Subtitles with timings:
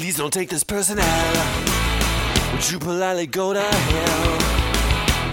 [0.00, 2.52] Please don't take this person out.
[2.54, 4.38] Would you politely go to hell?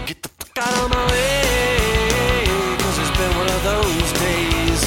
[0.05, 2.43] Get the fuck out of my way.
[2.77, 4.83] Cause it's been one of those days.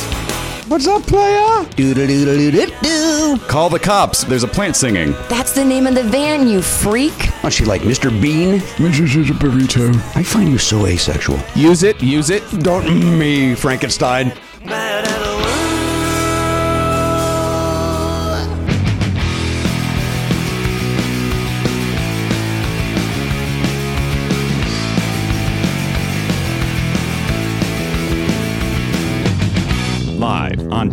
[0.68, 1.64] What's up, player?
[1.76, 3.38] Doo-doo-doo-doo-doo-doo.
[3.48, 4.22] Call the cops.
[4.22, 5.12] There's a plant singing.
[5.30, 7.14] That's the name of the van, you freak.
[7.42, 8.10] Aren't you like Mr.
[8.20, 8.58] Bean?
[8.76, 9.16] Mrs.
[9.16, 9.94] is a burrito.
[10.14, 11.40] I find you so asexual.
[11.56, 12.42] Use it, use it.
[12.62, 14.34] Don't mm me, Frankenstein.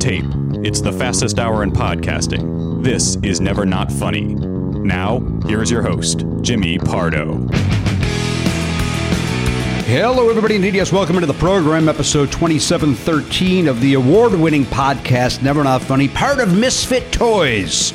[0.07, 0.23] Tape.
[0.63, 2.81] It's the fastest hour in podcasting.
[2.81, 4.21] This is Never Not Funny.
[4.21, 7.45] Now, here's your host, Jimmy Pardo.
[9.83, 10.55] Hello, everybody.
[10.55, 15.81] Indeed, yes, welcome into the program, episode 2713 of the award winning podcast, Never Not
[15.81, 17.91] Funny, part of Misfit Toys.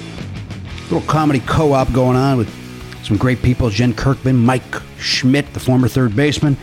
[0.91, 2.51] Little comedy co op going on with
[3.03, 6.59] some great people Jen Kirkman, Mike Schmidt, the former third baseman,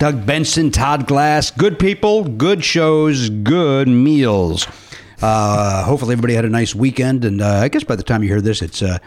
[0.00, 1.52] Doug Benson, Todd Glass.
[1.52, 4.66] Good people, good shows, good meals.
[5.20, 7.24] Uh, hopefully, everybody had a nice weekend.
[7.24, 8.98] And uh, I guess by the time you hear this, it's uh,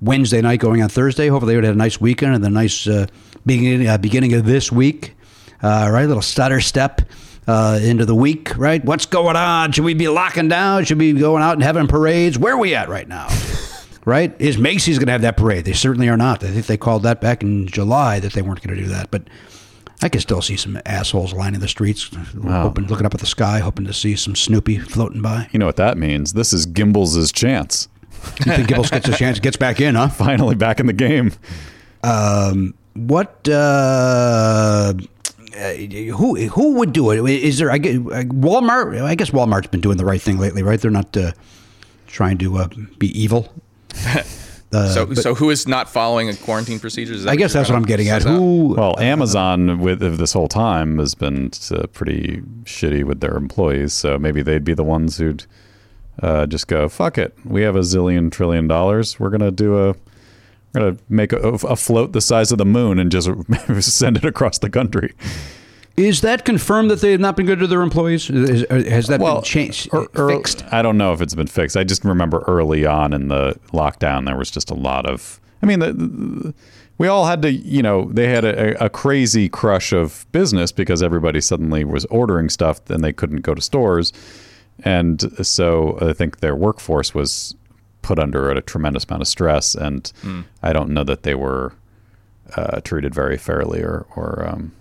[0.00, 1.28] Wednesday night going on Thursday.
[1.28, 3.06] Hopefully, everybody had a nice weekend and a nice uh,
[3.46, 5.14] beginning, uh, beginning of this week.
[5.62, 6.04] Uh, right?
[6.04, 7.02] A little stutter step
[7.46, 8.84] uh, into the week, right?
[8.84, 9.72] What's going on?
[9.72, 10.84] Should we be locking down?
[10.84, 12.38] Should we be going out and having parades?
[12.38, 13.28] Where are we at right now?
[14.04, 14.34] right?
[14.40, 15.64] Is Macy's going to have that parade?
[15.64, 16.42] They certainly are not.
[16.42, 19.10] I think they called that back in July that they weren't going to do that.
[19.10, 19.28] But
[20.02, 22.10] I can still see some assholes lining the streets,
[22.44, 25.48] hoping, looking up at the sky, hoping to see some Snoopy floating by.
[25.52, 26.32] You know what that means?
[26.32, 27.88] This is Gimbels' chance.
[28.44, 30.08] You think Gibbles gets a chance, gets back in, huh?
[30.08, 31.32] Finally back in the game.
[32.94, 33.48] What?
[33.48, 34.94] Uh,
[35.56, 37.30] uh, who who would do it?
[37.30, 37.70] Is there?
[37.70, 39.00] I guess, Walmart.
[39.02, 40.80] I guess Walmart's been doing the right thing lately, right?
[40.80, 41.32] They're not uh,
[42.06, 43.52] trying to uh, be evil.
[44.72, 47.18] So, so who is not following quarantine procedures?
[47.18, 48.22] Is that I guess that's what I'm getting at.
[48.22, 48.74] Who?
[48.74, 54.18] Well, Amazon with this whole time has been uh, pretty shitty with their employees, so
[54.18, 55.44] maybe they'd be the ones who'd
[56.22, 59.20] uh, just go, "Fuck it, we have a zillion trillion dollars.
[59.20, 59.88] We're gonna do a,
[60.72, 63.28] we're gonna make a, a float the size of the moon and just
[63.80, 65.12] send it across the country."
[65.96, 68.30] Is that confirmed that they have not been good to their employees?
[68.30, 70.64] Is, has that been changed, er- er- fixed?
[70.72, 71.76] I don't know if it's been fixed.
[71.76, 75.38] I just remember early on in the lockdown, there was just a lot of.
[75.62, 76.54] I mean, the, the,
[76.98, 81.02] we all had to, you know, they had a, a crazy crush of business because
[81.02, 84.12] everybody suddenly was ordering stuff and they couldn't go to stores,
[84.84, 87.54] and so I think their workforce was
[88.00, 90.10] put under a tremendous amount of stress, and
[90.62, 91.74] I don't know that they were
[92.56, 94.48] uh, treated very fairly or or.
[94.48, 94.72] Um,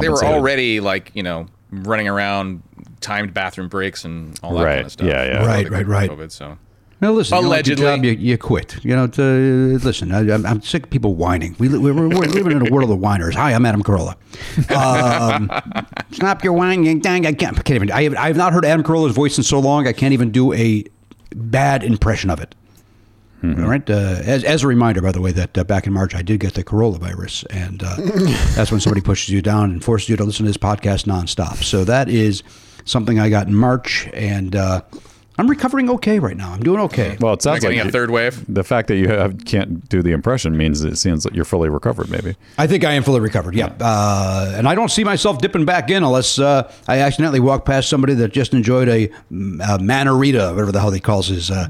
[0.00, 2.62] They were already like you know running around,
[3.00, 4.74] timed bathroom breaks and all that Right.
[4.76, 5.06] kind of stuff.
[5.08, 5.46] Yeah, yeah.
[5.46, 6.10] Right, right, right.
[6.10, 6.56] COVID, so
[7.00, 7.36] No, listen.
[7.36, 7.84] You Allegedly.
[7.84, 8.76] don't job, you, you quit.
[8.84, 10.12] You know, to, listen.
[10.12, 11.56] I, I'm, I'm sick of people whining.
[11.58, 13.34] We, li- we're, we're living in a world of whiners.
[13.34, 14.14] Hi, I'm Adam Carolla.
[14.70, 15.50] Um,
[16.12, 17.00] stop your whining.
[17.00, 17.58] Dang, I can't.
[17.58, 17.90] I can't even.
[17.90, 19.86] I have, I have not heard Adam Carolla's voice in so long.
[19.88, 20.84] I can't even do a
[21.34, 22.54] bad impression of it.
[23.52, 23.88] All right.
[23.88, 23.94] Uh,
[24.24, 26.54] as, as a reminder, by the way, that uh, back in March I did get
[26.54, 27.96] the coronavirus, and uh,
[28.54, 31.62] that's when somebody pushes you down and forces you to listen to this podcast nonstop.
[31.62, 32.42] So that is
[32.84, 34.82] something I got in March, and uh,
[35.36, 36.52] I'm recovering okay right now.
[36.52, 37.16] I'm doing okay.
[37.20, 38.44] Well, it sounds like getting a you- third wave?
[38.52, 41.68] The fact that you have, can't do the impression means it seems like you're fully
[41.68, 42.08] recovered.
[42.08, 42.36] Maybe.
[42.56, 43.54] I think I am fully recovered.
[43.56, 47.64] Yeah, uh, and I don't see myself dipping back in unless uh, I accidentally walk
[47.64, 51.50] past somebody that just enjoyed a, mm, a manarita, whatever the hell he calls his
[51.50, 51.68] uh,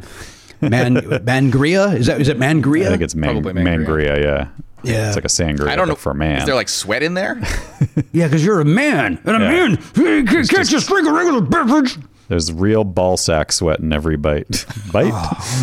[0.71, 1.97] man mangria.
[1.97, 2.87] Is that is it mangria?
[2.87, 3.87] I think it's man, Probably mangria.
[3.87, 4.23] mangria.
[4.23, 4.49] Yeah.
[4.83, 5.07] Yeah.
[5.09, 5.69] It's like a sangria.
[5.69, 6.39] I don't know but for man.
[6.39, 7.41] Is there like sweat in there?
[8.13, 9.49] yeah, because you're a man, and a Yeah.
[9.51, 11.97] man you can't can't just drink a regular beverage.
[12.29, 14.65] There's real ball sack sweat in every bite.
[14.93, 15.13] Bite.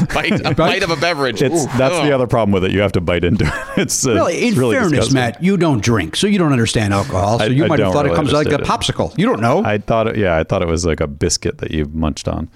[0.13, 1.41] bite a bite of a beverage.
[1.41, 2.05] It's Ooh, that's ugh.
[2.05, 2.71] the other problem with it.
[2.71, 3.79] You have to bite into it.
[3.81, 5.13] It's uh, Well, it's in really fairness, disgusting.
[5.15, 7.39] Matt, you don't drink, so you don't understand alcohol.
[7.39, 9.17] So I- you I might have don't thought it really comes like a understand popsicle.
[9.17, 10.17] You don't know, I thought it.
[10.17, 12.47] Yeah, I thought it was like a biscuit that you've munched on.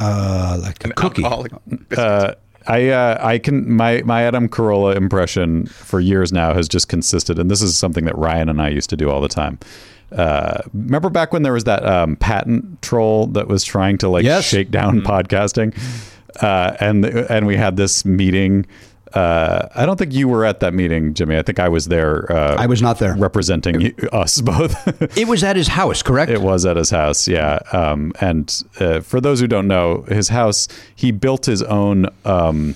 [0.00, 1.24] Uh, like a An cookie.
[1.24, 1.52] alcoholic.
[1.96, 2.34] Uh,
[2.66, 7.38] I uh, I can my my Adam Carolla impression for years now has just consisted,
[7.38, 9.58] and this is something that Ryan and I used to do all the time.
[10.12, 14.24] Uh, remember back when there was that um, patent troll that was trying to like
[14.24, 14.44] Yes.
[14.44, 15.74] shake down podcasting,
[16.42, 18.66] uh, and and we had this meeting.
[19.14, 21.36] Uh, I don't think you were at that meeting, Jimmy.
[21.36, 22.30] I think I was there.
[22.32, 23.14] Uh, I was not there.
[23.16, 24.72] representing you, us both.
[25.18, 26.30] It was at his house, correct?
[26.30, 27.58] It was at his house, yeah.
[27.72, 32.74] Um, and uh, for those who don't know, his house, he built his own um,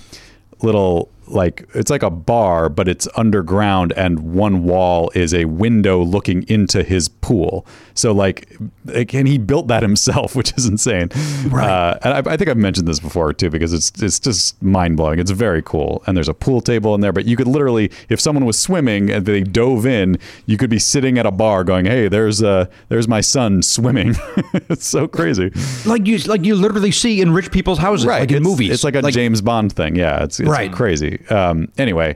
[0.61, 6.01] little like it's like a bar, but it's underground, and one wall is a window
[6.03, 7.65] looking into his pool.
[7.93, 11.09] So like, like, and he built that himself, which is insane.
[11.47, 11.69] Right.
[11.69, 14.97] Uh, and I, I think I've mentioned this before too, because it's it's just mind
[14.97, 15.19] blowing.
[15.19, 17.13] It's very cool, and there's a pool table in there.
[17.13, 20.79] But you could literally, if someone was swimming and they dove in, you could be
[20.79, 24.15] sitting at a bar going, "Hey, there's uh there's my son swimming."
[24.69, 25.51] it's so crazy.
[25.85, 28.71] like you like you literally see in rich people's houses, like in it's, movies.
[28.71, 29.95] It's like a James Bond thing.
[29.95, 30.71] Yeah, it's, it's Right.
[30.71, 31.16] crazy.
[31.29, 32.15] Um, anyway,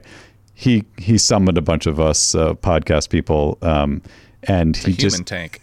[0.54, 4.02] he he summoned a bunch of us uh, podcast people, um,
[4.44, 5.60] and he just Human just tank.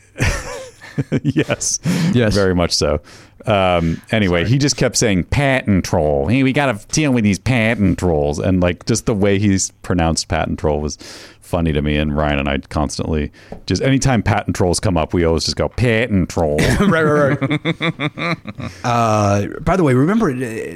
[1.23, 1.79] yes,
[2.13, 2.33] Yes.
[2.35, 3.01] very much so.
[3.45, 6.27] Um, anyway, he just kept saying patent troll.
[6.27, 9.71] Hey, we got to deal with these patent trolls, and like just the way he's
[9.81, 10.97] pronounced patent troll was
[11.39, 11.95] funny to me.
[11.95, 13.31] And Ryan and I constantly
[13.65, 16.57] just anytime patent trolls come up, we always just go patent troll.
[16.81, 18.37] right, right, right.
[18.83, 20.75] uh, by the way, remember uh,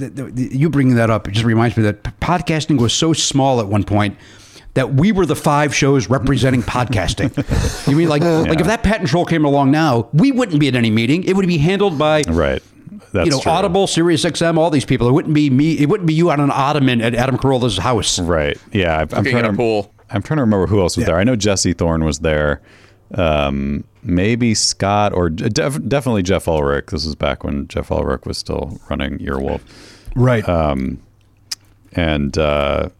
[0.00, 1.28] the, the, the, you bringing that up?
[1.28, 4.16] It just reminds me that podcasting was so small at one point
[4.74, 7.30] that we were the five shows representing podcasting.
[7.88, 10.74] you mean like like if that patent troll came along now, we wouldn't be at
[10.74, 11.24] any meeting.
[11.24, 12.62] It would be handled by right.
[13.12, 13.52] That's you know true.
[13.52, 15.08] Audible, Sirius XM, all these people.
[15.08, 15.78] It wouldn't be me.
[15.78, 18.18] It wouldn't be you on an ottoman at Adam Carolla's house.
[18.18, 18.56] Right.
[18.72, 18.98] Yeah.
[18.98, 19.92] I- I'm trying to, pool.
[20.10, 21.16] I'm trying to remember who else was there.
[21.16, 22.62] I know Jesse Thorn was there.
[23.14, 26.90] Um, maybe Scott or def- definitely Jeff Ullrich.
[26.90, 29.60] This was back when Jeff Ullrich was still running Earwolf.
[30.14, 30.48] Right.
[30.48, 31.00] Um,
[31.92, 32.90] and uh,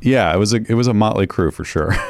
[0.00, 1.94] yeah, it was a it was a motley crew for sure.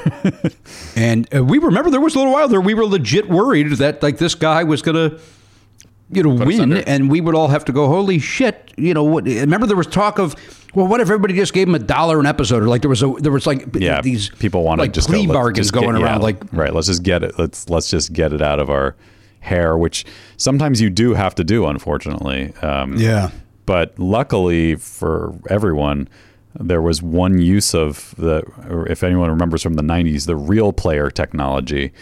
[0.97, 4.03] And uh, we remember there was a little while there we were legit worried that
[4.03, 5.19] like this guy was gonna
[6.11, 9.05] you know us win and we would all have to go holy shit you know
[9.05, 10.35] what remember there was talk of
[10.77, 13.03] well what if everybody just gave him a dollar an episode or like there was
[13.03, 15.75] a there was like yeah, these people want like to just plea go, bargains just
[15.75, 16.73] get- going yeah, around like right.
[16.73, 17.39] Let's just get it.
[17.39, 18.95] Let's let's just get it out of our
[19.41, 20.05] hair, which
[20.37, 22.55] sometimes you do have to do, unfortunately.
[22.63, 23.31] Um, yeah
[23.67, 26.09] but luckily for everyone
[26.59, 30.73] there was one use of the or if anyone remembers from the 90s the real
[30.73, 31.93] player technology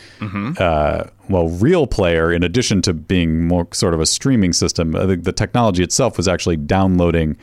[0.59, 5.07] uh, well real player in addition to being more sort of a streaming system uh,
[5.07, 7.37] the, the technology itself was actually downloading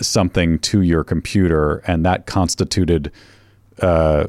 [0.00, 3.10] something to your computer and that constituted
[3.80, 4.26] uh,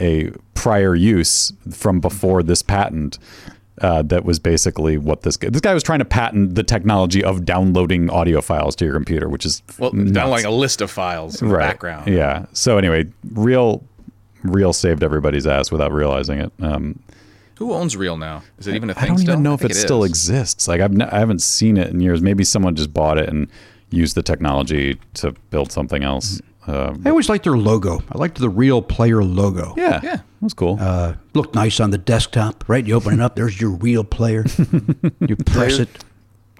[0.00, 3.18] a prior use from before this patent
[3.82, 7.24] uh, that was basically what this guy, this guy was trying to patent the technology
[7.24, 10.12] of downloading audio files to your computer, which is Well, nuts.
[10.12, 12.06] downloading a list of files in the background.
[12.08, 12.44] Yeah.
[12.52, 13.82] So anyway, real,
[14.42, 16.52] real saved everybody's ass without realizing it.
[16.60, 16.98] Um,
[17.56, 18.42] Who owns Real now?
[18.58, 19.30] Is it even a thing I don't still?
[19.32, 20.68] even know if think it, still exists.
[20.68, 22.20] Like I've n- I haven't seen it in years.
[22.20, 23.48] Maybe someone just bought it and
[23.90, 26.40] used the technology to build something else.
[26.66, 30.18] Uh, I always liked their logo I liked the real player logo yeah, Yeah.
[30.42, 30.76] that's cool.
[30.78, 34.44] uh, looked nice on the desktop right you open it up there's your real player
[35.26, 36.04] you press They're- it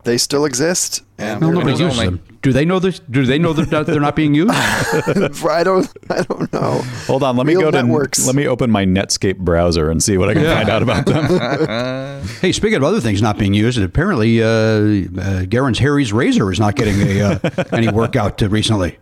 [0.05, 1.03] They still exist.
[1.19, 2.07] And no, they're- nobody uses only.
[2.17, 5.87] them do they know this do they know that they're not being used I don't.
[6.09, 6.81] I don't know.
[7.07, 8.21] Hold on, let me Real go networks.
[8.21, 11.05] to let me open my Netscape browser and see what I can find out about
[11.07, 12.01] them.
[12.41, 16.59] Hey, speaking of other things not being used, apparently uh, uh, Garen's Harry's razor is
[16.61, 17.39] not getting a, uh,
[17.73, 18.99] any workout uh, recently.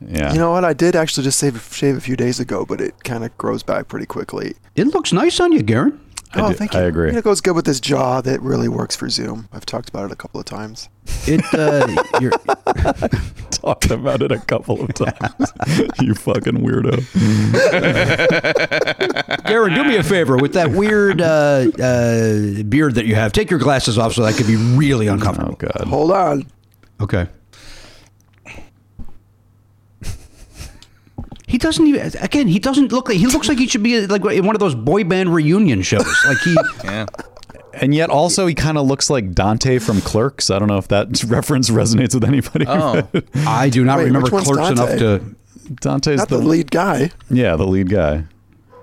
[0.00, 0.32] Yeah.
[0.32, 0.64] You know what?
[0.64, 3.62] I did actually just save, shave a few days ago, but it kind of grows
[3.62, 4.54] back pretty quickly.
[4.76, 6.00] It looks nice on you, Garen.
[6.34, 6.80] I oh, do- thank you.
[6.80, 7.14] I agree.
[7.14, 9.48] It goes good with this jaw that really works for Zoom.
[9.52, 10.88] I've talked about it a couple of times.
[11.26, 11.86] It uh,
[12.20, 12.32] you're,
[13.50, 15.52] talked about it a couple of times.
[16.00, 17.04] you fucking weirdo.
[19.46, 23.32] Garen, do me a favor with that weird uh, uh, beard that you have.
[23.32, 25.52] Take your glasses off so that could be really uncomfortable.
[25.52, 25.86] Oh god.
[25.86, 26.46] Hold on.
[27.00, 27.28] Okay.
[31.46, 32.12] He doesn't even.
[32.20, 34.60] Again, he doesn't look like he looks like he should be like in one of
[34.60, 36.06] those boy band reunion shows.
[36.26, 36.56] Like he.
[36.84, 37.06] Yeah.
[37.80, 40.48] And yet also he kind of looks like Dante from Clerks.
[40.48, 42.66] I don't know if that reference resonates with anybody.
[42.68, 43.08] Oh.
[43.34, 45.34] I do not Wait, remember which one's clerks enough to.
[45.80, 47.10] Dante's Not the, the, lead guy.
[47.30, 48.24] Yeah, the lead guy.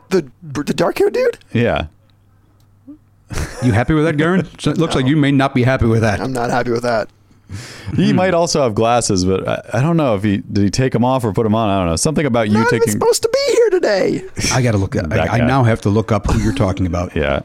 [0.10, 1.38] The the dark haired dude.
[1.53, 1.88] Yeah.
[3.63, 4.41] You happy with that, Garen?
[4.41, 6.20] It looks like you may not be happy with that.
[6.20, 7.10] I'm not happy with that.
[7.96, 10.93] He might also have glasses, but I, I don't know if he did he take
[10.93, 11.70] them off or put them on.
[11.70, 11.96] I don't know.
[11.96, 14.24] Something about you Not even taking supposed to be here today.
[14.53, 14.91] I got to look.
[14.93, 17.12] That I, I now have to look up who you're talking about.
[17.22, 17.41] Yeah.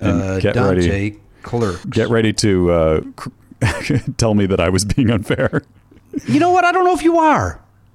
[0.00, 1.20] And uh, get Dante ready.
[1.42, 1.84] Clerks.
[1.84, 3.28] Get ready to uh, cr-
[4.16, 5.62] tell me that I was being unfair.
[6.26, 6.64] You know what?
[6.64, 7.60] I don't know if you are.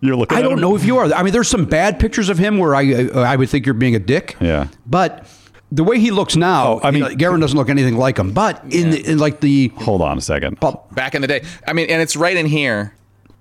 [0.00, 0.36] You're looking.
[0.36, 0.60] I at don't him?
[0.60, 1.12] know if you are.
[1.12, 3.74] I mean, there's some bad pictures of him where I uh, I would think you're
[3.74, 4.36] being a dick.
[4.40, 4.68] Yeah.
[4.86, 5.26] But
[5.72, 8.18] the way he looks now, Oh, I I mean- mean, Garen doesn't look anything like
[8.18, 8.32] him.
[8.32, 10.58] But in, the, in like the Hold on a second.
[10.92, 11.44] Back in the day.
[11.66, 12.94] I mean, and it's right in here.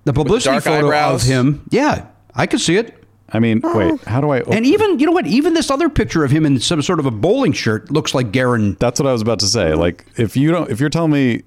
[0.06, 1.24] the publicity dark photo eyebrows.
[1.24, 2.06] of him, yeah,
[2.36, 2.96] I could see it.
[3.32, 3.92] I mean, wait.
[3.92, 4.00] Oh.
[4.08, 4.40] How do I?
[4.42, 4.54] Open?
[4.54, 5.28] And even you know what?
[5.28, 8.32] Even this other picture of him in some sort of a bowling shirt looks like
[8.32, 8.76] Garen.
[8.80, 9.76] That's what I was about to say.
[9.76, 11.44] Like, if you don't, if you're telling me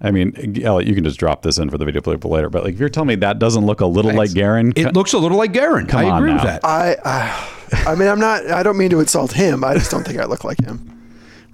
[0.00, 2.50] I mean, Elliot, you can just drop this in for the video play later.
[2.50, 5.12] But like, if you're telling me that doesn't look a little like Garen, It looks
[5.12, 5.86] a little like Garen.
[5.86, 6.64] Come I on agree with that.
[6.64, 8.46] I, I, I mean, I'm not.
[8.50, 9.64] I don't mean to insult him.
[9.64, 10.90] I just don't think I look like him.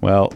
[0.01, 0.33] well,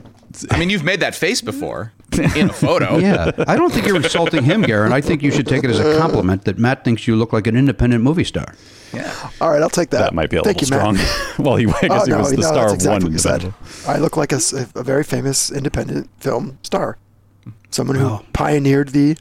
[0.51, 1.93] I mean, you've made that face before
[2.35, 2.97] in a photo.
[2.97, 4.93] Yeah, I don't think you're insulting him, Garen.
[4.93, 7.47] I think you should take it as a compliment that Matt thinks you look like
[7.47, 8.53] an independent movie star.
[8.93, 9.29] Yeah.
[9.41, 9.99] All right, I'll take that.
[9.99, 11.21] that might be a Thank little you, strong.
[11.45, 13.03] Well, he, I guess Oh, he no, was the no, star that's of exactly one.
[13.03, 13.53] what you said.
[13.87, 14.39] I look like a
[14.83, 16.97] very famous independent film star,
[17.71, 19.17] someone who pioneered the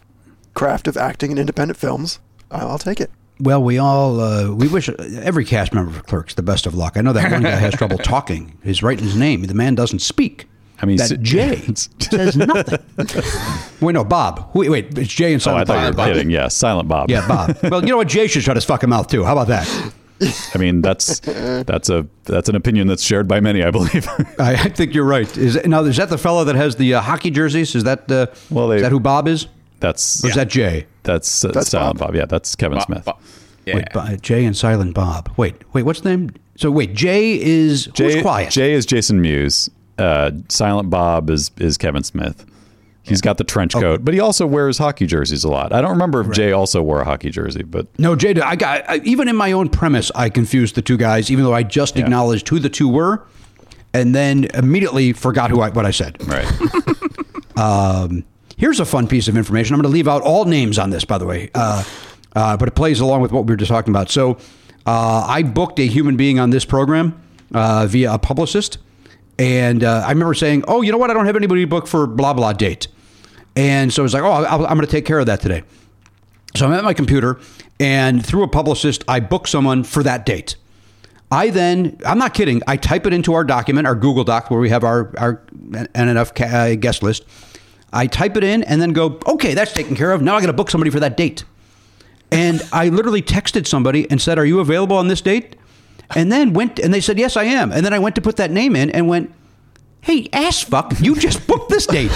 [0.55, 2.19] craft of acting in independent films.
[2.51, 3.11] I'll I'll take it.
[3.41, 6.97] Well, we all uh, we wish every cast member for Clerks the best of luck.
[6.97, 8.57] I know that one guy has trouble talking.
[8.63, 9.43] He's writing his name.
[9.43, 10.47] The man doesn't speak.
[10.83, 11.57] I mean, that s- Jay
[11.99, 12.79] says nothing.
[13.81, 14.51] wait, no, Bob.
[14.55, 16.09] Wait, wait, it's Jay and Silent Oh, I Silent thought you Bob.
[16.09, 16.31] were kidding.
[16.31, 17.11] Yeah, Silent Bob.
[17.11, 17.57] Yeah, Bob.
[17.71, 18.09] Well, you know what?
[18.09, 19.25] Jay should shut his fucking mouth too.
[19.25, 19.93] How about that?
[20.55, 24.07] I mean, that's that's a that's an opinion that's shared by many, I believe.
[24.39, 25.37] I, I think you're right.
[25.37, 27.75] Is it, now is that the fellow that has the uh, hockey jerseys?
[27.75, 29.49] Is that uh, Well, they- is that who Bob is?
[29.81, 30.87] that's Or is that Jay?
[31.03, 32.09] that's, uh, That's Silent Bob.
[32.09, 32.17] Bob.
[32.17, 33.05] Yeah, that's Kevin Bo- Smith.
[33.05, 33.19] bo-
[33.67, 33.75] yeah.
[33.77, 35.31] Wait, Bo- Jay and Silent Bob.
[35.37, 36.31] Wait, wait, what's the name?
[36.57, 38.51] So wait, Jay is who's Jay, quiet?
[38.51, 39.69] Jay is Jason Mewes.
[39.99, 42.47] Uh, Silent Bob is is Kevin Smith.
[43.07, 45.73] He's got the trench coat, but he also wears hockey jerseys a lot.
[45.75, 48.35] I don't remember if Jay also wore a hockey jersey, but No, Jay.
[48.41, 51.53] I got I, even in my own premise, I confused the two guys, even though
[51.53, 53.27] I just acknowledged who the two were,
[53.93, 56.17] and then immediately forgot who I what I said.
[56.27, 56.45] right.
[58.57, 59.75] Here's a fun piece of information.
[59.75, 61.83] I'm going to leave out all names on this, by the way, uh,
[62.37, 64.11] uh, but it plays along with what we were just talking about.
[64.11, 64.39] So,
[64.87, 67.21] uh, I booked a human being on this program
[67.53, 68.79] uh, via a publicist,
[69.39, 71.11] and uh, I remember saying, "Oh, you know what?
[71.11, 72.87] I don't have anybody booked for blah blah date,"
[73.57, 75.63] and so I was like, "Oh, I'll, I'm going to take care of that today."
[76.57, 77.41] So I'm at my computer,
[77.81, 80.57] and through a publicist, I book someone for that date.
[81.31, 84.61] I then, I'm not kidding, I type it into our document, our Google Doc, where
[84.61, 87.25] we have our, our NNF uh, guest list.
[87.93, 90.23] I type it in and then go, okay, that's taken care of.
[90.23, 91.45] Now I got to book somebody for that date.
[92.31, 95.57] And I literally texted somebody and said, are you available on this date?
[96.15, 97.73] And then went, and they said, yes, I am.
[97.73, 99.33] And then I went to put that name in and went,
[100.03, 102.13] hey, ass fuck, you just booked this date.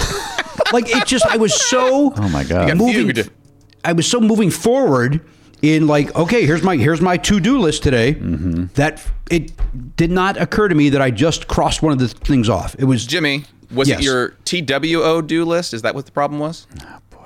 [0.73, 2.75] Like it just, I was so Oh my God.
[2.77, 3.13] Moving.
[3.13, 3.31] fugued.
[3.83, 5.21] I was so moving forward
[5.61, 8.13] in like, okay, here's my here's my to do list today.
[8.13, 8.65] Mm-hmm.
[8.75, 9.51] That it
[9.95, 12.75] did not occur to me that I just crossed one of the things off.
[12.79, 13.99] It was Jimmy, was Yes.
[13.99, 15.73] it your TWO do list?
[15.73, 16.67] Is that what the problem was?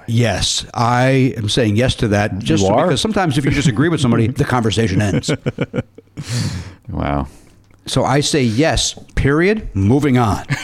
[0.07, 0.65] yes.
[0.73, 2.87] I am saying yes to that just You so- are?
[2.87, 5.31] because sometimes if you disagree with somebody, the conversation ends.
[6.89, 7.27] Wow.
[7.85, 8.93] So I say yes.
[9.15, 9.73] Period.
[9.75, 10.45] Moving on.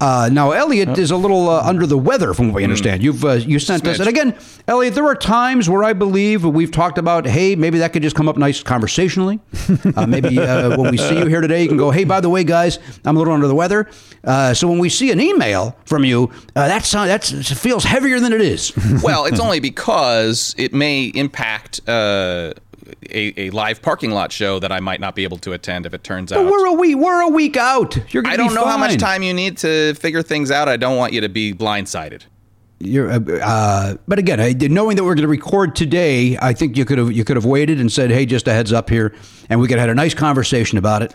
[0.00, 3.02] Uh, now Elliot is a little uh, under the weather, from what we understand.
[3.02, 6.70] You've uh, you sent us, and again, Elliot, there are times where I believe we've
[6.70, 9.40] talked about, hey, maybe that could just come up nice conversationally.
[9.96, 12.28] Uh, maybe uh, when we see you here today, you can go, hey, by the
[12.28, 13.88] way, guys, I'm a little under the weather.
[14.24, 18.20] Uh, so when we see an email from you, uh, that sound that's feels heavier
[18.20, 18.72] than it is.
[19.02, 22.52] well, it's only because it may impact uh,
[23.10, 25.94] a, a live parking lot show that I might not be able to attend if
[25.94, 26.44] it turns out.
[26.44, 27.96] But we're a week we're a week out.
[28.12, 30.68] You're gonna I don't know how much time you need to figure things out.
[30.68, 32.22] I don't want you to be blindsided.
[32.82, 36.78] You're, uh, uh, but again, I, knowing that we're going to record today, I think
[36.78, 39.14] you could have you could have waited and said, "Hey, just a heads up here,"
[39.50, 41.12] and we could have had a nice conversation about it.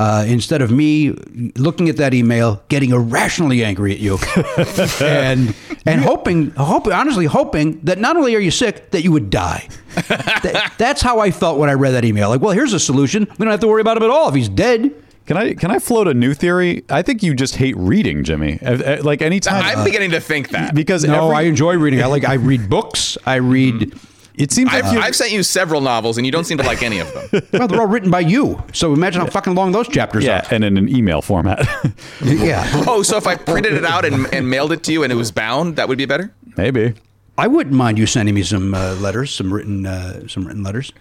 [0.00, 1.10] Uh, instead of me
[1.56, 4.18] looking at that email, getting irrationally angry at you,
[5.00, 5.54] and
[5.86, 9.68] and hoping, hoping, honestly hoping that not only are you sick, that you would die.
[9.94, 12.28] That- that's how I felt when I read that email.
[12.28, 13.26] Like, well, here's a solution.
[13.38, 14.92] We don't have to worry about him at all if he's dead.
[15.26, 16.84] Can I can I float a new theory?
[16.90, 18.58] I think you just hate reading, Jimmy.
[18.60, 20.74] Uh, uh, Like anytime I'm beginning to think that.
[20.74, 22.02] because No, every, I enjoy reading.
[22.02, 22.24] I like.
[22.24, 23.16] I read books.
[23.24, 23.94] I read.
[24.34, 26.64] It seems like I've, you, I've sent you several novels, and you don't seem to
[26.64, 27.42] like any of them.
[27.52, 28.62] Well, they're all written by you.
[28.72, 30.54] So imagine how fucking long those chapters yeah, are.
[30.54, 31.66] and in an email format.
[32.24, 32.64] Yeah.
[32.86, 35.16] oh, so if I printed it out and, and mailed it to you, and it
[35.16, 36.34] was bound, that would be better.
[36.56, 36.94] Maybe.
[37.36, 40.92] I wouldn't mind you sending me some uh, letters, some written, uh, some written letters.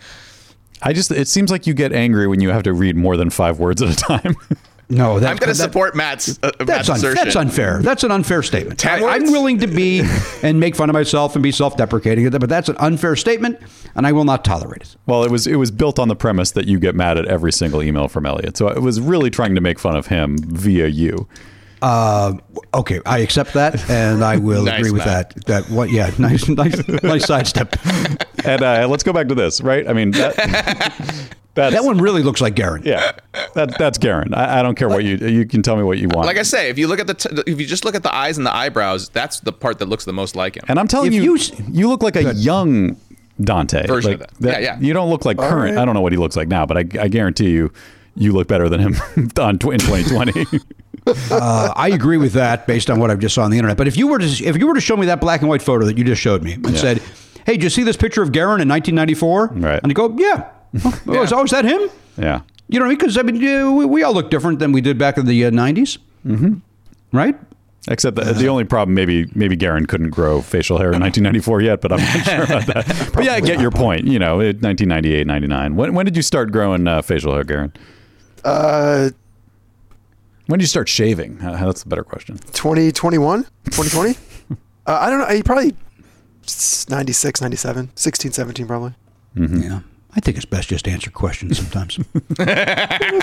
[0.82, 3.30] I just it seems like you get angry when you have to read more than
[3.30, 4.36] five words at a time.
[4.90, 7.24] No, that's I'm going to support Matt's, uh, That's, Matt's un- assertion.
[7.24, 7.82] that's unfair.
[7.82, 8.86] That's an unfair statement.
[8.86, 10.04] I, I'm willing to be
[10.44, 13.60] and make fun of myself and be self-deprecating, but that's an unfair statement,
[13.96, 14.96] and I will not tolerate it.
[15.08, 17.52] well, it was it was built on the premise that you get mad at every
[17.52, 18.58] single email from Elliot.
[18.58, 21.28] So I was really trying to make fun of him via you.
[21.82, 22.34] Uh,
[22.74, 25.34] okay, I accept that, and I will Nice, agree with Matt.
[25.36, 25.46] that.
[25.46, 25.92] That what?
[25.92, 27.76] Yeah, nice, nice, nice sidestep.
[28.46, 29.88] And uh, let's go back to this, right?
[29.88, 30.36] I mean, that,
[31.56, 32.82] that's, That one really looks like Garen.
[32.84, 33.12] yeah,
[33.54, 34.34] that that's Garen.
[34.34, 36.26] I, I don't care what you you can tell me what you want.
[36.28, 38.14] Like I say, if you look at the, t- if you just look at the
[38.14, 40.64] eyes and the eyebrows, that's the part that looks the most like him.
[40.68, 41.40] and I'm telling If you, you
[41.72, 42.98] you, look like a young
[43.42, 44.62] Dante Version Like, of that.
[44.62, 44.80] Yeah, yeah.
[44.80, 45.76] You don't look like current.
[45.76, 45.82] right.
[45.82, 47.72] I don't know what he looks like now, but I, I guarantee you,
[48.16, 48.96] you look better than him
[49.40, 50.46] on tw- in 2020.
[51.30, 53.76] Uh, I agree with that based on what I've just saw on the internet.
[53.76, 55.62] But if you were to if you were to show me that black and white
[55.62, 57.02] photo that you just showed me and said,
[57.46, 59.82] "Hey, did you see this picture of Garen in 1994?" Right.
[59.84, 60.50] And you go, "Yeah."
[61.08, 61.90] Oh, is- oh, is that him?
[62.18, 62.42] Yeah.
[62.68, 62.98] You know what I mean?
[62.98, 65.52] Because I mean, we, we all look different than we did back in the uh,
[65.52, 65.98] 90s.
[66.26, 66.56] Mm-hmm.
[67.12, 67.36] Right?
[67.90, 71.82] Except the, the only problem, maybe maybe Garen couldn't grow facial hair in 1994 yet,
[71.82, 73.12] but I'm not sure about that.
[73.14, 74.08] But yeah, I get your point.
[74.08, 75.76] You know, it- 1998, 99.
[75.76, 77.74] When, when did you start growing uh, facial hair, Garen?
[78.46, 79.10] Uh,
[80.48, 81.42] When did you start shaving?
[81.42, 82.38] Uh, that's a better question.
[82.54, 84.16] 2021, 2020.
[84.88, 85.26] uh, I don't know.
[85.26, 85.76] I probably
[86.46, 88.94] s- 96, 97, 16, 17 probably.
[89.36, 89.80] Yeah.
[90.16, 91.96] I think it's best just to answer questions sometimes.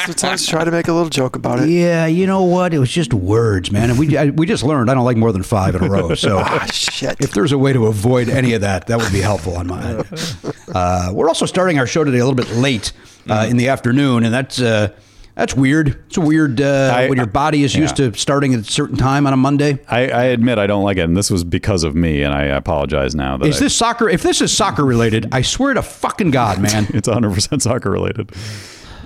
[0.05, 1.69] Sometimes try to make a little joke about it.
[1.69, 2.75] yeah, you know what?
[2.75, 3.91] It was just words, man.
[3.91, 6.15] And we I, we just learned I don't like more than five in a row.
[6.15, 7.17] So Ah, shit.
[7.21, 9.83] if there's a way to avoid any of that, that would be helpful on my
[9.83, 10.05] end.
[10.73, 12.93] Uh, we're also starting our show today a little bit late
[13.29, 14.89] uh, in the afternoon, and that's uh,
[15.41, 15.99] that's weird.
[16.07, 18.11] It's a weird uh, I- when your body is used yeah.
[18.11, 19.79] to starting at a certain time on a Monday.
[19.89, 22.43] I, I admit I don't like it, and this was because of me, and I
[22.43, 23.39] apologize now.
[23.39, 24.07] That Is this soccer?
[24.07, 26.89] If this is soccer related, I swear to fucking God, man.
[26.91, 28.33] it's 100% soccer related.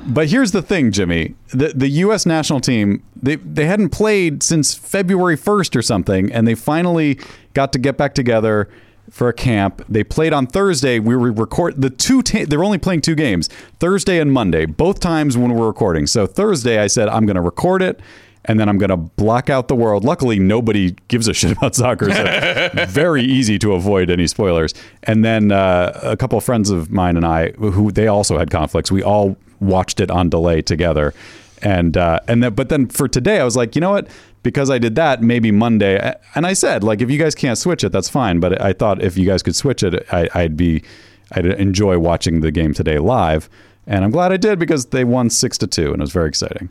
[0.08, 1.36] But here's the thing, Jimmy.
[1.50, 6.48] The the US national team, they they hadn't played since February 1st or something and
[6.48, 7.18] they finally
[7.54, 8.68] got to get back together
[9.10, 9.84] for a camp.
[9.88, 10.98] They played on Thursday.
[10.98, 15.00] We were record the two ta- they're only playing two games, Thursday and Monday, both
[15.00, 16.06] times when we're recording.
[16.06, 18.00] So Thursday I said I'm going to record it
[18.46, 20.04] and then I'm going to block out the world.
[20.04, 24.74] Luckily, nobody gives a shit about soccer, so very easy to avoid any spoilers.
[25.04, 28.50] And then uh, a couple of friends of mine and I, who they also had
[28.50, 31.14] conflicts, we all watched it on delay together.
[31.62, 34.08] And uh, and then, but then for today, I was like, you know what?
[34.44, 36.14] Because I did that, maybe Monday.
[36.36, 38.38] And I said, like, if you guys can't switch it, that's fine.
[38.38, 40.84] But I thought if you guys could switch it, I, I'd be,
[41.32, 43.48] I'd enjoy watching the game today live.
[43.86, 46.28] And I'm glad I did because they won six to two, and it was very
[46.28, 46.68] exciting.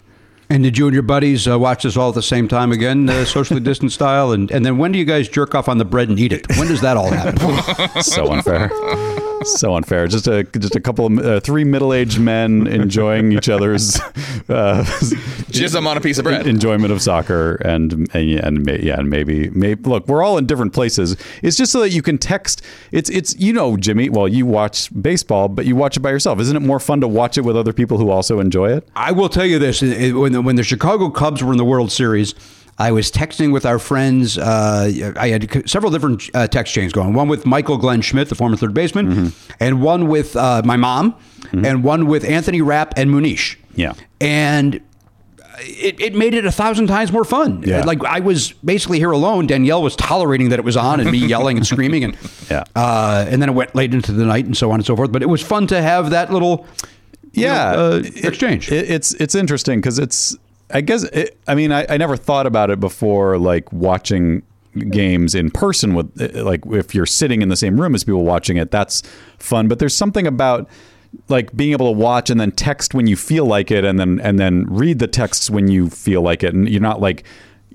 [0.50, 3.10] And did you and your buddies uh, watch this all at the same time again,
[3.10, 4.32] uh, socially distant style?
[4.32, 6.48] And and then when do you guys jerk off on the bread and eat it?
[6.58, 8.01] When does that all happen?
[8.03, 8.70] so unfair
[9.59, 10.07] so unfair.
[10.07, 13.95] Just a just a couple of uh, three middle-aged men enjoying each other's
[14.50, 14.83] uh,
[15.51, 16.47] Jism on a piece of bread.
[16.47, 20.73] enjoyment of soccer and and, and yeah and maybe maybe look we're all in different
[20.73, 21.15] places.
[21.41, 22.62] It's just so that you can text.
[22.91, 26.39] It's it's you know Jimmy well you watch baseball but you watch it by yourself.
[26.39, 28.88] Isn't it more fun to watch it with other people who also enjoy it?
[28.95, 31.58] I will tell you this: it- it- when the, when the Chicago Cubs were in
[31.58, 32.34] the World Series,
[32.77, 34.38] I was texting with our friends.
[34.38, 37.13] Uh, I had several different uh, text chains going.
[37.13, 41.15] One with Michael Glenn Schmidt, the former third baseman, and one with uh, my mom,
[41.51, 43.57] and one with Anthony Rapp and Munish.
[43.75, 43.93] Yeah.
[44.21, 44.81] and.
[45.59, 47.62] It, it made it a thousand times more fun.
[47.63, 47.83] Yeah.
[47.83, 49.45] Like I was basically here alone.
[49.45, 52.17] Danielle was tolerating that it was on and me yelling and screaming and
[52.49, 52.63] Yeah.
[52.75, 55.12] uh, and then it went late into the night and so on and so forth.
[55.12, 56.65] But it was fun to have that little
[57.33, 58.71] you yeah know, uh, It- exchange.
[58.71, 60.36] it- it's it's interesting because it's
[60.71, 64.43] i guess it, i mean I, I never thought about it before like watching
[64.89, 68.23] games in person with uh, like if you're sitting in the same room as people
[68.23, 69.04] watching it that's
[69.38, 70.67] fun but there's something about
[71.30, 74.19] like being able to watch and then text when you feel like it and then
[74.21, 77.23] and then read the texts when you feel like it and you're not like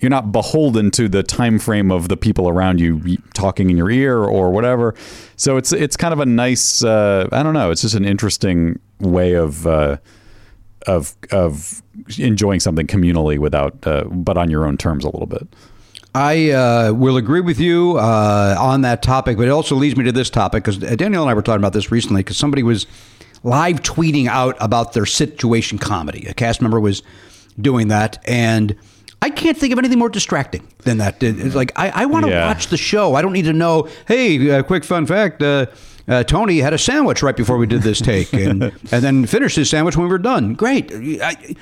[0.00, 3.90] you're not beholden to the time frame of the people around you talking in your
[3.90, 4.94] ear or whatever.
[5.36, 7.70] So it's it's kind of a nice uh, I don't know.
[7.70, 9.98] It's just an interesting way of uh,
[10.86, 11.82] of of
[12.18, 15.46] enjoying something communally without uh, but on your own terms a little bit.
[16.14, 20.04] I uh, will agree with you uh, on that topic, but it also leads me
[20.04, 22.86] to this topic because Daniel and I were talking about this recently because somebody was
[23.44, 26.26] live tweeting out about their situation comedy.
[26.28, 27.02] A cast member was
[27.60, 28.74] doing that, and
[29.20, 31.22] I can't think of anything more distracting than that.
[31.22, 32.46] It's like I, I want to Yeah.
[32.46, 33.14] watch the show.
[33.14, 33.88] I don't need to know.
[34.08, 35.42] Hey, uh, quick fun fact.
[35.42, 35.66] Uh,
[36.08, 39.56] uh, Tony had a sandwich right before we did this take, and and then finished
[39.56, 40.54] his sandwich when we were done.
[40.54, 40.90] Great.
[41.22, 41.54] I,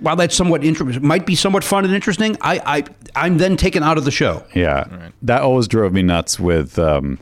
[0.00, 2.84] while that's somewhat interesting, might be somewhat fun and interesting, I, I
[3.24, 4.44] I'm then taken out of the show.
[4.54, 6.78] Yeah, that always drove me nuts with.
[6.78, 7.18] Um,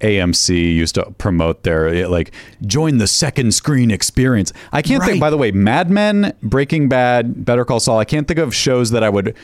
[0.00, 2.32] AMC used to promote their like
[2.66, 4.52] join the second screen experience.
[4.72, 5.10] I can't Right.
[5.10, 5.20] think.
[5.20, 8.00] By the way, Mad Men, Breaking Bad, Better Call Saul.
[8.00, 9.34] I can't think of shows that I would m-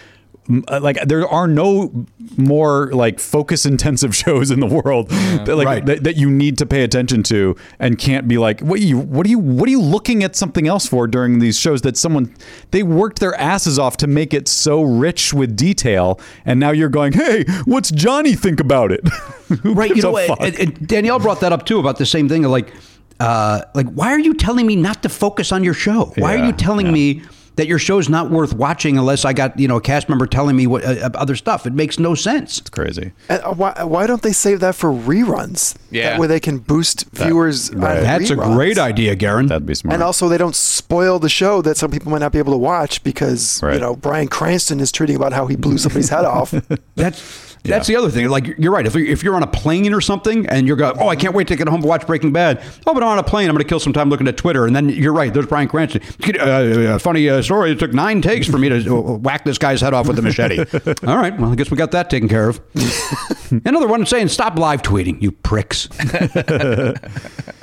[0.48, 0.96] like.
[1.06, 2.06] There are no
[2.36, 5.86] more like focus intensive shows in the world that like Right.
[5.86, 9.26] that, that you need to pay attention to and can't be like what you what
[9.26, 12.34] are you what are you looking at something else for during these shows that someone
[12.70, 16.88] they worked their asses off to make it so rich with detail and now you're
[16.88, 19.06] going hey what's Johnny think about it
[19.62, 20.38] Who Right, you know, fuck?
[20.40, 22.42] and, and Danielle brought that up too about the same thing.
[22.42, 22.72] Like,
[23.18, 26.12] uh, like why are you telling me not to focus on your show?
[26.16, 26.92] Why are you telling yeah.
[26.92, 27.22] me
[27.58, 30.54] that your show's not worth watching unless I got you know a cast member telling
[30.56, 31.66] me what uh, other stuff.
[31.66, 32.58] It makes no sense.
[32.58, 33.12] It's crazy.
[33.28, 35.76] And uh, why, why don't they save that for reruns?
[35.90, 36.10] Yeah.
[36.10, 37.70] That way they can boost viewers.
[37.70, 39.46] on That's a great idea, Garen.
[39.46, 39.94] That'd be smart.
[39.94, 42.58] And also, they don't spoil the show that some people might not be able to
[42.58, 43.74] watch because Right.
[43.74, 46.54] you know Bryan Cranston is tweeting about how he blew somebody's head off.
[46.94, 48.28] That's that's the other thing.
[48.28, 48.86] Like you're right.
[48.86, 51.34] If you're, if you're on a plane or something and you're going, oh, I can't
[51.34, 52.62] wait to get home to watch Breaking Bad.
[52.86, 53.48] Oh, but I'm on a plane.
[53.48, 54.66] I'm going to kill some time looking at Twitter.
[54.66, 55.32] And then you're right.
[55.32, 56.02] There's Bryan Cranston.
[56.40, 57.72] Uh, a funny uh, story.
[57.72, 60.22] It took nine takes for me to uh, whack this guy's head off with a
[60.22, 60.58] machete.
[61.06, 61.38] All right.
[61.38, 62.60] Well, I guess we got that taken care of.
[63.64, 65.88] Another one saying, stop live tweeting, you pricks.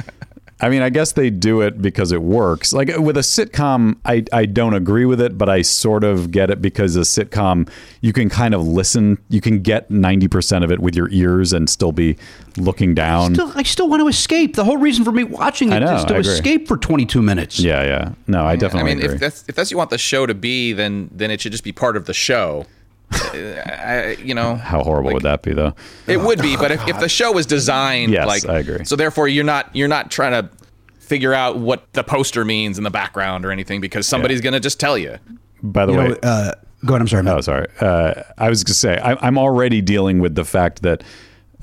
[0.65, 2.73] I mean, I guess they do it because it works.
[2.73, 6.31] Like uh, with a sitcom, I, I don't agree with it, but I sort of
[6.31, 7.69] get it because a sitcom,
[8.01, 11.69] you can kind of listen, you can get 90% of it with your ears and
[11.69, 12.17] still be
[12.57, 13.35] looking down.
[13.35, 14.55] Still, I still want to escape.
[14.55, 17.59] The whole reason for me watching I it know, is to escape for 22 minutes.
[17.59, 18.13] yeah, yeah.
[18.25, 19.13] No, I definitely I definitely mean, agree.
[19.13, 21.51] if that's if that's what you want the show to be, then then it should
[21.51, 22.65] just be part of the show.
[23.11, 25.73] I, you know, How horrible would that be, though?
[26.07, 28.85] It would be, but if, if the show was designed Yes, like I agree.
[28.85, 30.49] So therefore you're not you're not trying to
[30.99, 34.59] figure out what the poster means in the background or anything because somebody's going to
[34.59, 35.17] just tell you.
[35.61, 36.53] By the You way, know, uh,
[36.85, 37.01] go ahead.
[37.01, 37.37] I'm sorry, Matt.
[37.37, 37.67] Oh, sorry.
[37.79, 41.03] Uh, I was going to say, I, I'm already dealing with the fact that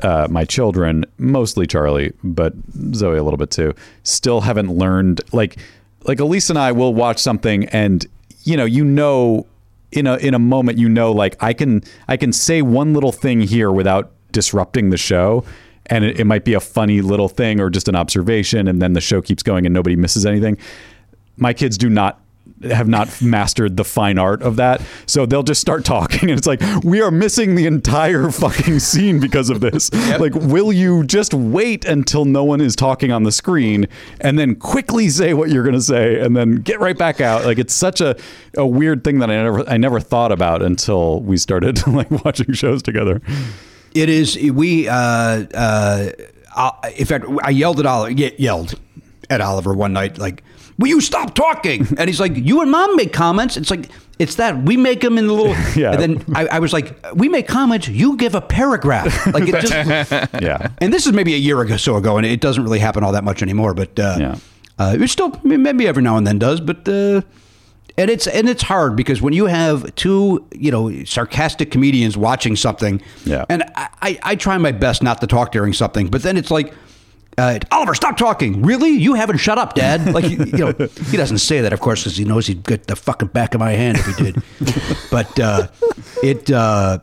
[0.02, 2.54] uh, my children, mostly Charlie, but
[2.94, 3.74] Zoe a little bit too,
[4.04, 5.20] still haven't learned.
[5.32, 5.56] Like,
[6.04, 8.06] like Elise and I will watch something, and
[8.44, 9.46] you know, you know,
[9.92, 13.12] in a in a moment, you know, like I can I can say one little
[13.12, 15.44] thing here without disrupting the show.
[15.86, 18.92] And it, it might be a funny little thing or just an observation, and then
[18.92, 20.56] the show keeps going and nobody misses anything
[21.36, 22.20] my kids do not
[22.64, 24.80] have not mastered the fine art of that.
[25.06, 29.20] So they'll just start talking and it's like, we are missing the entire fucking scene
[29.20, 29.92] because of this.
[29.92, 33.86] Like, will you just wait until no one is talking on the screen
[34.20, 37.44] and then quickly say what you're going to say and then get right back out?
[37.44, 38.16] Like, it's such a,
[38.56, 42.52] a weird thing that I never, I never thought about until we started like watching
[42.52, 43.20] shows together.
[43.94, 44.36] It is.
[44.38, 44.88] We.
[44.88, 46.10] Uh, uh,
[46.56, 48.10] I- in fact, I yelled at Oliver.
[48.12, 48.78] ye- Yelled
[49.30, 50.42] at Oliver one night, like,
[50.82, 54.34] "Will you stop talking?" And he's like, "You and Mom make comments." It's like it's
[54.36, 55.54] that we make them in the little.
[55.76, 55.92] Yeah.
[55.92, 57.88] And then I, I was like, "We make comments.
[57.88, 59.72] You give a paragraph." Like it just.
[60.42, 60.68] Yeah.
[60.78, 63.12] and this is maybe a year ago, so ago, and it doesn't really happen all
[63.12, 63.74] that much anymore.
[63.74, 64.34] But uh, Yeah.
[64.78, 66.88] uh, it still maybe every now and then does, but.
[66.88, 67.22] Uh,
[67.98, 72.56] and it's and it's hard because when you have two you know sarcastic comedians watching
[72.56, 73.44] something, Yeah.
[73.50, 76.50] and I, I, I try my best not to talk during something, but then it's
[76.50, 76.72] like,
[77.38, 78.62] uh, Oliver, stop talking.
[78.62, 78.90] Really?
[78.90, 80.12] You haven't shut up, Dad.
[80.12, 80.72] Like, you, you know,
[81.10, 83.60] he doesn't say that, of course, because he knows he'd get the fucking back of
[83.60, 84.42] my hand if he did.
[85.10, 85.68] but uh,
[86.22, 86.98] it, uh,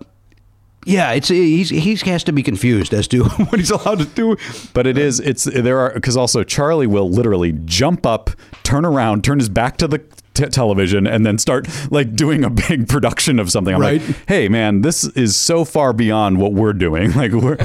[0.85, 4.37] yeah, it's he's he has to be confused as to what he's allowed to do.
[4.73, 8.29] But it is, it's, there are, because also Charlie will literally jump up,
[8.63, 9.99] turn around, turn his back to the
[10.33, 13.75] t- television, and then start like doing a big production of something.
[13.75, 14.01] I'm Right.
[14.05, 17.11] like, hey, man, this is so far beyond what we're doing.
[17.19, 17.57] Like, we're,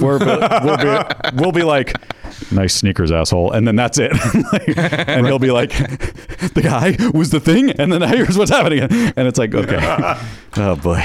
[0.00, 0.18] we're
[0.64, 1.04] we'll, be,
[1.36, 1.92] we'll be like,
[2.50, 3.52] nice sneakers, asshole.
[3.52, 4.12] And then that's it.
[4.52, 4.76] Like,
[5.08, 5.70] and he'll be like,
[6.54, 7.70] the guy was the thing.
[7.70, 8.80] And then here's what's happening.
[8.80, 10.16] And it's like, okay.
[10.56, 11.04] Oh, boy.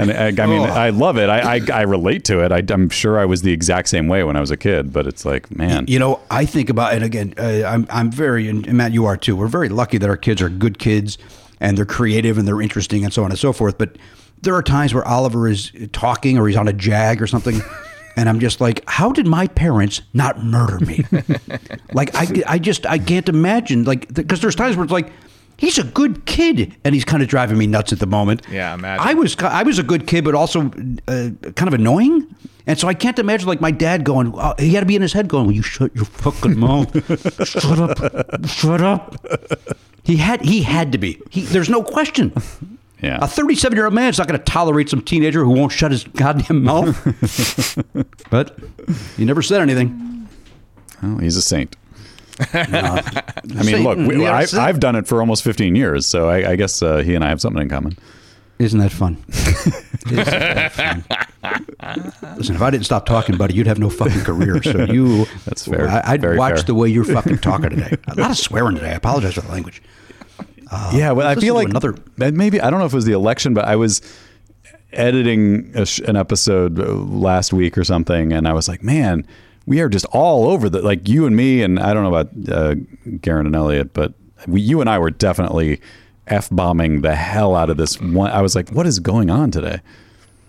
[0.00, 0.64] And I, I mean, Oh.
[0.64, 1.28] I love it.
[1.28, 2.52] I, I, I relate to it.
[2.52, 5.06] I, I'm sure I was the exact same way when I was a kid, but
[5.06, 7.34] it's like, man, You know, I think about it again.
[7.38, 9.36] Uh, I'm I'm very and Matt, you are too.
[9.36, 11.18] We're very lucky that our kids are good kids
[11.60, 13.76] and they're creative and they're interesting and so on and so forth.
[13.78, 13.96] But
[14.42, 17.60] there are times where Oliver is talking or he's on a jag or something.
[18.16, 21.04] And I'm just like, how did my parents not murder me?
[21.94, 23.84] like, I, I just, I can't imagine.
[23.84, 25.12] Like, because there's times where it's like,
[25.60, 28.42] he's a good kid, and he's kind of driving me nuts at the moment.
[28.50, 29.06] Yeah, imagine.
[29.06, 30.62] I was, I was a good kid, but also
[31.06, 32.26] uh, kind of annoying.
[32.66, 34.34] And so I can't imagine like my dad going.
[34.36, 36.90] Uh, he had to be in his head going, "Will you shut your fucking mouth?
[37.48, 39.16] shut up, shut up."
[40.02, 41.20] He had, he had to be.
[41.30, 42.32] He, there's no question.
[43.02, 43.18] yeah.
[43.20, 45.90] A 37 year old man is not going to tolerate some teenager who won't shut
[45.90, 46.96] his goddamn mouth.
[48.30, 48.58] but
[49.16, 50.28] he never said anything.
[51.02, 51.76] Well, he's a saint.
[52.52, 53.22] I
[53.58, 56.56] I mean, look, we, I, I've done it for almost 15 years, so I, I
[56.56, 57.96] guess uh, he and I have something in common.
[58.58, 59.16] Isn't that fun?
[59.30, 61.04] Isn't that fun?
[62.36, 64.62] Listen, if I didn't stop talking, buddy, you'd have no fucking career.
[64.62, 65.88] So you, That's fair.
[65.88, 66.62] I, I'd Very watch fair.
[66.64, 67.96] the way you're fucking talking today.
[68.08, 68.90] A lot of swearing today.
[68.90, 69.82] I apologize for the language.
[70.92, 73.54] yeah, well, I feel like another- maybe I don't know if it was the election,
[73.54, 74.02] but I was
[74.92, 79.26] editing a sh- an episode uh, last week or something, and I was like, man,
[79.66, 82.50] we are just all over the like you and me, and I don't know about
[82.50, 82.74] uh,
[83.20, 84.14] Garen and Elliot, but
[84.46, 85.80] we, you and I were definitely
[86.26, 88.30] f bombing the hell out of this one.
[88.30, 89.80] I was like, what is going on today?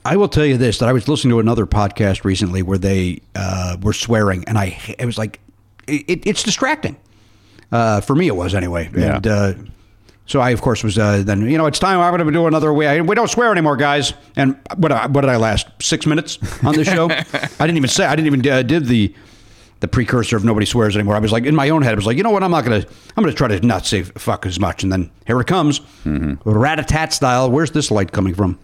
[0.05, 3.21] I will tell you this: that I was listening to another podcast recently where they
[3.35, 5.39] uh, were swearing, and I it was like
[5.87, 6.97] it, it's distracting.
[7.71, 8.89] Uh, for me, it was anyway.
[8.95, 9.15] Yeah.
[9.15, 9.53] And uh,
[10.31, 12.47] So I, of course, was uh, then you know it's time I'm going to do
[12.47, 13.01] another way.
[13.01, 14.13] We don't swear anymore, guys.
[14.37, 17.09] And what what did I last six minutes on this show?
[17.09, 19.13] I didn't even say I didn't even uh, did the
[19.81, 21.15] the precursor of nobody swears anymore.
[21.15, 21.91] I was like in my own head.
[21.91, 22.43] I was like, you know what?
[22.43, 22.85] I'm not gonna
[23.17, 24.83] I'm gonna try to not say fuck as much.
[24.83, 27.51] And then here it comes, rat a tat style.
[27.51, 28.57] Where's this light coming from?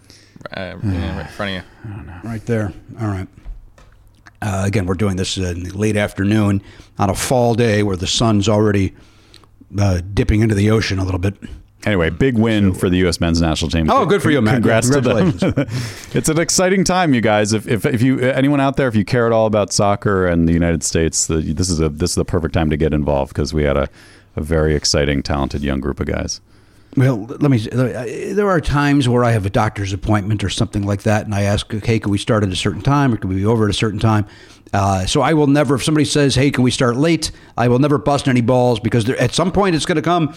[0.55, 2.13] Uh, yeah, right in front of you.
[2.23, 2.71] Right there.
[3.01, 3.27] All right.
[4.41, 6.61] Uh, again, we're doing this in the late afternoon
[6.97, 8.93] on a fall day where the sun's already
[9.77, 11.35] uh, dipping into the ocean a little bit.
[11.85, 13.21] Anyway, big win for the U.S.
[13.21, 13.89] men's national team.
[13.89, 14.55] Oh, good for you, Matt.
[14.55, 15.37] Congrats to them.
[16.13, 17.53] it's an exciting time, you guys.
[17.53, 20.49] If, if if you anyone out there, if you care at all about soccer and
[20.49, 23.31] the United States, the, this is a this is the perfect time to get involved
[23.31, 23.87] because we had a,
[24.35, 26.41] a very exciting, talented young group of guys.
[26.95, 27.57] Well, let me.
[27.59, 31.43] There are times where I have a doctor's appointment or something like that, and I
[31.43, 33.69] ask, "Okay, can we start at a certain time, or can we be over at
[33.69, 34.25] a certain time?"
[34.73, 35.75] Uh, so I will never.
[35.75, 39.05] If somebody says, "Hey, can we start late?" I will never bust any balls because
[39.05, 40.33] there, at some point it's going to come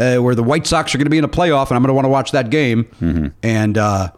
[0.00, 1.88] uh, where the White Sox are going to be in a playoff, and I'm going
[1.88, 2.88] to want to watch that game,
[3.42, 4.10] and uh,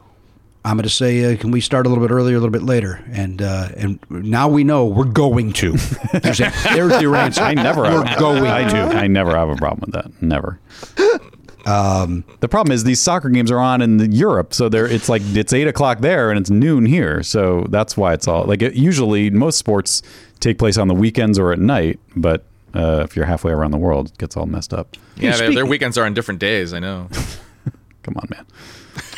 [0.65, 2.63] I'm going to say, uh, "Can we start a little bit earlier, a little bit
[2.63, 5.73] later?" And uh, and now we know we're going to.
[6.13, 7.43] There's, a, there's your answer.
[7.43, 7.83] I never.
[7.83, 8.97] We're have, going I do.
[8.97, 10.23] I never have a problem with that.
[10.23, 10.61] Never.
[11.65, 15.23] the problem is these soccer games are on in the Europe, so they're it's like
[15.35, 18.75] it's eight o'clock there and it's noon here, so that's why it's all like it,
[18.75, 20.03] usually most sports
[20.41, 22.45] take place on the weekends or at night, but
[22.75, 24.97] uh, if you're halfway around the world, it gets all messed up.
[25.17, 26.73] Yeah, their, their weekends are on different days.
[26.73, 27.09] I know.
[28.03, 28.47] Come on, man.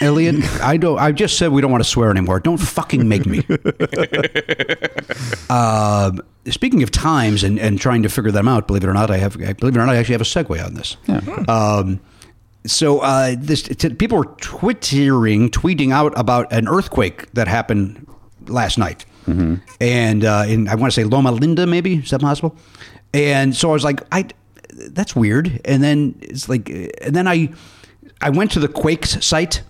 [0.00, 0.98] Elliot, I don't.
[0.98, 2.40] I just said we don't want to swear anymore.
[2.40, 3.44] Don't fucking make me.
[5.48, 6.12] uh,
[6.46, 9.18] speaking of times and, and trying to figure them out, believe it or not, I
[9.18, 9.36] have.
[9.36, 10.96] Believe it or not, I actually have a segue on this.
[11.48, 12.00] Um,
[12.66, 18.06] so uh, this t- people were twittering, tweeting out about an earthquake that happened
[18.46, 19.04] last night,
[19.80, 22.56] and uh, in I want to say Loma Linda, maybe is that possible?
[23.12, 24.26] And so I was like, I
[24.90, 25.60] that's weird.
[25.64, 27.52] And then it's like, and then I
[28.20, 29.62] I went to the Quakes site.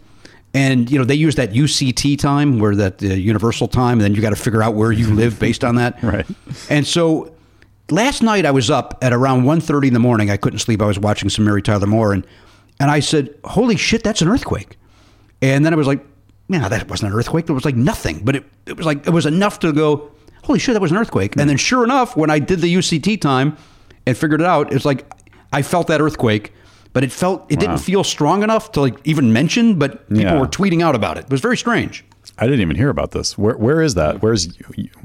[0.57, 4.15] And you know they use that UCT time, where that uh, universal time, and then
[4.15, 6.01] you got to figure out where you live based on that.
[6.03, 6.25] Right.
[6.71, 7.35] And so
[7.91, 10.31] last night I was up at around 1.30 in the morning.
[10.31, 10.81] I couldn't sleep.
[10.81, 12.25] I was watching some Mary Tyler Moore, and
[12.81, 14.77] and I said, "Holy shit, that's an earthquake!"
[15.43, 16.05] And then I was like,
[16.49, 17.49] "Yeah, that wasn't an earthquake.
[17.49, 20.11] It was like nothing, but it it was like it was enough to go,
[20.45, 23.21] holy shit, that was an earthquake." And then sure enough, when I did the UCT
[23.21, 23.57] time
[24.07, 25.05] and figured it out, it's like
[25.53, 26.53] I felt that earthquake.
[26.93, 27.61] But it felt it Wow.
[27.61, 30.39] didn't feel strong enough to like even mention, but people Yeah.
[30.39, 31.25] were tweeting out about it.
[31.25, 32.05] It was very strange.
[32.39, 33.37] I didn't even hear about this.
[33.37, 34.23] Where where is that?
[34.23, 34.49] Where's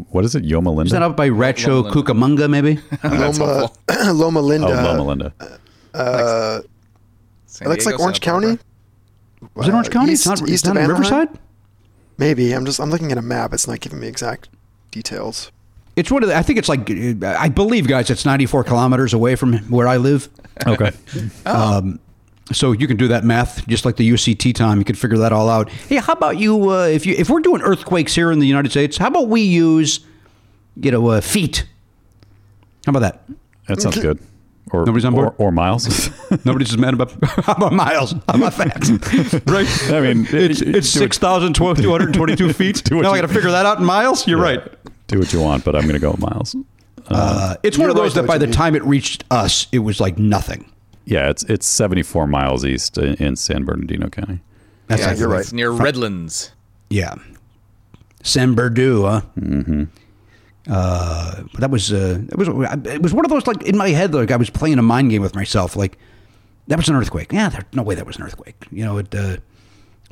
[0.09, 0.43] what is it?
[0.45, 0.83] Yoma Linda?
[0.85, 2.77] Is that up by Rancho Cucamonga, maybe?
[3.03, 3.71] Loma,
[4.13, 4.67] Loma Linda.
[4.67, 5.33] Oh, Loma Linda.
[5.95, 6.59] Uh,
[7.59, 8.57] San It looks like Orange Santa Barbara.
[8.57, 9.49] County.
[9.55, 10.11] Was it Orange Uh, County?
[10.13, 11.29] East, it's not, east it's of not in Riverside?
[12.17, 13.53] Maybe I'm just I'm looking at a map.
[13.53, 14.49] It's not giving me exact
[14.91, 15.51] details.
[15.95, 16.89] It's one of the, I think it's like,
[17.23, 20.29] I believe, guys, it's 94 kilometers away from where I live.
[20.65, 20.91] Okay.
[21.45, 21.93] Oh.
[22.51, 24.79] So you can do that math just like the UCT time.
[24.79, 25.69] You can figure that all out.
[25.69, 28.71] Hey, how about you, uh, if you, if we're doing earthquakes here in the United
[28.71, 29.99] States, how about we use,
[30.75, 31.67] you know, uh, feet?
[32.87, 33.21] How about that?
[33.67, 34.19] That sounds good.
[34.71, 35.27] Or Nobody's on board?
[35.39, 36.09] Or, or miles.
[36.45, 38.11] Nobody's as mad about, how about miles?
[38.11, 39.41] How about that?
[39.47, 39.93] right?
[39.93, 42.83] I mean, It's, do it's 6,222 feet.
[42.83, 44.27] Do what now I got to figure that out in miles?
[44.27, 44.61] You're right.
[45.07, 46.55] Do what you want, but I'm going to go with miles.
[47.07, 48.55] Uh, it's one of those right, that by the Jimmy.
[48.55, 50.71] time it reached us, it was like nothing.
[51.05, 54.41] Yeah, it's it's 74 miles east in, in San Bernardino County.
[54.85, 55.39] That's Yeah, like- you're right.
[55.41, 56.51] It's near Redlands.
[56.91, 57.15] Yeah.
[58.21, 59.21] San Berdoo, huh?
[59.39, 59.83] Mm-hmm.
[60.67, 62.47] Uh, but that was uh, it was
[62.85, 65.09] it was one of those like in my head like I was playing a mind
[65.09, 65.97] game with myself like
[66.67, 67.31] that was an earthquake.
[67.31, 68.65] Yeah, there, no way that was an earthquake.
[68.71, 69.13] You know it.
[69.15, 69.37] Uh,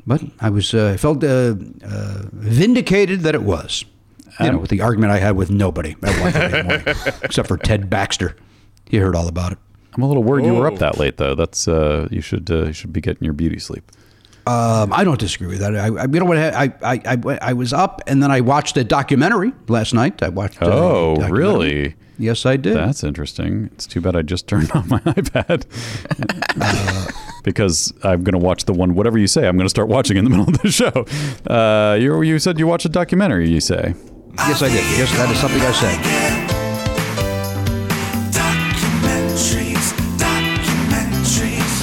[0.06, 3.84] but I was uh, I felt uh, uh, vindicated that it was.
[4.40, 7.90] You know, with the argument I had with nobody at 1:30 morning, except for Ted
[7.90, 8.36] Baxter.
[8.88, 9.58] He heard all about it.
[9.94, 10.76] I'm a little worried you were up Oh.
[10.76, 11.34] that late though.
[11.34, 13.90] That's uh, you should uh, you should be getting your beauty sleep.
[14.48, 15.76] Um, I don't disagree with that.
[15.76, 16.38] I, I you know what?
[16.38, 20.22] I, I, I, I was up and then I watched a documentary last night.
[20.22, 20.58] I watched.
[20.62, 21.38] Oh, documentary.
[21.38, 21.94] really?
[22.18, 22.74] Yes, I did.
[22.74, 23.70] That's interesting.
[23.74, 25.64] It's too bad I just turned on my iPad.
[27.44, 30.16] because I'm going to watch the one, whatever you say, I'm going to start watching
[30.16, 31.06] in the middle of the show.
[31.46, 33.94] Uh, you, you said you watched a documentary, you say.
[34.38, 34.84] yes, I did.
[34.98, 35.98] Yes, that is something I said.
[38.32, 41.76] Documentaries, documentaries.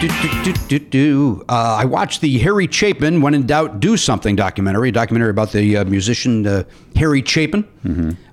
[0.00, 1.44] Do, do, do, do, do.
[1.48, 4.88] Uh, I watched the Harry Chapin "When in Doubt, Do Something" documentary.
[4.88, 6.64] A documentary about the uh, musician uh,
[6.96, 7.64] Harry Chapin,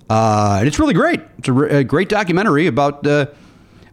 [0.09, 1.21] uh, and it's really great.
[1.37, 3.05] It's a, re- a great documentary about.
[3.05, 3.27] Uh,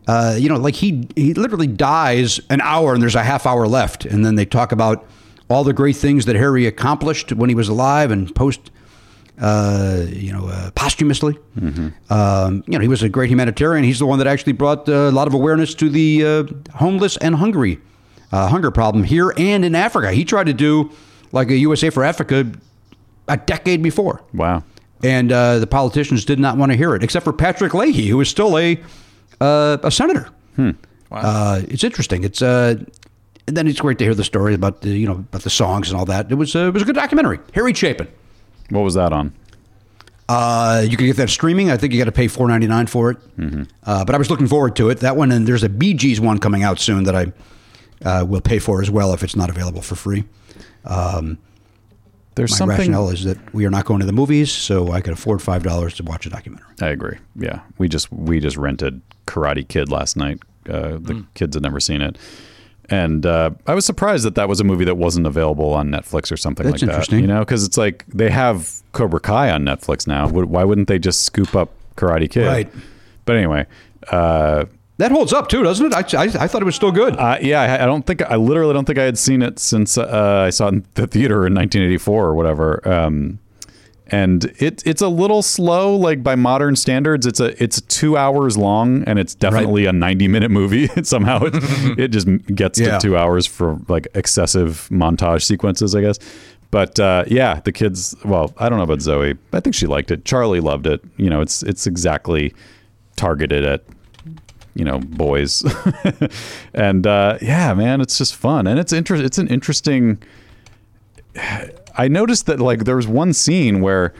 [0.08, 3.66] uh, you know, like he he literally dies an hour and there's a half hour
[3.66, 5.04] left, and then they talk about
[5.50, 8.70] all the great things that Harry accomplished when he was alive and post
[9.40, 11.36] uh, you know, uh, posthumously.
[12.08, 13.84] Um, you know, he was a great humanitarian.
[13.84, 16.44] He's the one that actually brought uh, a lot of awareness to the uh,
[16.76, 17.80] homeless and hungry
[18.32, 20.12] uh, hunger problem here and in Africa.
[20.12, 20.90] He tried to do
[21.32, 22.50] like a USA for Africa
[23.28, 24.22] a decade before.
[24.32, 24.62] Wow.
[25.02, 28.20] And uh, the politicians did not want to hear it, except for Patrick Leahy, who
[28.20, 28.80] is still a
[29.40, 30.30] uh, a senator.
[31.10, 32.24] Uh, it's interesting.
[32.24, 32.76] It's uh,
[33.46, 35.90] and then it's great to hear the story about the you know about the songs
[35.90, 36.30] and all that.
[36.30, 37.38] It was uh, it was a good documentary.
[37.54, 38.08] Harry Chapin.
[38.70, 39.32] What was that on?
[40.28, 41.70] Uh, you can get that streaming.
[41.70, 43.18] I think you got to pay four ninety nine for it.
[43.84, 45.00] Uh, but I was looking forward to it.
[45.00, 47.32] That one, and there's a Bee Gees one coming out soon that I
[48.04, 50.24] uh, will pay for as well if it's not available for free.
[50.84, 51.38] Um,
[52.34, 52.78] There's my something.
[52.78, 55.62] rationale is that we are not going to the movies, so I could afford five
[55.62, 56.68] dollars to watch a documentary.
[56.80, 57.18] I agree.
[57.34, 60.40] Yeah, we just we just rented Karate Kid last night.
[60.68, 62.18] Uh, the kids had never seen it,
[62.90, 66.30] and uh, I was surprised that that was a movie that wasn't available on Netflix
[66.32, 66.92] or something That's like that.
[66.94, 67.20] interesting.
[67.20, 70.28] You know, because it's like they have Cobra Kai on Netflix now.
[70.28, 72.46] Why wouldn't they just scoop up Karate Kid?
[72.46, 72.68] Right.
[73.24, 73.66] But anyway,
[74.10, 74.66] uh,
[74.98, 75.92] That holds up too, doesn't it?
[76.14, 77.16] I, I, I thought it was still good.
[77.16, 79.98] uh, yeah, I, I don't think I literally don't think I had seen it since
[79.98, 82.88] uh, I saw it in the theater in 1984 or whatever.
[82.88, 83.38] Um,
[84.08, 87.26] and it it's a little slow, like by modern standards.
[87.26, 90.86] It's a it's two hours long, and it's definitely a 90 minute movie.
[91.02, 91.54] Somehow it
[91.98, 92.98] it just gets Yeah.
[92.98, 96.18] to two hours for like excessive montage sequences, I guess.
[96.70, 98.14] But uh, yeah, the kids.
[98.24, 99.34] Well, I don't know about Zoe.
[99.52, 100.24] I think she liked it.
[100.24, 101.02] Charlie loved it.
[101.16, 102.54] You know, it's it's exactly
[103.16, 103.82] targeted at
[104.76, 105.64] you know boys.
[106.74, 108.66] And uh yeah man it's just fun.
[108.66, 110.18] And it's inter- it's an interesting
[111.98, 114.14] i noticed that like there was one scene where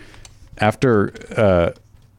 [0.59, 1.71] after uh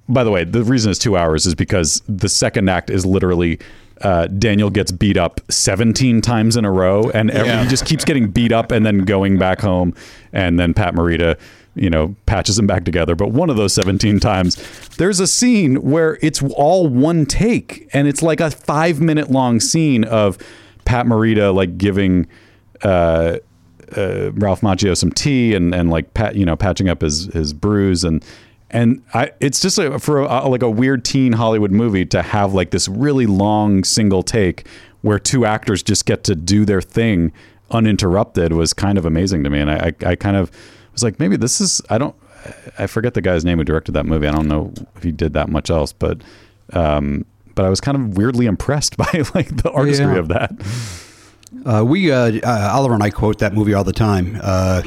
[0.10, 3.60] by the way the reason it's two hours is because the second act is literally
[4.02, 8.06] uh, Daniel gets beat up 17 times in a row, and every, he just keeps
[8.06, 9.94] getting beat up and then going back home.
[10.34, 11.36] And then Pat Morita,
[11.78, 13.16] you know, patches him back together.
[13.16, 14.56] But one of those 17 times,
[14.98, 19.60] there's a scene where it's all one take, and it's like a five minute long
[19.60, 20.38] scene of
[20.86, 22.28] Pat Morita like giving
[22.82, 23.38] uh,
[23.96, 27.54] uh, Ralph Macchio some tea and and like pat you know patching up his his
[27.54, 28.24] bruise and
[28.70, 32.72] and I it's just for a, like a weird teen Hollywood movie to have like
[32.72, 34.68] this really long single take
[35.02, 37.32] where two actors just get to do their thing
[37.72, 40.52] uninterrupted was kind of amazing to me and I I, I kind of
[40.98, 42.16] was like maybe this is I don't
[42.78, 45.34] I forget the guy's name who directed that movie I don't know if he did
[45.34, 46.22] that much else but
[46.74, 49.06] um but I was kind of weirdly impressed by
[49.36, 50.20] like the artistry Yeah.
[50.20, 50.52] of that.
[51.66, 54.38] Uh, we uh, uh, Oliver and I quote that movie all the time.
[54.44, 54.84] Uh,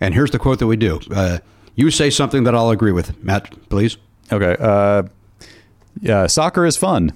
[0.00, 1.38] and here's the quote that we do: uh,
[1.76, 3.96] "You say something that I'll agree with." Matt, please.
[4.30, 4.54] Okay.
[4.60, 5.04] Uh,
[6.00, 7.12] yeah, soccer is fun.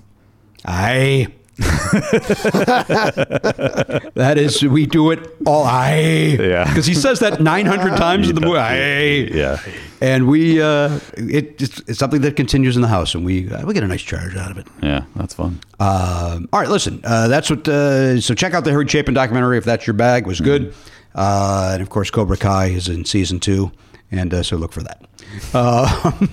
[0.64, 1.28] Aye.
[4.14, 5.64] that is, we do it all.
[5.64, 6.36] Aye.
[6.38, 6.64] Yeah.
[6.64, 8.58] Because he says that 900 times in the movie.
[8.58, 9.28] Aye.
[9.32, 9.60] Yeah.
[10.00, 13.66] And we, uh, it, it's, it's something that continues in the house, and we uh,
[13.66, 14.68] we get a nice charge out of it.
[14.80, 15.58] Yeah, that's fun.
[15.80, 17.00] Um, all right, listen.
[17.02, 17.66] Uh, that's what.
[17.66, 20.22] Uh, so check out the Harry Chapin documentary if that's your bag.
[20.22, 20.72] It was good.
[21.16, 23.72] Uh, and of course, Cobra Kai is in season two,
[24.12, 25.04] and uh, so look for that.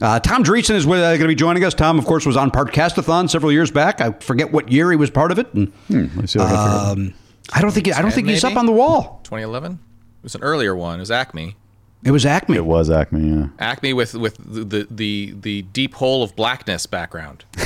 [0.00, 1.74] Uh, Tom Dreesen is uh, going to be joining us.
[1.74, 4.00] Tom, of course, was on Podcastathon several years back.
[4.00, 5.52] I forget what year he was part of it.
[5.54, 6.92] And, Let's see what I can figure out.
[6.92, 7.14] um,
[7.52, 9.20] I don't think I don't think he's up on the wall.
[9.24, 9.72] 2011.
[9.72, 9.78] It
[10.22, 10.96] was an earlier one.
[10.96, 11.56] It was Acme.
[12.04, 12.56] It was Acme.
[12.56, 13.46] It was Acme, yeah.
[13.58, 17.44] Acme with with the the the, the deep hole of blackness background.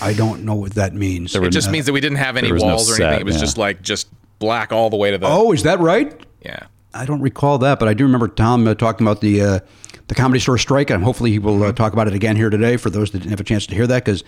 [0.00, 1.34] I don't know what that means.
[1.34, 3.12] It just means that we didn't have any There was no walls or anything.
[3.14, 3.40] set, it was yeah.
[3.40, 5.26] just like just black all the way to the.
[5.26, 6.24] Oh, is that right?
[6.44, 6.66] yeah.
[6.96, 9.60] I don't recall that, but I do remember Tom uh, talking about the uh,
[10.08, 12.76] the comedy store strike, and hopefully he will uh, talk about it again here today
[12.76, 14.04] for those that didn't have a chance to hear that.
[14.04, 14.22] Because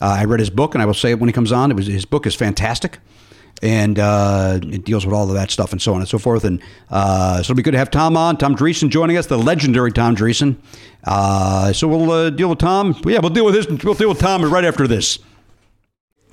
[0.00, 1.70] uh, I read his book, and I will say it when he comes on.
[1.70, 2.98] It was his book is fantastic,
[3.62, 6.44] and uh, it deals with all of that stuff and so on and so forth.
[6.44, 8.36] And uh, so it'll be good to have Tom on.
[8.36, 10.56] Tom Dreesen joining us, the legendary Tom Dreesen.
[11.04, 12.94] Uh, so we'll uh, deal with Tom.
[13.04, 13.84] Yeah, we'll deal with this.
[13.84, 15.18] We'll deal with Tom right after this.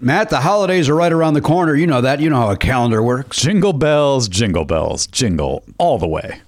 [0.02, 1.76] Matt, the holidays are right around the corner.
[1.76, 2.22] You know that.
[2.22, 3.42] You know how a calendar works.
[3.42, 6.42] Jingle bells, jingle bells, jingle all the way.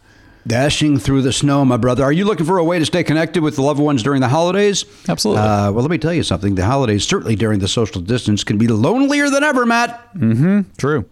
[0.48, 2.04] Dashing through the snow, my brother.
[2.04, 4.28] Are you looking for a way to stay connected with the loved ones during the
[4.28, 4.86] holidays?
[5.08, 5.44] Absolutely.
[5.44, 6.56] Uh, well, let me tell you something.
[6.56, 10.14] The holidays, certainly during the social distance, can be lonelier than ever, Matt.
[10.16, 10.62] Mm-hmm.
[10.78, 11.06] True.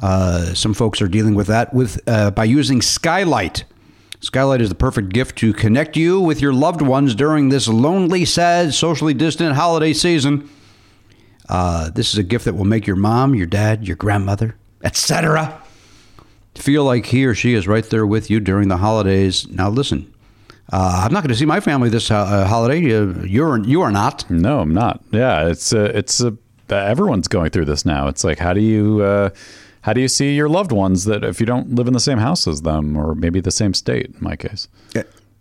[0.00, 3.64] Uh, some folks are dealing with that with uh, by using Skylight.
[4.20, 8.24] Skylight is the perfect gift to connect you with your loved ones during this lonely,
[8.24, 10.50] sad, socially distant holiday season.
[11.48, 15.62] Uh, this is a gift that will make your mom, your dad, your grandmother, etc.
[16.58, 19.48] feel like he or she is right there with you during the holidays.
[19.48, 20.12] Now, listen,
[20.72, 22.94] uh, I'm not going to see my family this uh, holiday.
[22.96, 24.28] Uh, you're you are not.
[24.30, 25.02] No, I'm not.
[25.10, 26.32] Yeah, it's uh, it's uh,
[26.70, 28.08] everyone's going through this now.
[28.08, 29.30] It's like how do you uh,
[29.82, 32.18] how do you see your loved ones that if you don't live in the same
[32.18, 34.68] house as them or maybe the same state in my case?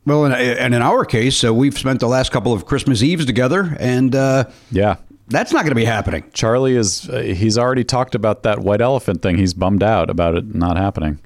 [0.05, 3.25] Well, and, and in our case, uh, we've spent the last couple of Christmas Eves
[3.25, 4.95] together, and uh, Yeah.
[5.29, 6.23] That's not going to be happening.
[6.33, 9.37] Charlie is uh, he's already talked about that white elephant thing.
[9.37, 11.19] He's bummed out about it not happening.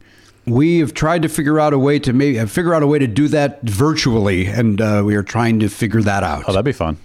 [0.46, 2.98] We have tried to figure out a way to maybe uh, figure out a way
[3.00, 6.46] to do that virtually, and uh, we are trying to figure that out.
[6.48, 6.98] Oh, that'd be fun.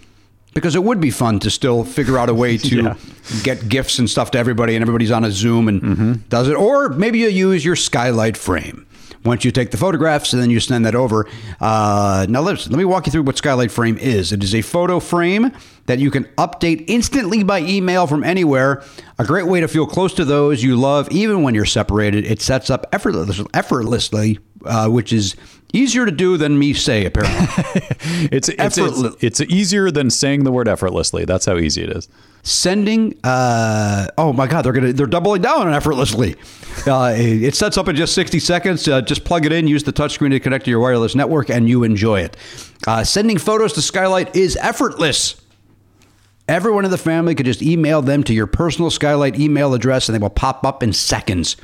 [0.54, 2.94] because it would be fun to still figure out a way to Yeah.
[3.42, 6.54] get gifts and stuff to everybody, and everybody's on a Zoom and does it.
[6.54, 8.85] Or maybe you use your skylight frame.
[9.26, 11.28] Once you take the photographs and then you send that over.
[11.60, 14.32] Uh, now, let's, let me walk you through what Skylight Frame is.
[14.32, 15.52] It is a photo frame
[15.86, 18.82] that you can update instantly by email from anywhere.
[19.18, 22.24] A great way to feel close to those you love, even when you're separated.
[22.24, 25.36] It sets up effortless, effortlessly, uh, which is
[25.72, 27.82] easier to do than me say, apparently.
[28.32, 31.24] It's it's, it's it's easier than saying the word effortlessly.
[31.24, 32.08] That's how easy it is.
[32.42, 36.36] sending uh, oh my god they're gonna they're doubling down on effortlessly
[36.86, 39.92] uh, it sets up in just 60 seconds uh, just plug it in use the
[39.92, 42.36] touchscreen to connect to your wireless network and you enjoy it
[42.86, 45.40] uh, sending photos to skylight is effortless
[46.48, 50.14] everyone in the family could just email them to your personal skylight email address and
[50.14, 51.56] they will pop up in seconds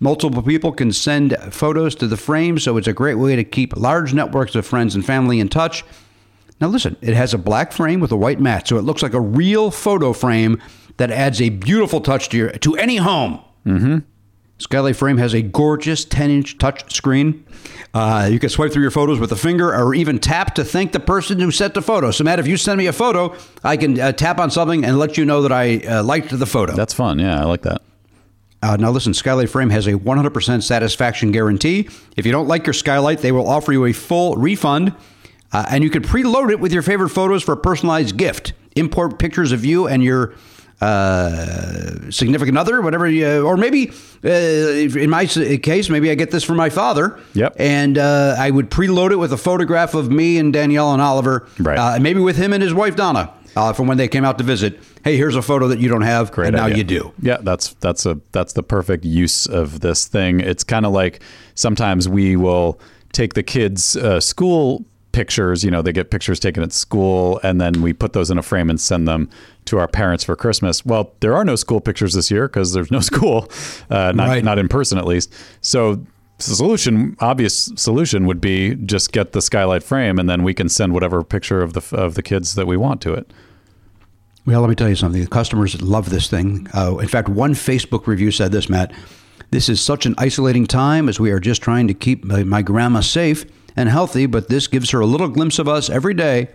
[0.00, 3.76] multiple people can send photos to the frame so it's a great way to keep
[3.76, 5.84] large networks of friends and family in touch
[6.60, 9.14] now, listen, it has a black frame with a white mat, so it looks like
[9.14, 10.60] a real photo frame
[10.96, 13.40] that adds a beautiful touch to your to any home.
[13.64, 13.98] Mm-hmm.
[14.60, 17.44] Skylight Frame has a gorgeous 10 inch touch screen.
[17.94, 20.90] Uh, you can swipe through your photos with a finger or even tap to thank
[20.90, 22.10] the person who sent the photo.
[22.10, 24.98] So, Matt, if you send me a photo, I can uh, tap on something and
[24.98, 26.74] let you know that I uh, liked the photo.
[26.74, 27.20] That's fun.
[27.20, 27.82] Yeah, I like that.
[28.62, 31.88] Uh, now, listen, Skylight Frame has a 100% satisfaction guarantee.
[32.16, 34.94] If you don't like your Skylight, they will offer you a full refund.
[35.52, 38.52] Uh, and you can preload it with your favorite photos for a personalized gift.
[38.76, 40.34] Import pictures of you and your
[40.80, 43.90] uh, significant other, whatever, you, or maybe
[44.24, 47.18] uh, in my case, maybe I get this from my father.
[47.34, 47.56] Yep.
[47.58, 51.48] And uh, I would preload it with a photograph of me and Danielle and Oliver.
[51.58, 51.78] Right.
[51.78, 54.44] Uh, maybe with him and his wife Donna uh, from when they came out to
[54.44, 54.78] visit.
[55.04, 56.76] Hey, here's a photo that you don't have, Great and now idea.
[56.78, 57.12] you do.
[57.22, 60.40] Yeah, that's that's a that's the perfect use of this thing.
[60.40, 61.22] It's kind of like
[61.54, 62.80] sometimes we will
[63.12, 65.64] take the kids' uh, school pictures.
[65.64, 68.42] You know, they get pictures taken at school, and then we put those in a
[68.42, 69.28] frame and send them
[69.66, 70.84] to our parents for Christmas.
[70.86, 73.50] Well, there are no school pictures this year because there's no school,
[73.90, 74.44] uh, not Right.
[74.44, 75.32] not in person at least.
[75.60, 76.04] So.
[76.38, 80.68] The solution, obvious solution, would be just get the skylight frame, and then we can
[80.68, 83.32] send whatever picture of the of the kids that we want to it.
[84.46, 85.20] Well, let me tell you something.
[85.20, 86.68] The customers love this thing.
[86.72, 88.92] Uh, in fact, one Facebook review said this, Matt.
[89.50, 92.62] This is such an isolating time as we are just trying to keep my, my
[92.62, 93.44] grandma safe
[93.76, 96.48] and healthy, but this gives her a little glimpse of us every day.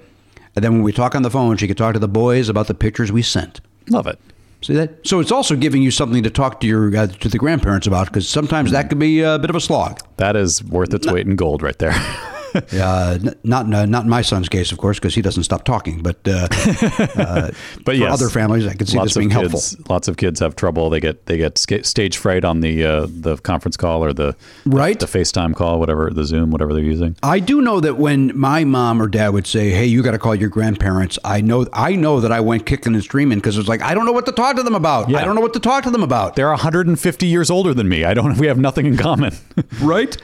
[0.55, 2.67] And then when we talk on the phone, she can talk to the boys about
[2.67, 3.61] the pictures we sent.
[3.89, 4.19] Love it.
[4.63, 5.05] See that?
[5.05, 8.07] So it's also giving you something to talk to your uh, to the grandparents about
[8.07, 9.99] because sometimes that could be a bit of a slog.
[10.17, 11.93] That is worth its weight in gold, right there.
[12.73, 15.63] Uh, n- not uh, not in my son's case, of course, because he doesn't stop
[15.63, 16.01] talking.
[16.03, 16.47] But uh,
[17.15, 19.59] but for yes, other families, I can see lots this being of helpful.
[19.59, 20.89] kids, Lots of kids have trouble.
[20.89, 24.35] They get they get stage fright on the uh, the conference call or the
[24.65, 24.99] Right.
[24.99, 27.15] the FaceTime call, whatever the Zoom, whatever they're using.
[27.23, 30.19] I do know that when my mom or dad would say, "Hey, you got to
[30.19, 33.59] call your grandparents," I know I know that I went kicking and screaming because it
[33.59, 35.09] was like I don't know what to talk to them about.
[35.09, 35.19] Yeah.
[35.19, 36.35] I don't know what to talk to them about.
[36.35, 38.03] They're 150 years older than me.
[38.03, 38.37] I don't.
[38.37, 39.35] We have nothing in common.
[39.81, 40.15] right?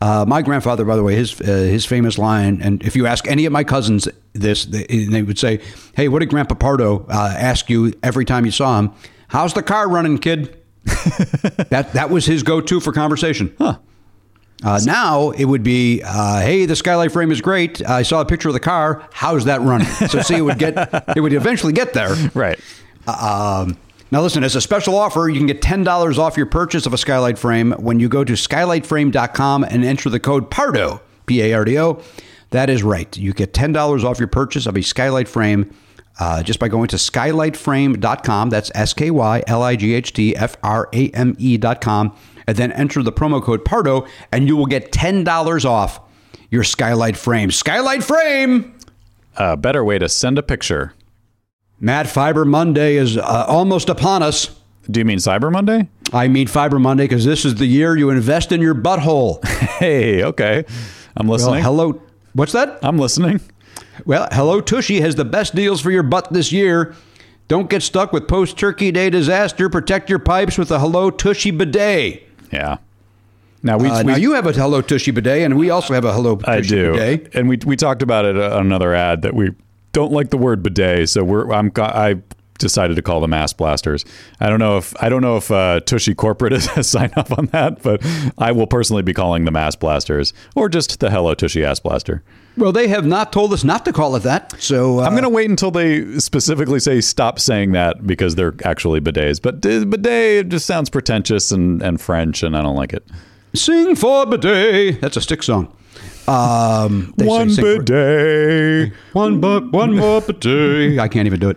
[0.00, 3.26] Uh, my grandfather, by the way, his uh, his famous line, and if you ask
[3.26, 5.60] any of my cousins this, they, they would say,
[5.94, 8.92] "Hey, what did Grandpa Pardo uh, ask you every time you saw him?
[9.28, 13.54] How's the car running, kid?" that that was his go-to for conversation.
[13.58, 13.78] Huh.
[14.62, 17.84] Uh, now it would be, uh, "Hey, the skylight frame is great.
[17.86, 19.08] I saw a picture of the car.
[19.12, 20.76] How's that running?" So see, it would get
[21.16, 22.14] it would eventually get there.
[22.34, 22.58] right.
[23.06, 23.78] Um,
[24.10, 26.98] now, listen, as a special offer, you can get $10 off your purchase of a
[26.98, 31.64] skylight frame when you go to skylightframe.com and enter the code PARDO, P A R
[31.64, 32.02] D O.
[32.50, 33.16] That is right.
[33.16, 35.72] You get $10 off your purchase of a skylight frame
[36.18, 38.50] uh, just by going to skylightframe.com.
[38.50, 42.16] That's S K Y L I G H T F R A M E.com.
[42.46, 46.00] And then enter the promo code PARDO, and you will get $10 off
[46.50, 47.52] your skylight frame.
[47.52, 48.76] Skylight frame!
[49.36, 50.94] A better way to send a picture.
[51.80, 54.54] Matt Fiber Monday is uh, almost upon us.
[54.90, 55.88] Do you mean Cyber Monday?
[56.12, 59.42] I mean Fiber Monday because this is the year you invest in your butthole.
[59.80, 60.64] Hey, okay.
[61.16, 61.62] I'm well, listening.
[61.62, 62.02] hello.
[62.34, 62.78] What's that?
[62.82, 63.40] I'm listening.
[64.04, 66.94] Well, Hello Tushy has the best deals for your butt this year.
[67.48, 69.70] Don't get stuck with post Turkey Day disaster.
[69.70, 72.24] Protect your pipes with a Hello Tushy bidet.
[72.52, 72.76] Yeah.
[73.62, 76.04] Now we, Uh, we now you have a Hello Tushy bidet, and we also have
[76.04, 77.34] a Hello Tushy I do, bidet.
[77.34, 79.52] and we we talked about it on another ad that we
[79.92, 82.22] don't like the word bidet, so we're I'm I
[82.60, 84.04] decided to call them ass blasters.
[84.38, 87.46] I don't know if I don't know if uh, Tushy Corporate has signed up on
[87.46, 88.06] that, but
[88.38, 92.22] I will personally be calling them ass blasters or just the Hello Tushy ass blaster.
[92.56, 94.54] Well, they have not told us not to call it that.
[94.60, 98.54] So uh, I'm going to wait until they specifically say stop saying that because they're
[98.64, 99.40] actually bidets.
[99.40, 103.06] But uh, bidet just sounds pretentious and, and French, and I don't like it.
[103.54, 105.00] sing for bidet.
[105.00, 105.74] That's a Styx song.
[106.30, 108.92] Um, they say One sing for- bidet.
[109.12, 110.98] one but one more bidet.
[111.04, 111.56] I can't even do it.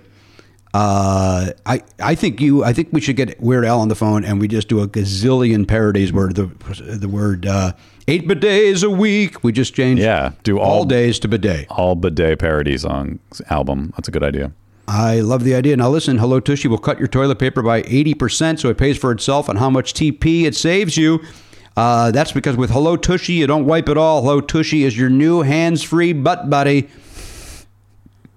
[0.73, 2.63] Uh, I I think you.
[2.63, 4.87] I think we should get Weird Al on the phone and we just do a
[4.87, 6.49] gazillion parodies where the
[6.81, 7.73] the word uh,
[8.07, 9.43] eight bidets a week.
[9.43, 11.67] We just change Yeah, do all, all- days to bidet.
[11.69, 13.19] All bidet parody songs
[13.51, 13.93] album.
[13.95, 14.51] That's a good idea.
[14.87, 15.77] I love the idea.
[15.77, 19.11] Now listen, Hello Tushy will cut your toilet paper by 80%, so it pays for
[19.13, 21.21] itself and how much TP it saves you.
[21.75, 24.21] Uh, that's because with Hello Tushy, you don't wipe it all.
[24.21, 26.87] Hello Tushy is your new hands-free butt buddy.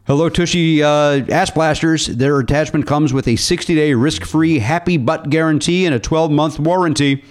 [0.06, 2.06] Hello Tushy uh, Ass Blasters.
[2.06, 7.24] Their attachment comes with a 60-day risk-free happy butt guarantee and a 12-month warranty.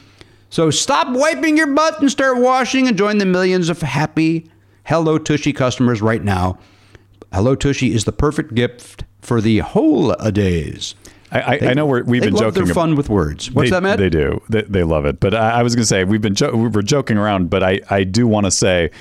[0.50, 4.50] So stop wiping your butt and start washing and join the millions of happy
[4.86, 6.60] Hello Tushy customers right now.
[7.34, 10.94] Hello Tushy is the perfect gift for the whole days.
[11.32, 12.64] I, I, I know we're, we've they been joking.
[12.64, 13.52] their ab- fun with words.
[13.52, 13.98] What's they, that, Matt?
[14.00, 14.42] They do.
[14.50, 15.20] They, they love it.
[15.20, 17.64] But I, I was going to say we've been jo- we were joking around, but
[17.64, 18.92] I I do want to say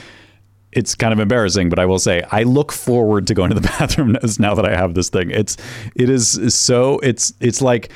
[0.73, 3.61] it's kind of embarrassing, but I will say I look forward to going to the
[3.79, 5.31] bathroom now that I have this thing.
[5.31, 5.57] It's
[5.95, 7.91] it is so it's it's like.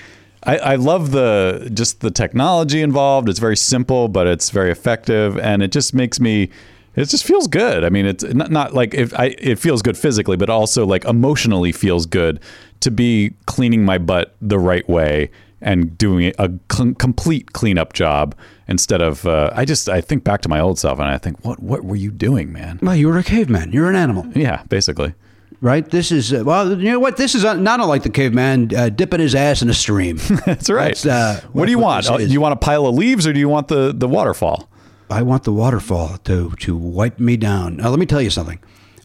[0.44, 3.28] I, I love the just the technology involved.
[3.28, 6.50] It's very simple, but it's very effective, and it just makes me.
[6.94, 7.82] It just feels good.
[7.82, 11.04] I mean, it's not, not like if I it feels good physically, but also like
[11.06, 12.38] emotionally feels good
[12.80, 18.34] to be cleaning my butt the right way and doing a cl- complete cleanup job
[18.68, 21.44] instead of uh, I just I think back to my old self and I think
[21.44, 22.78] what what were you doing, man?
[22.82, 23.72] well, you were a caveman.
[23.72, 25.14] You're an animal, Yeah, basically.
[25.60, 25.88] right?
[25.90, 27.16] This is uh, well, you know what?
[27.16, 30.18] This is uh, not unlike the caveman uh, dipping his ass in a stream.
[30.46, 30.94] That's right.
[30.96, 32.02] That's, uh, what do you what want?
[32.04, 32.18] this Uh.
[32.18, 34.68] Do you want a pile of leaves or do you want the the waterfall?
[35.10, 37.78] I want the waterfall to to wipe me down.
[37.78, 38.60] Now, let me tell you something.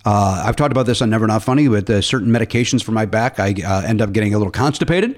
[0.06, 3.06] Uh, I've talked about this on Never Not Funny with uh, certain medications for my
[3.06, 3.40] back.
[3.40, 5.18] I uh, end up getting a little constipated.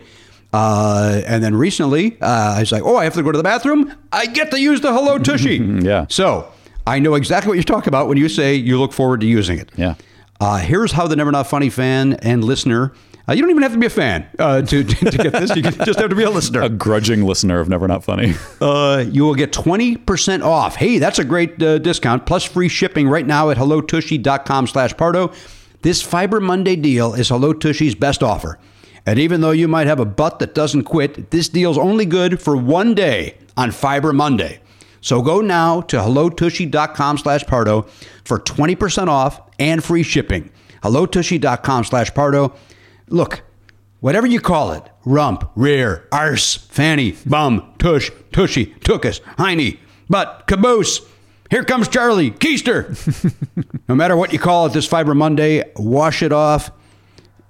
[0.54, 3.44] Uh, and then recently, uh, I was like, oh, I have to go to the
[3.44, 3.94] bathroom.
[4.12, 5.58] I get to use the Hello Tushy.
[5.86, 6.06] Yeah.
[6.10, 6.52] So
[6.88, 9.58] I know exactly what you're talking about when you say you look forward to using
[9.58, 9.70] it.
[9.76, 9.96] Yeah.
[10.40, 12.94] Uh, here's how the Never Not Funny fan and listener.
[13.28, 15.56] Uh, you don't even have to be a fan uh, to, to, to get this.
[15.56, 18.36] You can just have to be a listener A grudging listener of Never Not Funny.
[18.62, 20.76] uh, you will get 20% off.
[20.76, 25.32] Hey, that's a great uh, discount, plus free shipping right now at hellotushy.com slash Pardo.
[25.82, 28.60] This Fiber Monday deal is Hello Tushy's best offer.
[29.08, 32.42] And even though you might have a butt that doesn't quit, this deal's only good
[32.42, 34.60] for one day on Fiber Monday.
[35.02, 37.84] So go now to hellotushy.com slash Pardo
[38.24, 40.50] for 20% off and free shipping.
[40.82, 42.54] hellotushy.com slash Pardo.
[43.10, 43.44] Look,
[44.06, 51.02] Whatever you call it rump, rear, arse, fanny, bum, tush, tushy, tookus, hiney, butt, caboose.
[51.50, 52.86] Here comes Charlie, keister.
[53.90, 56.70] no matter what you call it this Fiber Monday, wash it off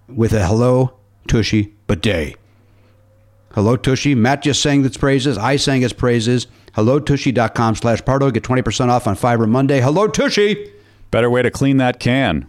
[0.08, 0.98] with a hello,
[1.28, 2.38] tushy, bidet.
[3.54, 4.16] Hello Tushy.
[4.16, 5.38] Matt just sang its praises.
[5.38, 6.48] I sang its praises.
[6.78, 8.32] HelloTushy.com slash Pardo.
[8.32, 9.82] Get 20% off on Fiber Monday.
[9.82, 10.72] Hello Tushy.
[11.12, 12.48] Better way to clean that can.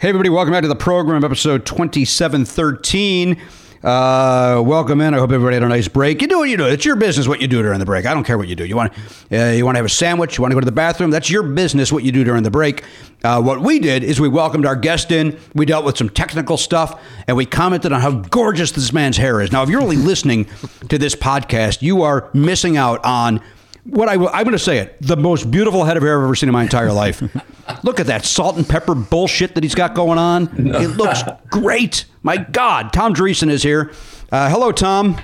[0.00, 3.36] Hey, everybody, welcome back to the program, episode 2713.
[3.82, 5.12] Uh, welcome in.
[5.12, 6.22] I hope everybody had a nice break.
[6.22, 6.66] You do what you do.
[6.66, 8.06] It's your business what you do during the break.
[8.06, 8.64] I don't care what you do.
[8.64, 8.92] You want
[9.32, 10.38] uh, you want to have a sandwich?
[10.38, 11.10] You want to go to the bathroom?
[11.10, 12.84] That's your business what you do during the break.
[13.24, 15.36] Uh, what we did is we welcomed our guest in.
[15.56, 19.40] We dealt with some technical stuff, and we commented on how gorgeous this man's hair
[19.40, 19.50] is.
[19.50, 20.46] Now, if you're only listening
[20.90, 23.40] to this podcast, you are missing out on
[23.88, 26.24] what I will, I'm going to say it the most beautiful head of hair I've
[26.24, 27.22] ever seen in my entire life.
[27.84, 30.48] Look at that salt and pepper bullshit that he's got going on.
[30.76, 32.06] It looks great.
[32.22, 33.92] My God, Tom Dreesen is here.
[34.32, 35.18] Uh, hello, Tom.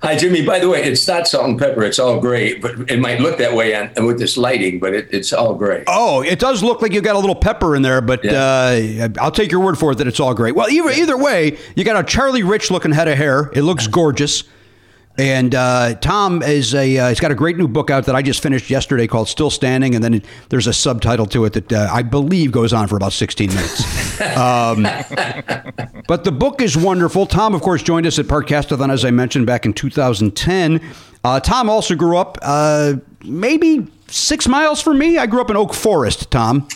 [0.00, 0.44] Hi, Jimmy.
[0.44, 1.82] By the way, it's not salt and pepper.
[1.82, 5.08] It's all gray, but it might look that way on, with this lighting, but it,
[5.10, 5.82] it's all gray.
[5.88, 9.32] Oh, it does look like you got a little pepper in there, but uh, I'll
[9.32, 10.54] take your word for it that it's all great.
[10.54, 13.50] Well, either either way, you got a Charlie Rich looking head of hair.
[13.54, 14.44] It looks gorgeous.
[15.18, 18.22] And uh, Tom is a uh, he's got a great new book out that I
[18.22, 21.88] just finished yesterday called Still Standing, and then there's a subtitle to it that uh,
[21.92, 24.20] I believe goes on for about 16 minutes.
[24.36, 24.84] um,
[26.06, 27.26] but the book is wonderful.
[27.26, 30.80] Tom, of course, joined us at Podcastathon as I mentioned back in 2010.
[31.24, 32.94] Uh, Tom also grew up uh,
[33.24, 35.18] maybe six miles from me.
[35.18, 36.68] I grew up in Oak Forest, Tom,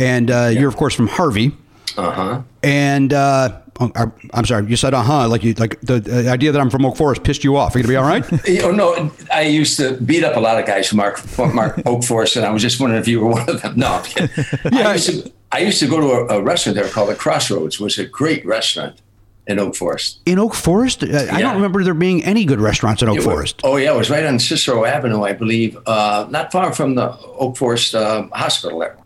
[0.00, 1.52] and uh, you're of course from Harvey.
[1.96, 2.42] Uh huh.
[2.64, 6.28] And uh, oh, I- I'm sorry, you said uh huh, like you like the, the
[6.30, 7.74] idea that I'm from Oak Forest pissed you off.
[7.74, 8.24] Are you gonna be all right?
[8.48, 11.54] You know, no, I used to beat up a lot of guys from Mark, from
[11.54, 13.74] Mark Oak Forest, and I was just wondering if you were one of them.
[13.76, 14.30] No, kidding.
[14.74, 17.76] I, used to, I used to go to a, a restaurant there called the Crossroads.
[17.76, 19.00] It was a great restaurant.
[19.48, 20.18] in Oak Forest.
[20.26, 21.38] In Oak Forest, Uh, I Yeah.
[21.40, 23.60] don't remember there being any good restaurants in Oak Forest.
[23.62, 27.16] Oh yeah, it was right on Cicero Avenue, I believe, uh, not far from the
[27.38, 28.96] Oak Forest uh, Hospital there.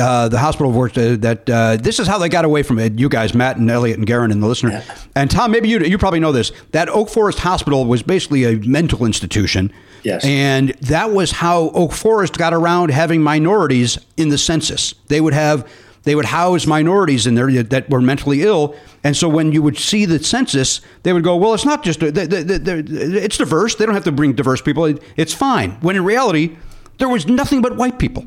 [0.00, 2.98] Uh, the hospital worked uh, that uh, this is how they got away from it.
[2.98, 4.82] You guys, Matt and Elliot and Garen and the listener,
[5.14, 5.50] and Tom.
[5.50, 6.52] Maybe you you probably know this.
[6.72, 9.72] That Oak Forest Hospital was basically a mental institution.
[10.02, 10.24] Yes.
[10.24, 14.94] and that was how Oak Forest got around having minorities in the census.
[15.08, 15.70] They would have
[16.04, 18.74] they would house minorities in there that were mentally ill,
[19.04, 22.00] and so when you would see the census, they would go, "Well, it's not just
[22.00, 23.74] they, they, they, it's diverse.
[23.74, 24.86] They don't have to bring diverse people.
[24.86, 26.56] It, it's fine." When in reality,
[26.96, 28.24] there was nothing but white people.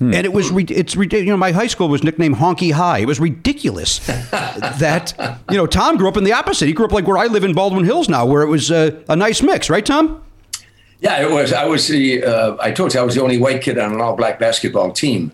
[0.00, 1.26] And it was it's ridiculous.
[1.26, 3.00] You know, my high school was nicknamed Honky High.
[3.00, 5.12] It was ridiculous that
[5.50, 6.66] you know Tom grew up in the opposite.
[6.66, 9.02] He grew up like where I live in Baldwin Hills now, where it was uh,
[9.08, 10.22] a nice mix, right, Tom?
[11.00, 11.52] Yeah, it was.
[11.52, 12.24] I was the.
[12.24, 15.32] Uh, I told you I was the only white kid on an all-black basketball team.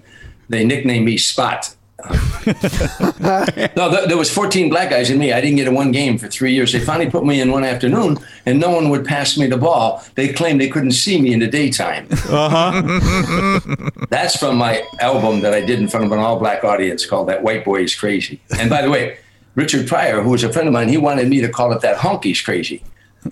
[0.49, 1.75] They nicknamed me Spot.
[3.77, 5.33] no, th- there was 14 black guys in me.
[5.33, 6.73] I didn't get in one game for three years.
[6.73, 10.03] They finally put me in one afternoon, and no one would pass me the ball.
[10.15, 12.07] They claimed they couldn't see me in the daytime.
[12.29, 13.91] Uh huh.
[14.11, 17.43] That's from my album that I did in front of an all-black audience called "That
[17.43, 19.19] White Boy Is Crazy." And by the way,
[19.55, 21.97] Richard Pryor, who was a friend of mine, he wanted me to call it "That
[21.97, 22.83] Honky's Crazy."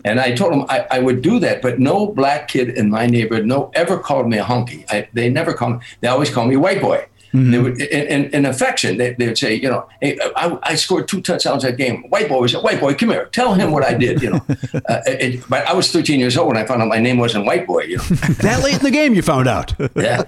[0.04, 3.06] And I told him I, I would do that, but no black kid in my
[3.06, 4.84] neighborhood no ever called me a honky.
[4.90, 5.86] I, they never called me.
[6.00, 7.04] They always called me white boy.
[7.32, 11.08] They would, in, in, affection, they, they would say, you know, hey, I, I scored
[11.08, 12.02] two touchdowns that game.
[12.10, 12.94] White boy was white boy.
[12.94, 14.20] Come here, tell him what I did.
[14.20, 16.98] You know, uh, it, but I was 13 years old when I found out my
[16.98, 17.84] name wasn't white boy.
[17.84, 18.02] You know,
[18.42, 19.74] That late in the game, you found out.
[19.96, 20.24] yeah.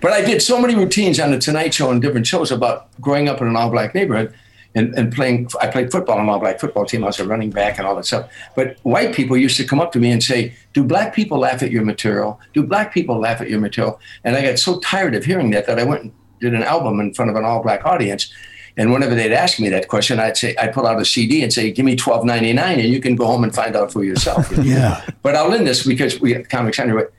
[0.00, 3.28] But I did so many routines on the Tonight Show and different shows about growing
[3.28, 4.32] up in an all-black neighborhood
[4.74, 5.50] and, and playing.
[5.60, 7.04] I played football on an all-black football team.
[7.04, 8.30] I was a running back and all that stuff.
[8.54, 11.62] But white people used to come up to me and say, "Do black people laugh
[11.62, 12.40] at your material?
[12.54, 15.66] Do black people laugh at your material?" And I got so tired of hearing that
[15.66, 18.32] that I went and did an album in front of an all-black audience.
[18.78, 21.50] And whenever they'd ask me that question, I'd say, I'd pull out a CD and
[21.50, 24.04] say, "Give me twelve ninety nine, and you can go home and find out for
[24.04, 25.00] yourself." Yeah.
[25.22, 26.94] But I'll end this because we at Comic Center.
[26.94, 27.12] But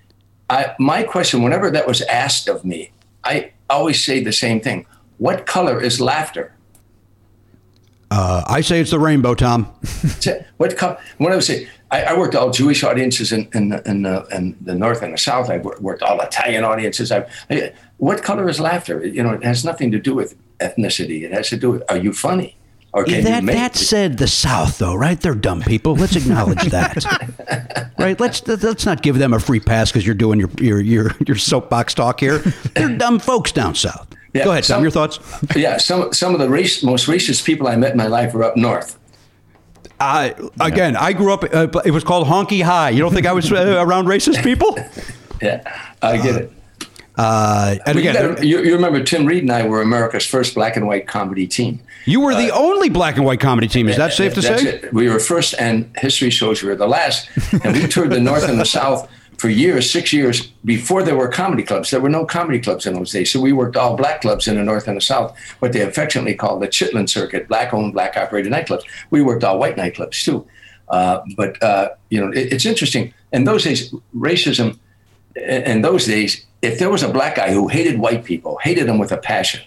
[0.51, 2.91] I, my question, whenever that was asked of me,
[3.24, 4.86] I always say the same thing:
[5.18, 6.53] What color is laughter?
[8.09, 9.65] Uh, I say it's the rainbow, Tom.
[10.57, 10.97] What color?
[11.18, 14.26] When I was saying, I, I worked all Jewish audiences in in, the- in, the,
[14.32, 15.49] in the North and the South.
[15.49, 17.11] I wor- worked all Italian audiences.
[17.11, 19.05] I, I, what color is laughter?
[19.05, 21.23] You know, it has nothing to do with ethnicity.
[21.23, 22.55] It has to do with are you funny
[22.93, 25.19] or can that you make that said, the South, though, right?
[25.19, 25.95] They're dumb people.
[25.95, 28.19] Let's acknowledge that, right?
[28.19, 31.35] Let's let's not give them a free pass because you're doing your your your your
[31.37, 32.39] soapbox talk here.
[32.75, 34.07] They're dumb folks down south.
[34.33, 34.75] Yeah, Go ahead, Tom.
[34.75, 35.19] some- Your thoughts?
[35.55, 38.43] yeah, some some of the race, most racist people I met in my life were
[38.43, 38.97] up north.
[39.99, 41.43] I again, I grew up.
[41.43, 42.91] Uh, it was called Honky High.
[42.91, 44.77] You don't think I was uh, around racist people?
[45.39, 45.61] Yeah,
[46.01, 46.51] I get it.
[47.18, 50.53] Uh, and you, again, gotta- you, you remember Tim Reid and I were America's first
[50.53, 51.80] black and white comedy team.
[52.05, 53.89] you were the only black and white comedy team.
[53.89, 54.70] Is that safe to That's say?
[54.70, 54.93] it.
[54.93, 57.28] We were first, and history shows we were the last.
[57.63, 59.09] And we toured the North and the South
[59.39, 61.91] for years, six years before there were comedy clubs.
[61.91, 63.32] There were no comedy clubs in those days.
[63.32, 66.34] So we worked all black clubs in the North and the South, what they affectionately
[66.34, 68.82] called the Chitlin Circuit, black owned, black operated nightclubs.
[69.11, 70.47] We worked all white nightclubs too.
[70.89, 73.13] Uh, but, uh, you know, it, it's interesting.
[73.32, 74.80] In those days, racism,
[75.36, 78.97] in those days, if there was a black guy who hated white people, hated them
[78.97, 79.62] with a passion,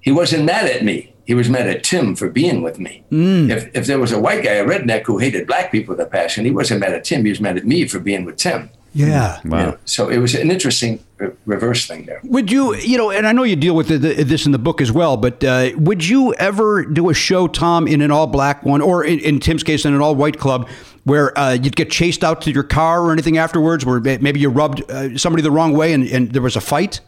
[0.00, 1.14] he wasn't mad at me.
[1.26, 3.04] He was mad at Tim for being with me.
[3.50, 6.08] If, if there was a white guy, a redneck, who hated black people with a
[6.10, 7.24] passion, he wasn't mad at Tim.
[7.24, 8.70] He was mad at me for being with Tim.
[8.92, 9.40] Yeah.
[9.44, 12.20] You know, so it was an interesting re- reverse thing there.
[12.24, 14.58] Would you, you know, and I know you deal with the, the, this in the
[14.58, 18.26] book as well, but uh, would you ever do a show, Tom, in an all
[18.26, 20.68] black one, or in, in Tim's case, in an all white club,
[21.04, 24.50] where uh, you'd get chased out to your car or anything afterwards, where maybe you
[24.50, 27.00] rubbed uh, somebody the wrong way and, and there was a fight?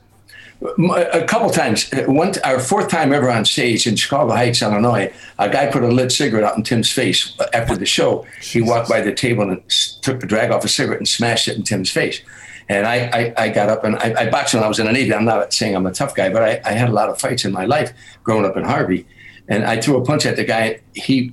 [0.78, 1.92] A couple times.
[1.92, 5.82] Uh, One, our fourth time ever on stage in Chicago Heights, Illinois, a guy put
[5.82, 8.24] a lit cigarette out in Tim's face uh, after the show.
[8.40, 9.60] He walked by the table and
[10.02, 12.22] took the drag off a cigarette and smashed it in Tim's face.
[12.68, 14.92] And I, I, I got up and I, I boxed when I was in the
[14.92, 15.12] Navy.
[15.12, 17.44] I'm not saying I'm a tough guy, but I, I had a lot of fights
[17.44, 19.04] in my life growing up in Harvey.
[19.48, 20.80] And I threw a punch at the guy.
[20.94, 21.30] He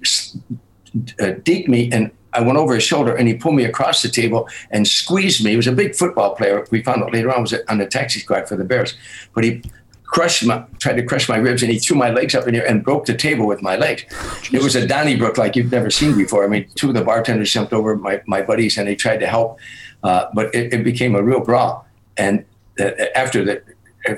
[1.19, 4.09] uh, deked me and I went over his shoulder and he pulled me across the
[4.09, 5.51] table and squeezed me.
[5.51, 6.65] He was a big football player.
[6.71, 8.95] We found out later on was on the taxi squad for the Bears,
[9.33, 9.61] but he
[10.05, 12.65] crushed my, tried to crush my ribs and he threw my legs up in here
[12.65, 14.03] and broke the table with my legs.
[14.51, 16.43] It was a Donnybrook like you've never seen before.
[16.43, 19.27] I mean, two of the bartenders jumped over my, my buddies and they tried to
[19.27, 19.59] help,
[20.03, 21.85] uh, but it, it became a real brawl.
[22.17, 22.43] And
[22.79, 23.61] uh, after the,
[24.07, 24.15] uh,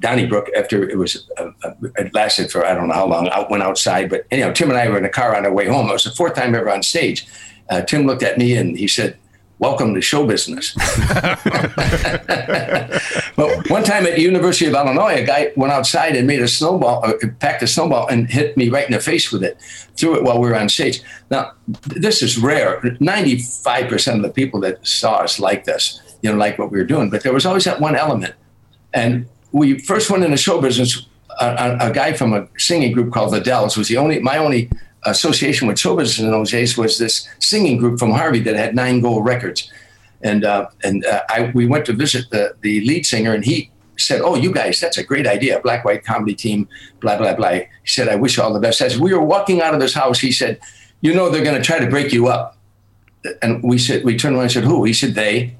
[0.00, 3.28] Donnybrook, after it was, uh, uh, it lasted for I don't know how long.
[3.28, 5.66] I went outside, but anyhow, Tim and I were in the car on our way
[5.66, 5.88] home.
[5.88, 7.26] It was the fourth time ever on stage.
[7.70, 9.16] Uh, Tim looked at me and he said,
[9.58, 10.74] "Welcome to show business."
[13.36, 16.48] but one time at the University of Illinois, a guy went outside and made a
[16.48, 19.60] snowball, uh, packed a snowball, and hit me right in the face with it.
[19.96, 21.02] Threw it while we were on stage.
[21.30, 22.82] Now, this is rare.
[23.00, 26.78] Ninety-five percent of the people that saw us liked us, you know, like what we
[26.78, 27.10] were doing.
[27.10, 28.34] But there was always that one element.
[28.92, 31.06] And we first went into show business.
[31.40, 31.46] A,
[31.80, 34.70] a, a guy from a singing group called the Dells was the only my only
[35.06, 38.74] association with show business in those days was this singing group from Harvey that had
[38.74, 39.70] nine gold records
[40.24, 43.70] and uh, and uh, I, we went to visit the the lead singer, and he
[43.96, 46.66] said, "Oh, you guys, that's a great idea, black white comedy team,
[47.00, 49.60] blah blah blah." He said, "I wish you all the best." As we were walking
[49.60, 50.58] out of this house, he said,
[51.02, 52.56] "You know, they're going to try to break you up,"
[53.42, 55.56] and we said, we turned around and said, "Who?" He said, "They."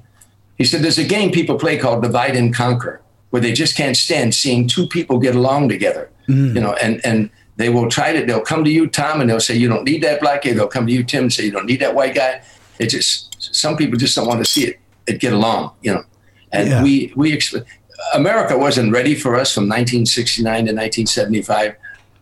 [0.57, 3.95] He said, "There's a game people play called divide and conquer, where they just can't
[3.95, 6.09] stand seeing two people get along together,
[6.55, 8.25] you know, and and." They will try to.
[8.25, 10.53] They'll come to you, Tom, and they'll say you don't need that black guy.
[10.53, 12.41] They'll come to you, Tim, and say you don't need that white guy.
[12.79, 16.03] It just some people just don't want to see it, it get along, you know.
[16.51, 16.83] And Yeah.
[16.83, 17.39] we we
[18.13, 21.75] America wasn't ready for us from 1969 to 1975,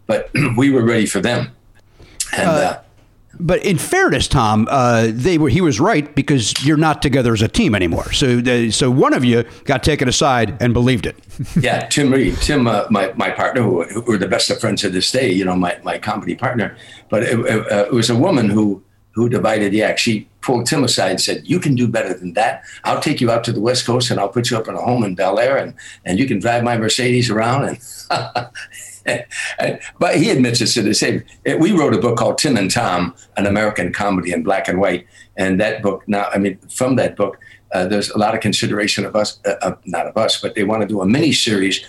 [0.05, 1.51] but we were ready for them.
[2.35, 2.79] And uh,
[3.39, 7.41] But in fairness, Tom, uh, they were he was right because you're not together as
[7.41, 8.11] a team anymore.
[8.13, 11.15] So the, so one of you got taken aside and believed it.
[11.59, 14.81] yeah, Tim Reid, Tim, uh, my my partner, who, who we're the best of friends
[14.81, 15.31] to this day.
[15.31, 16.77] You know, my my comedy partner.
[17.09, 19.99] But it, uh, it was a woman who who divided the act.
[19.99, 22.63] She pulled Tim aside and said, "You can do better than that.
[22.83, 24.81] I'll take you out to the West Coast and I'll put you up in a
[24.81, 25.73] home in Bel Air, and
[26.05, 27.79] and you can drive my Mercedes around." And
[29.99, 31.23] but he admits it's to the same.
[31.45, 35.07] We wrote a book called Tim and Tom: An American Comedy in Black and White,
[35.35, 37.39] and that book now, I mean, from that book.
[37.71, 40.63] Uh, there's a lot of consideration of us, uh, uh, not of us, but they
[40.63, 41.83] want to do a mini series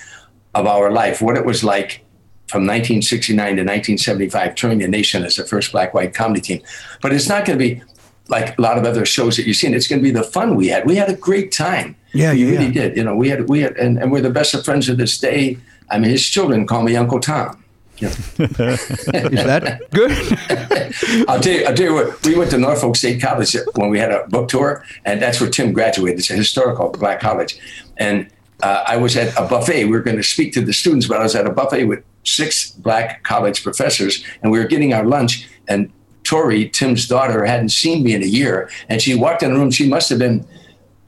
[0.54, 2.02] of our life, what it was like
[2.46, 6.62] from 1969 to 1975, touring the nation as the first black white comedy team.
[7.02, 7.82] But it's not going to be
[8.28, 9.74] like a lot of other shows that you've seen.
[9.74, 10.86] It's going to be the fun we had.
[10.86, 11.96] We had a great time.
[12.12, 12.72] Yeah, we yeah, really yeah.
[12.72, 12.96] did.
[12.96, 15.18] You know, we had we had, and, and we're the best of friends to this
[15.18, 15.58] day.
[15.90, 17.62] I mean, his children call me Uncle Tom.
[18.00, 18.08] Know.
[18.08, 20.10] Is that good?
[21.28, 21.64] I'll tell you.
[21.64, 22.24] I'll tell you what.
[22.24, 25.48] We went to Norfolk State College when we had a book tour, and that's where
[25.48, 26.18] Tim graduated.
[26.18, 27.58] It's a historical black college,
[27.96, 28.28] and
[28.62, 29.84] uh, I was at a buffet.
[29.84, 32.02] We were going to speak to the students, but I was at a buffet with
[32.24, 35.48] six black college professors, and we were getting our lunch.
[35.68, 35.92] And
[36.24, 39.70] Tori, Tim's daughter, hadn't seen me in a year, and she walked in the room.
[39.70, 40.46] She must have been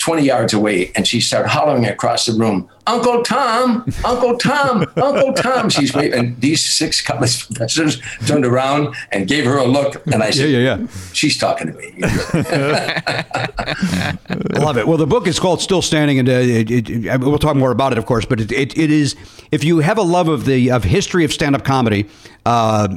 [0.06, 5.32] 20 yards away and she started hollering across the room, Uncle Tom, Uncle Tom, Uncle
[5.32, 5.68] Tom.
[5.68, 6.16] She's waving.
[6.16, 10.06] And these six college professors turned around and gave her a look.
[10.06, 10.86] And I said, yeah, yeah, yeah.
[11.12, 11.86] She's talking to me.
[14.64, 14.86] Love it.
[14.86, 17.90] Well, the book is called Still Standing, and uh, it, it, we'll talk more about
[17.90, 18.24] it, of course.
[18.24, 19.16] But it, it, it is
[19.50, 22.08] if you have a love of the of history of stand up comedy,
[22.44, 22.96] uh,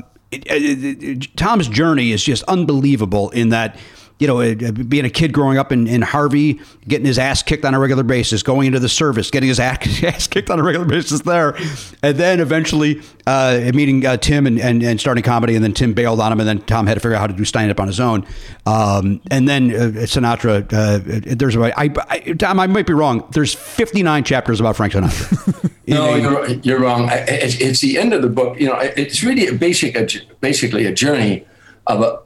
[1.38, 3.32] Tom's journey is just unbelievable.
[3.32, 3.80] In that.
[4.20, 7.66] You know, uh, being a kid growing up in, in Harvey, getting his ass kicked
[7.66, 10.64] on a regular basis, going into the service, getting his ass, ass kicked on a
[10.64, 11.56] regular basis there,
[12.04, 15.94] and then eventually uh, meeting uh, Tim and, and, and starting comedy, and then Tim
[15.94, 17.80] bailed on him, and then Tom had to figure out how to do stand up
[17.80, 18.26] on his own.
[18.66, 23.28] Um, and then uh, Sinatra, uh, there's a, I, I, Tom, I might be wrong.
[23.32, 25.72] There's 59 chapters about Frank Sinatra.
[25.90, 27.10] No, you're, you're wrong.
[27.12, 28.60] It's, it's the end of the book.
[28.60, 30.08] You know, it's really a basic, a,
[30.40, 31.48] basically a journey
[31.88, 32.20] of a,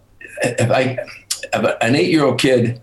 [0.44, 0.98] if I,
[1.54, 2.82] an eight-year-old kid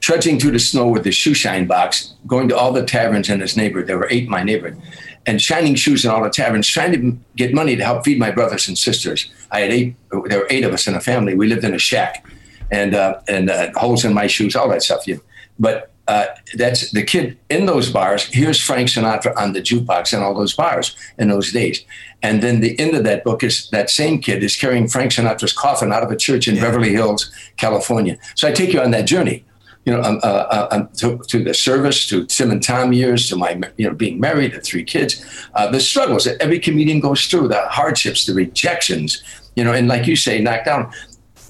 [0.00, 3.40] trudging through the snow with his shoe shine box, going to all the taverns in
[3.40, 3.86] his neighborhood.
[3.86, 4.80] There were eight in my neighborhood,
[5.26, 8.30] and shining shoes in all the taverns, trying to get money to help feed my
[8.30, 9.30] brothers and sisters.
[9.50, 9.96] I had eight.
[10.10, 11.34] There were eight of us in a family.
[11.34, 12.24] We lived in a shack,
[12.70, 15.06] and uh, and uh, holes in my shoes, all that stuff.
[15.06, 15.16] Yeah.
[15.58, 18.24] But uh, that's the kid in those bars.
[18.24, 21.84] Here's Frank Sinatra on the jukebox in all those bars in those days.
[22.20, 25.52] And then the end of that book is that same kid is carrying Frank Sinatra's
[25.52, 28.18] coffin out of a church in Beverly Hills, California.
[28.34, 29.44] So I take you on that journey,
[29.84, 33.28] you know, um, uh, uh, um, to, to the service, to Tim and Tom years,
[33.28, 36.98] to my, you know, being married, to three kids, uh, the struggles that every comedian
[36.98, 39.22] goes through, the hardships, the rejections,
[39.54, 40.90] you know, and like you say, knocked down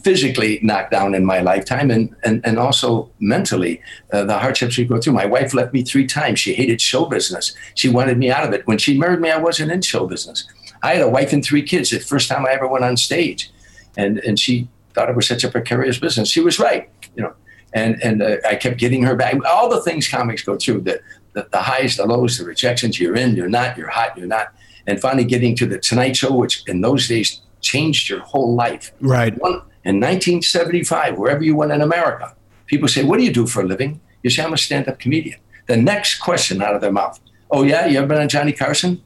[0.03, 3.81] physically knocked down in my lifetime and, and, and also mentally
[4.13, 5.13] uh, the hardships we go through.
[5.13, 6.39] My wife left me three times.
[6.39, 7.55] She hated show business.
[7.75, 8.67] She wanted me out of it.
[8.67, 10.47] When she married me, I wasn't in show business.
[10.83, 13.51] I had a wife and three kids the first time I ever went on stage.
[13.97, 16.31] And, and she thought it was such a precarious business.
[16.31, 17.35] She was right, you know.
[17.73, 19.37] And, and uh, I kept getting her back.
[19.45, 21.01] All the things comics go through, the,
[21.35, 24.53] the, the highs, the lows, the rejections, you're in, you're not, you're hot, you're not.
[24.87, 28.93] And finally getting to the Tonight Show, which in those days changed your whole life.
[29.01, 29.39] Right.
[29.39, 32.37] One, in 1975, wherever you went in America,
[32.67, 34.01] people say, What do you do for a living?
[34.23, 35.41] You say, I'm a stand up comedian.
[35.67, 37.19] The next question out of their mouth,
[37.51, 39.03] Oh, yeah, you ever been on Johnny Carson?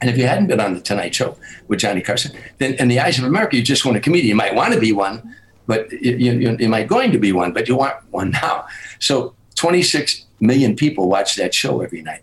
[0.00, 2.98] And if you hadn't been on the Tonight Show with Johnny Carson, then in the
[2.98, 4.28] eyes of America, you just want a comedian.
[4.28, 5.34] You might want to be one,
[5.68, 8.66] but you, you, you might going to be one, but you want one now.
[8.98, 12.22] So 26 million people watch that show every night.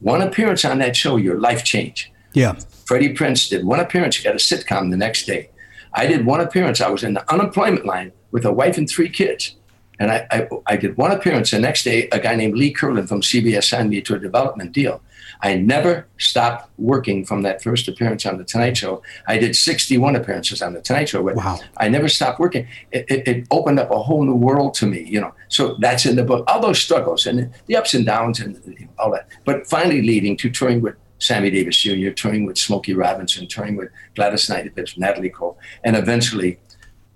[0.00, 2.08] One appearance on that show, your life changed.
[2.34, 2.56] Yeah.
[2.84, 4.20] Freddie Prinze did one appearance.
[4.20, 5.50] Got a sitcom the next day.
[5.94, 6.80] I did one appearance.
[6.80, 9.56] I was in the unemployment line with a wife and three kids.
[10.00, 11.52] And I, I, I did one appearance.
[11.52, 14.72] The next day, a guy named Lee Currlin from CBS signed me to a development
[14.72, 15.00] deal.
[15.40, 19.02] I never stopped working from that first appearance on The Tonight Show.
[19.28, 21.22] I did 61 appearances on The Tonight Show.
[21.22, 21.60] But Wow.
[21.76, 22.66] I never stopped working.
[22.92, 25.34] It, it, it opened up a whole new world to me, you know.
[25.48, 26.44] So that's in the book.
[26.48, 29.28] All those struggles and the ups and downs and all that.
[29.44, 33.90] But finally leading to touring with Sammy Davis Jr., touring with Smokey Robinson, touring with
[34.14, 36.58] Gladys Knight, Natalie Cole, and eventually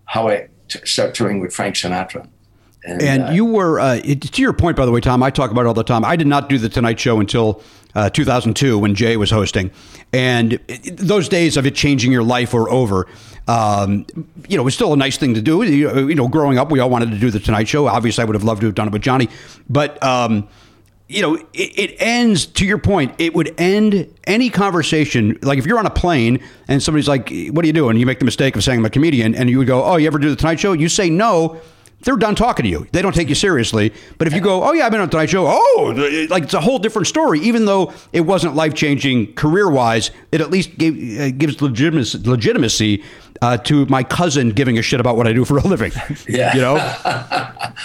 [0.05, 2.29] how I t- start touring with Frank Sinatra.
[2.85, 5.51] And uh, you were, uh, it, to your point, by the way, Tom, I talk
[5.51, 6.05] about it all the time.
[6.05, 7.63] I did not do the Tonight Show until
[7.95, 9.71] uh, 2002 when Jay was hosting.
[10.13, 13.07] And it, those days of it changing your life were over.
[13.47, 14.07] Um,
[14.49, 15.63] you know, it was still a nice thing to do.
[15.63, 17.89] You, you know, growing up, we all wanted to do the Tonight Show.
[17.89, 19.29] Obviously, I would have loved to have done it with Johnny.
[19.69, 20.49] But, um,
[21.09, 25.39] you know, it, it ends, to your point, it would end any conversation.
[25.43, 27.97] Like if you're on a plane and somebody's like, What are you doing?
[27.97, 30.07] You make the mistake of saying I'm a comedian, and you would go, Oh, you
[30.07, 30.75] ever do the Tonight Show?
[30.75, 31.61] You say no.
[32.03, 32.87] They're done talking to you.
[32.93, 33.93] They don't take you seriously.
[34.19, 35.47] But if you go, oh yeah, I've been on the Tonight Show.
[35.49, 37.41] Oh, like it's a whole different story.
[37.41, 42.19] Even though it wasn't life changing career wise, it at least gave, uh, gives legitimacy,
[42.19, 43.03] legitimacy
[43.43, 45.93] uh, to my cousin giving a shit about what I do for a living.
[46.29, 46.55] Yeah.
[46.55, 46.77] you know.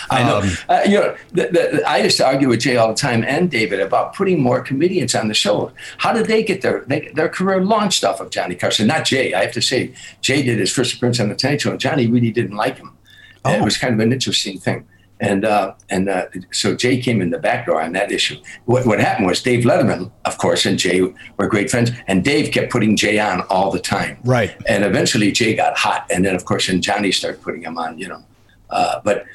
[0.10, 0.40] I know.
[0.40, 3.24] Um, uh, you know, the, the, I used to argue with Jay all the time
[3.24, 5.72] and David about putting more comedians on the show.
[5.98, 8.88] How did they get their they, their career launched off of Johnny Carson?
[8.88, 9.34] Not Jay.
[9.34, 12.08] I have to say, Jay did his first appearance on the Tonight Show, and Johnny
[12.08, 12.98] really didn't like him.
[13.46, 14.88] And It was kind of an interesting thing.
[15.20, 18.36] And uh, and uh, so Jay came in the back door on that issue.
[18.66, 21.02] What, what happened was Dave Letterman, of course, and Jay
[21.38, 24.18] were great friends, and Dave kept putting Jay on all the time.
[24.26, 24.54] Right.
[24.68, 27.98] And eventually Jay got hot, and then of course, and Johnny started putting him on.
[28.00, 28.24] You know,
[28.70, 29.26] uh, but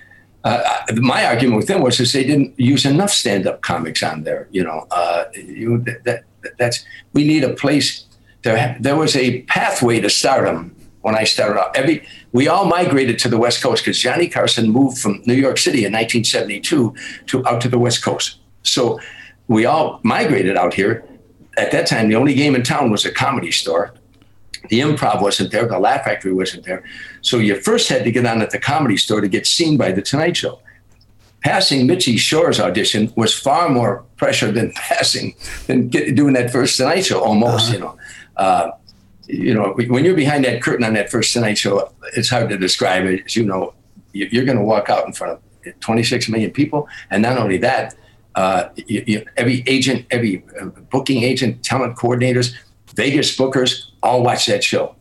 [0.44, 0.62] uh,
[0.96, 4.48] my argument with them was that they didn't use enough stand-up comics on there.
[4.50, 6.24] You know, uh, you, that, that
[6.58, 6.84] that's
[7.14, 8.04] we need a place.
[8.42, 10.74] There, there was a pathway to stardom
[11.08, 11.74] when I started out.
[11.74, 15.56] Every we all migrated to the West Coast because Johnny Carson moved from New York
[15.56, 16.94] City in 1972
[17.28, 18.36] to out to the West Coast.
[18.62, 19.00] So
[19.48, 21.02] we all migrated out here.
[21.56, 23.94] At that time, the only game in town was a comedy store.
[24.68, 25.66] The improv wasn't there.
[25.66, 26.84] The Laugh Factory wasn't there.
[27.22, 29.92] So you first had to get on at the comedy store to get seen by
[29.92, 30.60] the Tonight Show.
[31.40, 35.34] Passing Mitzi Shore's audition was far more pressure than passing
[35.68, 37.22] than get, doing that first Tonight Show.
[37.22, 37.96] Almost, you know.
[38.36, 38.72] Uh,
[39.28, 42.56] you know, when you're behind that curtain on that first Tonight Show, it's hard to
[42.58, 43.22] describe it.
[43.26, 43.74] As you know,
[44.12, 47.58] you- you're going to walk out in front of 26 million people, and not only
[47.58, 47.94] that,
[48.34, 52.54] uh, you, you, every agent, every uh, booking agent, talent coordinators,
[52.94, 54.94] Vegas bookers, all watch that show.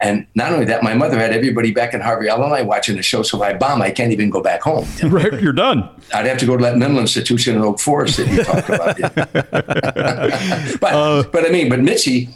[0.00, 3.22] And not only that, my mother had everybody back in Harvey, Illinois, watching the show.
[3.22, 4.86] So if I bomb, I can't even go back home.
[5.04, 5.88] right, you're done.
[6.12, 8.96] I'd have to go to that mental institution in Oak Forest that you talked about.
[10.80, 12.28] but but I mean, but Mitzi,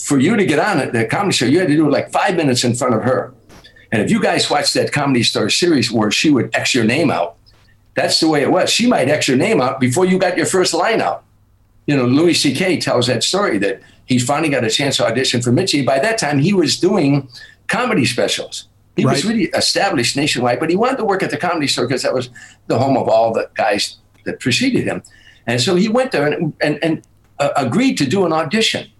[0.00, 2.10] for you to get on it, the comedy show, you had to do it like
[2.10, 3.34] five minutes in front of her.
[3.90, 7.10] And if you guys watched that Comedy Store series where she would X your name
[7.10, 7.36] out,
[7.94, 8.70] that's the way it was.
[8.70, 11.24] She might X your name out before you got your first line out.
[11.86, 12.78] You know, Louis C.K.
[12.80, 15.84] tells that story that he finally got a chance to audition for Mitzi.
[15.84, 17.28] By that time, he was doing
[17.66, 18.68] comedy specials.
[18.94, 22.02] He was really established nationwide, but he wanted to work at the comedy store because
[22.02, 22.30] that was
[22.66, 25.02] the home of all the guys that preceded him.
[25.46, 27.02] And so he went there and, and, and
[27.38, 28.90] uh, agreed to do an audition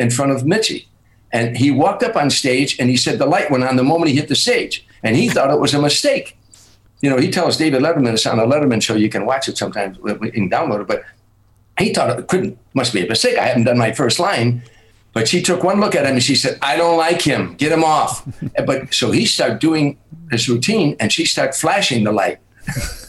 [0.00, 0.88] in front of Mitzi.
[1.32, 4.10] And he walked up on stage and he said the light went on the moment
[4.10, 4.84] he hit the stage.
[5.02, 6.36] And he thought it was a mistake.
[7.00, 9.56] You know, he tells David Letterman, it's on the Letterman show, you can watch it
[9.56, 11.02] sometimes, you can download it, but
[11.78, 13.38] he thought it couldn't, must be a mistake.
[13.38, 14.62] I haven't done my first line.
[15.12, 17.54] But she took one look at him and she said, I don't like him.
[17.56, 18.26] Get him off.
[18.66, 19.98] but so he started doing
[20.30, 22.38] his routine and she started flashing the light.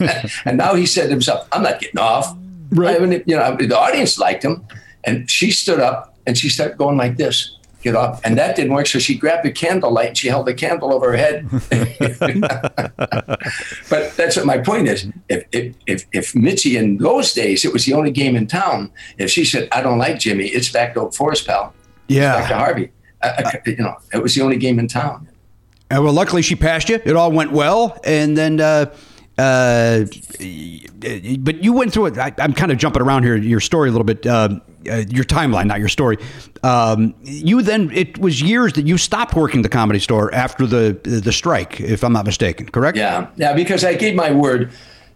[0.44, 2.36] and now he said to himself, I'm not getting off.
[2.70, 3.00] Right.
[3.00, 4.66] I mean, you know, the audience liked him.
[5.04, 8.20] And she stood up and she started going like this, get off.
[8.24, 8.86] And that didn't work.
[8.86, 11.48] So she grabbed a candlelight and she held the candle over her head.
[13.90, 15.06] but that's what my point is.
[15.28, 18.90] If, if, if, if Mitzi in those days, it was the only game in town,
[19.18, 21.74] if she said, I don't like Jimmy, it's back to Oak Forest, pal.
[22.08, 22.38] Yeah.
[22.38, 22.92] Back to Harvey.
[23.22, 25.28] I, I, you know, it was the only game in town.
[25.90, 27.00] Uh, well, luckily she passed you.
[27.04, 28.60] It all went well, and then.
[28.60, 28.94] Uh,
[29.38, 30.04] uh,
[31.38, 32.18] but you went through it.
[32.18, 33.36] I, I'm kind of jumping around here.
[33.36, 34.26] Your story a little bit.
[34.26, 34.60] Uh,
[34.90, 36.18] uh, your timeline, not your story.
[36.62, 37.90] Um, you then.
[37.90, 42.02] It was years that you stopped working the comedy store after the the strike, if
[42.04, 42.68] I'm not mistaken.
[42.68, 42.96] Correct?
[42.96, 44.70] Yeah, yeah, because I gave my word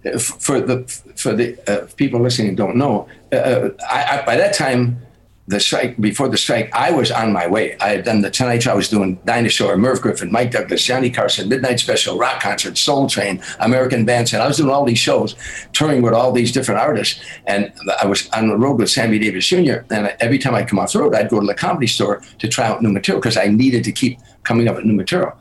[0.04, 0.82] uh, for the
[1.16, 3.08] for the uh, people listening don't know.
[3.32, 5.05] Uh, I, I, by that time,
[5.48, 7.76] the strike before the strike, I was on my way.
[7.78, 8.72] I had done the Tonight Show.
[8.72, 12.76] I was doing Dinah Shore, Merv Griffin, Mike Douglas, Johnny Carson, Midnight Special, Rock Concert,
[12.76, 14.42] Soul Train, American Bandstand.
[14.42, 15.36] I was doing all these shows,
[15.72, 17.72] touring with all these different artists, and
[18.02, 19.84] I was on the road with Sammy Davis Jr.
[19.90, 22.48] And every time I come off the road, I'd go to the comedy store to
[22.48, 25.32] try out new material because I needed to keep coming up with new material.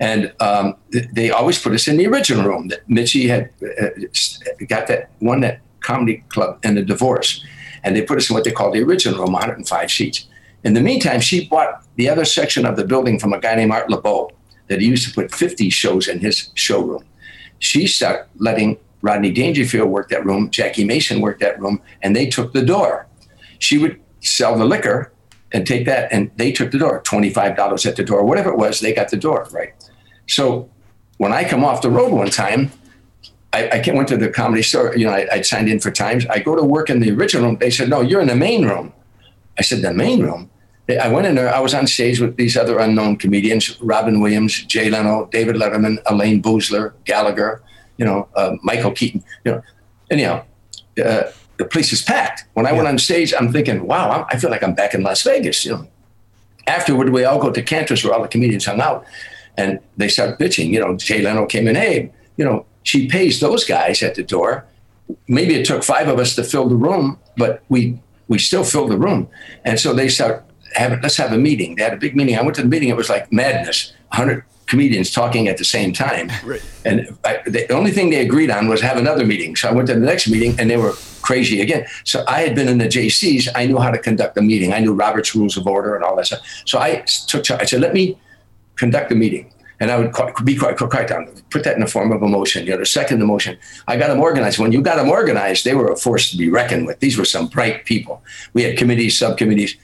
[0.00, 0.74] And um,
[1.12, 3.50] they always put us in the original room that Mitzi had
[3.80, 3.90] uh,
[4.66, 7.44] got that one that comedy club and the divorce
[7.84, 10.26] and they put us in what they call the original room, 105 seats.
[10.64, 13.72] In the meantime, she bought the other section of the building from a guy named
[13.72, 14.30] Art LeBeau
[14.68, 17.04] that he used to put 50 shows in his showroom.
[17.58, 22.26] She started letting Rodney Dangerfield work that room, Jackie Mason worked that room, and they
[22.26, 23.08] took the door.
[23.58, 25.12] She would sell the liquor
[25.52, 28.80] and take that, and they took the door, $25 at the door, whatever it was,
[28.80, 29.74] they got the door, right?
[30.28, 30.70] So
[31.18, 32.70] when I come off the road one time,
[33.52, 34.96] I, I went to the comedy store.
[34.96, 36.26] You know, I, I signed in for Times.
[36.26, 37.58] I go to work in the original room.
[37.58, 38.92] They said, "No, you're in the main room."
[39.58, 40.50] I said, "The main room."
[41.00, 41.54] I went in there.
[41.54, 46.02] I was on stage with these other unknown comedians: Robin Williams, Jay Leno, David Letterman,
[46.04, 47.62] Elayne Boosler, Gallagher.
[47.98, 49.22] You know, uh, Michael Keaton.
[49.44, 49.62] You know,
[50.10, 50.44] anyhow,
[51.04, 51.24] uh,
[51.58, 52.46] the place is packed.
[52.54, 52.76] When I yeah.
[52.76, 55.64] went on stage, I'm thinking, "Wow, I'm, I feel like I'm back in Las Vegas."
[55.64, 55.88] You know.
[56.66, 59.04] Afterward, we all go to Canter's where all the comedians hung out,
[59.58, 60.70] and they start bitching.
[60.70, 64.22] You know, Jay Leno came in, "Hey, you know." She pays those guys at the
[64.22, 64.66] door.
[65.28, 68.90] Maybe it took five of us to fill the room, but we we still filled
[68.90, 69.28] the room.
[69.64, 71.76] And so they start having let's have a meeting.
[71.76, 72.36] They had a big meeting.
[72.36, 72.88] I went to the meeting.
[72.88, 73.92] It was like madness.
[74.10, 76.30] hundred comedians talking at the same time.
[76.42, 76.62] Right.
[76.86, 79.54] And I, the only thing they agreed on was have another meeting.
[79.54, 81.86] So I went to the next meeting, and they were crazy again.
[82.04, 83.48] So I had been in the JCs.
[83.54, 84.72] I knew how to conduct a meeting.
[84.72, 86.40] I knew Robert's Rules of Order and all that stuff.
[86.64, 87.50] So I took.
[87.50, 88.18] I said, let me
[88.76, 89.51] conduct the meeting
[89.82, 90.14] and I would
[90.44, 92.64] be quite, quite down, put that in the form of emotion.
[92.64, 93.58] You know, second emotion,
[93.88, 94.60] I got them organized.
[94.60, 97.00] When you got them organized, they were a force to be reckoned with.
[97.00, 98.22] These were some bright people.
[98.52, 99.76] We had committees, subcommittees,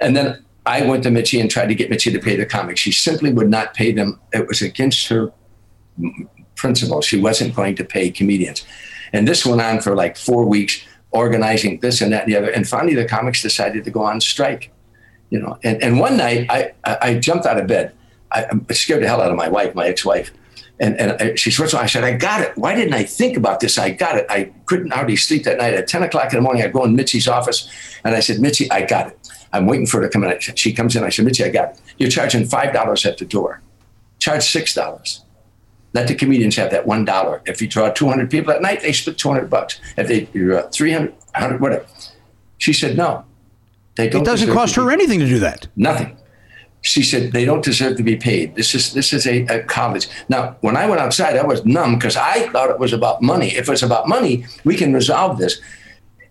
[0.00, 2.78] and then I went to Mitzi and tried to get Mitzi to pay the comics.
[2.78, 4.20] She simply would not pay them.
[4.32, 5.32] It was against her
[6.54, 7.02] principle.
[7.02, 8.64] She wasn't going to pay comedians,
[9.12, 12.50] and this went on for like four weeks, organizing this and that and the other.
[12.50, 14.70] And finally, the comics decided to go on strike.
[15.30, 17.92] You know, and, and one night I, I jumped out of bed
[18.32, 20.32] I, I scared the hell out of my wife, my ex-wife.
[20.80, 22.56] And, and she said, I said, I got it.
[22.56, 23.78] Why didn't I think about this?
[23.78, 24.26] I got it.
[24.28, 25.74] I couldn't hardly sleep that night.
[25.74, 27.68] At 10 o'clock in the morning, I go in Mitzi's office
[28.04, 29.28] and I said, Mitzi, I got it.
[29.52, 30.40] I'm waiting for her to come in.
[30.40, 31.04] She comes in.
[31.04, 31.80] I said, Mitzi, I got it.
[31.98, 33.60] You're charging $5 at the door.
[34.18, 35.20] Charge $6.
[35.94, 37.40] Let the comedians have that $1.
[37.46, 39.78] If you draw 200 people at night, they split 200 bucks.
[39.96, 41.86] If they draw 300, 100, whatever.
[42.58, 43.24] She said, no.
[43.96, 45.68] They don't it doesn't cost her anything to do that.
[45.76, 46.16] Nothing
[46.82, 48.56] she said they don't deserve to be paid.
[48.56, 50.08] This is this is a, a college.
[50.28, 53.54] Now, when I went outside, I was numb because I thought it was about money.
[53.56, 55.60] If it's about money, we can resolve this.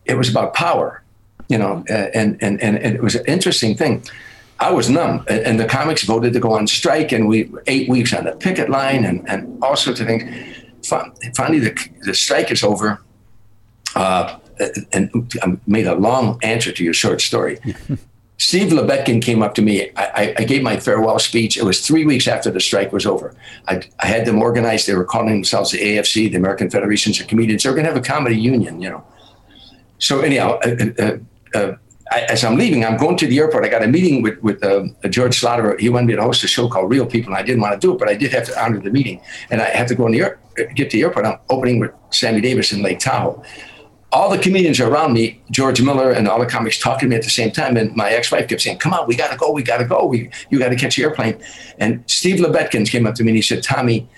[0.06, 1.02] It was about power,
[1.48, 4.04] you know, and and and, and it was an interesting thing.
[4.60, 8.14] I was numb, and the comics voted to go on strike, and we eight weeks
[8.14, 10.24] on the picket line, and and all sorts of things.
[11.36, 13.02] Finally, the the strike is over.
[13.96, 14.38] Uh,
[14.94, 15.10] and
[15.42, 17.60] I made a long answer to your short story.
[18.42, 19.92] Steve Lebetkin came up to me.
[19.96, 21.58] I, I, gave my farewell speech.
[21.58, 23.36] It was three weeks after the strike was over.
[23.68, 24.88] I, I, had them organized.
[24.88, 27.62] They were calling themselves the AFC, the American Federations of Comedians.
[27.62, 29.04] They were going to have a comedy union, you know.
[30.00, 31.18] So anyhow, uh, uh,
[31.54, 31.76] uh,
[32.12, 33.64] I, as I'm leaving, I'm going to the airport.
[33.64, 35.80] I got a meeting with with uh, George Schlatter.
[35.80, 37.80] He wanted me to host a show called Real People, and I didn't want to
[37.80, 39.22] do it, but I did have to honor the meeting.
[39.52, 40.40] And I have to go in the air,
[40.74, 41.28] get to the airport.
[41.28, 43.44] I'm opening with Sammy Davis in Lake Tahoe
[44.14, 47.24] all the comedians around me, George Miller and all the comics talking to me at
[47.24, 47.78] the same time.
[47.78, 49.52] And my ex-wife kept saying, come on, we got to go.
[49.52, 50.06] We got to go.
[50.06, 51.42] We, you got to catch the airplane.
[51.78, 54.10] And Steve Lebetkins came up to me and he said, Tommy,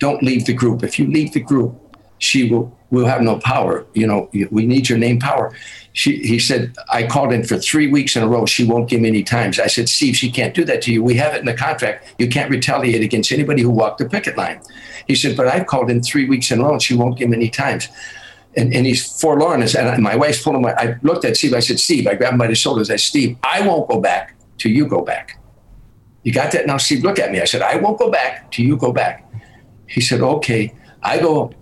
[0.00, 0.82] don't leave the group.
[0.82, 1.76] If you leave the group,
[2.18, 3.86] she will, will have no power.
[3.94, 5.54] You know, we need your name power.
[5.92, 8.46] She, he said, I called in for three weeks in a row.
[8.46, 9.60] She won't give me any times.
[9.60, 11.02] I said, Steve, she can't do that to you.
[11.02, 12.14] We have it in the contract.
[12.18, 14.60] You can't retaliate against anybody who walked the picket line.
[15.06, 17.28] He said, but I've called in three weeks in a row and she won't give
[17.28, 17.88] me any times
[18.56, 19.62] and, and he's forlorn.
[19.62, 21.54] And my wife's pulling my, I looked at Steve.
[21.54, 22.90] I said, Steve, I grabbed him by the shoulders.
[22.90, 25.38] I said, Steve, I won't go back till you go back.
[26.22, 26.66] You got that?
[26.66, 27.40] Now, Steve, look at me.
[27.40, 29.26] I said, I won't go back till you go back.
[29.86, 30.74] He said, okay.
[31.02, 31.52] I go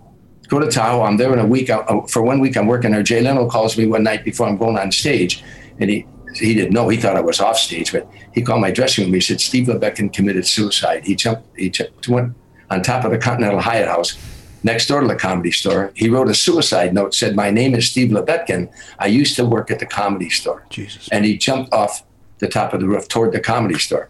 [0.49, 1.03] go to Tahoe.
[1.03, 1.69] I'm there in a week.
[1.69, 3.03] I, for one week, I'm working there.
[3.03, 5.43] Jay Leno calls me one night before I'm going on stage,
[5.79, 6.89] and he he didn't know.
[6.89, 9.13] He thought I was off stage, but he called my dressing room.
[9.13, 11.05] He said Steve Lebetkin committed suicide.
[11.05, 11.47] He jumped.
[11.57, 12.35] He jumped, went
[12.69, 14.17] on top of the Continental Hyatt House
[14.63, 15.91] next door to the comedy store.
[15.95, 18.71] He wrote a suicide note, said, My name is Steve Lebetkin.
[18.99, 20.65] I used to work at the comedy store.
[20.69, 21.09] Jesus.
[21.11, 22.03] And he jumped off
[22.39, 24.09] the top of the roof toward the comedy store.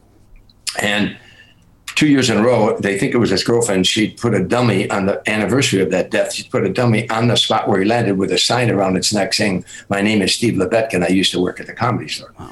[0.81, 1.17] And
[1.95, 3.85] two years in a row, they think it was his girlfriend.
[3.85, 6.33] She'd put a dummy on the anniversary of that death.
[6.33, 9.13] She'd put a dummy on the spot where he landed with a sign around its
[9.13, 11.03] neck saying, "My name is Steve Lebetkin.
[11.03, 12.51] I used to work at the comedy store." Wow.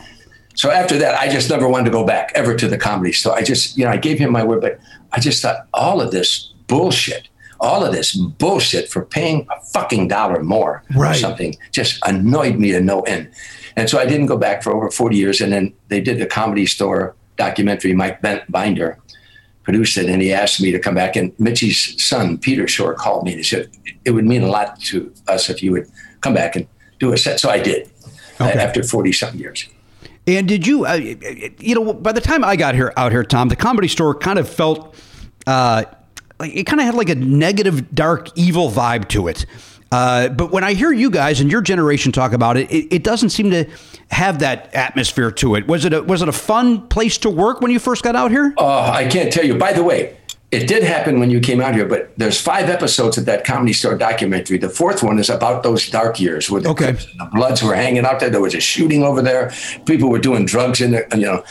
[0.56, 3.36] So after that, I just never wanted to go back ever to the comedy store.
[3.36, 4.80] I just, you know, I gave him my word, but
[5.12, 7.30] I just thought all of this bullshit,
[7.60, 11.16] all of this bullshit for paying a fucking dollar more Right.
[11.16, 13.30] or something just annoyed me to no end.
[13.76, 15.40] And so I didn't go back for over 40 years.
[15.42, 17.94] And then they did the comedy store documentary.
[17.94, 18.98] Mike Bent Binder
[19.64, 21.16] produced it, and he asked me to come back.
[21.16, 23.70] And Mitzi's son, Peter Shore, called me and he said,
[24.06, 25.88] It would mean a lot to us if you would
[26.22, 26.66] come back and
[27.00, 27.40] do a set.
[27.40, 27.90] So I did
[28.40, 28.60] uh, Okay.
[28.60, 29.68] after 40 something years.
[30.26, 33.48] And did you, uh, you know, by the time I got here out here, Tom,
[33.50, 34.96] the comedy store kind of felt
[35.46, 35.84] uh,
[36.40, 39.46] like it kind of had like a negative, dark, evil vibe to it.
[39.92, 43.04] Uh, but when I hear you guys and your generation talk about it, it, it
[43.04, 43.66] doesn't seem to
[44.12, 45.68] have that atmosphere to it.
[45.68, 48.30] Was it a, was it a fun place to work when you first got out
[48.32, 48.54] here?
[48.58, 49.56] Oh, I can't tell you.
[49.56, 50.18] By the way,
[50.52, 53.72] it did happen when you came out here, but there's five episodes of that comedy
[53.72, 54.58] store documentary.
[54.58, 56.92] The fourth one is about those dark years where the, Okay.
[56.92, 58.30] The Bloods were hanging out there.
[58.30, 59.54] There was a shooting over there.
[59.86, 61.44] People were doing drugs in there, you know,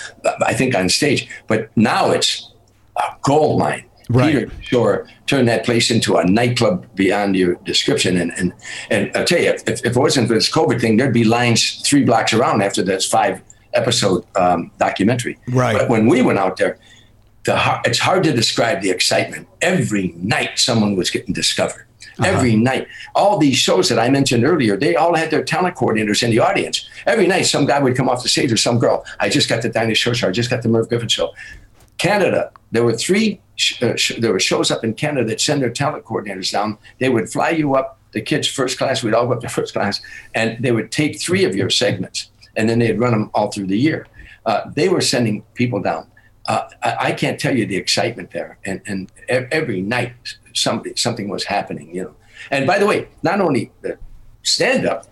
[0.44, 1.26] I think on stage.
[1.46, 2.52] But now it's
[2.96, 3.85] a gold mine.
[4.08, 4.32] Right.
[4.32, 8.16] Peter Shore turned that place into a nightclub beyond your description.
[8.16, 8.52] And and
[8.90, 11.80] and I'll tell you, if, if it wasn't for this COVID thing, there'd be lines
[11.82, 13.42] three blocks around after this five
[13.74, 15.38] episode um, documentary.
[15.48, 15.76] Right.
[15.76, 16.78] But when we went out there,
[17.44, 19.48] the it's hard to describe the excitement.
[19.60, 21.86] Every night, someone was getting discovered.
[22.24, 26.22] Every night, all these shows that I mentioned earlier, they all had their talent coordinators
[26.22, 26.88] in the audience.
[27.04, 29.04] Every night, some guy would come off the stage or some girl.
[29.20, 30.28] I just got the Dinah Shore show.
[30.28, 31.34] I just got the Merv Griffin show.
[31.98, 33.40] Canada, there were three.
[33.56, 36.76] Sh- uh, sh- there were shows up in Canada that send their talent coordinators down.
[36.98, 39.02] They would fly you up, the kids first class.
[39.02, 40.00] We'd all go up to first class,
[40.34, 43.66] and they would take three of your segments, and then they'd run them all through
[43.68, 44.06] the year.
[44.44, 46.06] Uh, they were sending people down.
[46.46, 50.12] Uh, I, I can't tell you the excitement there, and and every night
[50.54, 52.14] something something was happening, you know.
[52.50, 53.98] And by the way, not only the
[54.42, 55.06] stand up,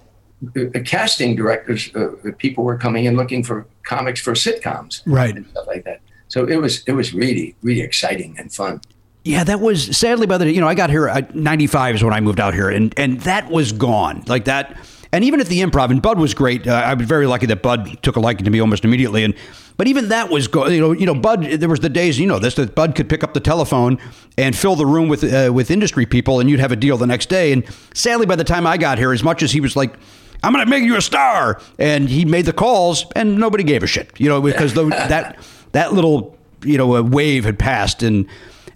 [0.57, 5.35] uh, casting directors, uh, people were coming in looking for comics for sitcoms, Right.
[5.35, 6.01] and stuff like that.
[6.29, 8.81] So it was it was really really exciting and fun.
[9.25, 12.13] Yeah, that was sadly by the you know I got here at 95 is when
[12.13, 14.77] I moved out here and and that was gone like that
[15.13, 17.63] and even at the improv and Bud was great uh, I was very lucky that
[17.63, 19.35] Bud took a liking to me almost immediately and
[19.79, 22.27] but even that was go you know you know Bud there was the days you
[22.27, 23.99] know this that Bud could pick up the telephone
[24.37, 27.07] and fill the room with uh, with industry people and you'd have a deal the
[27.07, 27.65] next day and
[27.95, 29.95] sadly by the time I got here as much as he was like
[30.43, 33.83] I'm going to make you a star and he made the calls and nobody gave
[33.83, 35.39] a shit you know because the, that
[35.75, 38.27] that little you know a wave had passed and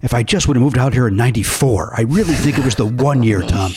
[0.01, 2.75] if I just would have moved out here in 94, I really think it was
[2.75, 3.73] the one year, Tom.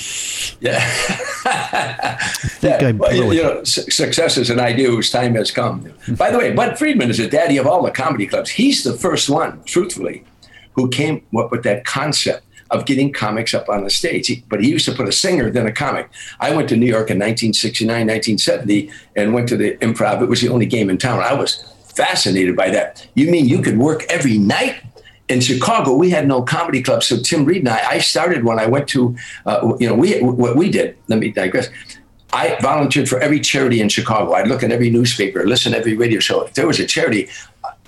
[0.60, 0.78] Yeah.
[1.44, 5.50] I think I Well, you, you know, su- success is an idea whose time has
[5.50, 5.92] come.
[6.16, 8.50] By the way, Bud Friedman is the daddy of all the comedy clubs.
[8.50, 10.24] He's the first one, truthfully,
[10.74, 14.28] who came up with that concept of getting comics up on the stage.
[14.28, 16.08] He- but he used to put a singer then a comic.
[16.38, 20.22] I went to New York in 1969, 1970, and went to the improv.
[20.22, 21.18] It was the only game in town.
[21.18, 21.64] I was
[21.96, 23.06] fascinated by that.
[23.14, 24.82] You mean you could work every night?
[25.28, 27.02] in Chicago, we had no comedy club.
[27.02, 29.16] So Tim Reid and I, I started when I went to,
[29.46, 30.96] uh, you know, we what we did.
[31.08, 31.68] Let me digress.
[32.32, 34.32] I volunteered for every charity in Chicago.
[34.32, 36.42] I'd look at every newspaper, listen to every radio show.
[36.42, 37.28] If there was a charity,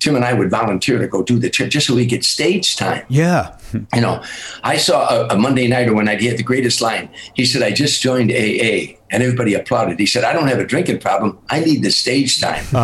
[0.04, 2.76] Tim and I would volunteer to go do the charity just so we get stage
[2.76, 3.06] time.
[3.08, 3.56] Yeah.
[3.72, 4.22] You know,
[4.62, 7.08] I saw a, a Monday nighter when I had the greatest line.
[7.32, 9.98] He said, I just joined AA, and everybody applauded.
[9.98, 11.38] He said, I don't have a drinking problem.
[11.48, 12.66] I need the stage time.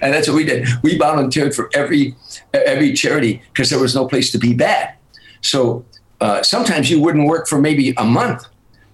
[0.00, 0.68] and that's what we did.
[0.84, 2.14] We volunteered for every
[2.54, 4.94] every charity because there was no place to be bad.
[5.40, 5.84] So
[6.20, 8.44] uh, sometimes you wouldn't work for maybe a month,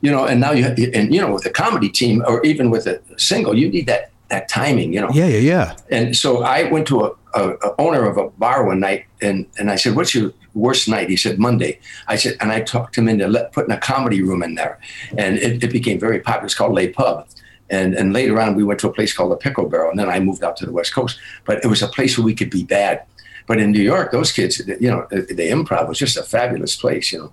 [0.00, 2.86] you know, and now you and you know with a comedy team or even with
[2.86, 5.10] a single, you need that that timing, you know.
[5.12, 5.76] Yeah, yeah, yeah.
[5.90, 9.46] And so I went to a, a, a owner of a bar one night, and
[9.58, 12.96] and I said, "What's your worst night?" He said, "Monday." I said, and I talked
[12.96, 14.78] him into let, putting a comedy room in there,
[15.16, 16.46] and it, it became very popular.
[16.46, 17.26] It's called Lay Pub.
[17.70, 20.10] And, and later on, we went to a place called the Pickle Barrel, and then
[20.10, 21.18] I moved out to the West Coast.
[21.44, 23.02] But it was a place where we could be bad.
[23.46, 27.10] But in New York, those kids, you know, the improv was just a fabulous place,
[27.12, 27.32] you know.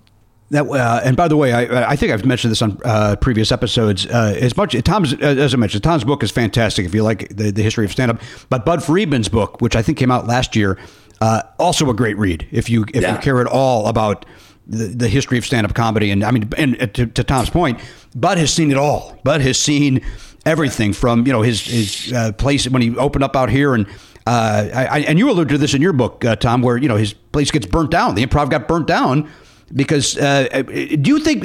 [0.52, 3.50] That uh, and by the way, I, I think I've mentioned this on uh, previous
[3.50, 4.06] episodes.
[4.06, 7.50] Uh, as much Tom's as I mentioned, Tom's book is fantastic if you like the,
[7.50, 8.20] the history of stand up.
[8.50, 10.78] But Bud Friedman's book, which I think came out last year,
[11.22, 13.14] uh, also a great read if you if Yeah.
[13.14, 14.26] you care at all about
[14.66, 16.10] the, the history of stand up comedy.
[16.10, 17.80] And I mean, and uh, to, to Tom's point,
[18.14, 19.18] Bud has seen it all.
[19.24, 20.02] Bud has seen
[20.44, 23.86] everything from you know his his uh, place when he opened up out here and.
[24.24, 26.86] Uh, I, I- and you alluded to this in your book, uh, Tom, where you
[26.86, 28.14] know his place gets burnt down.
[28.14, 29.28] The improv got burnt down
[29.74, 31.44] because uh, do you think?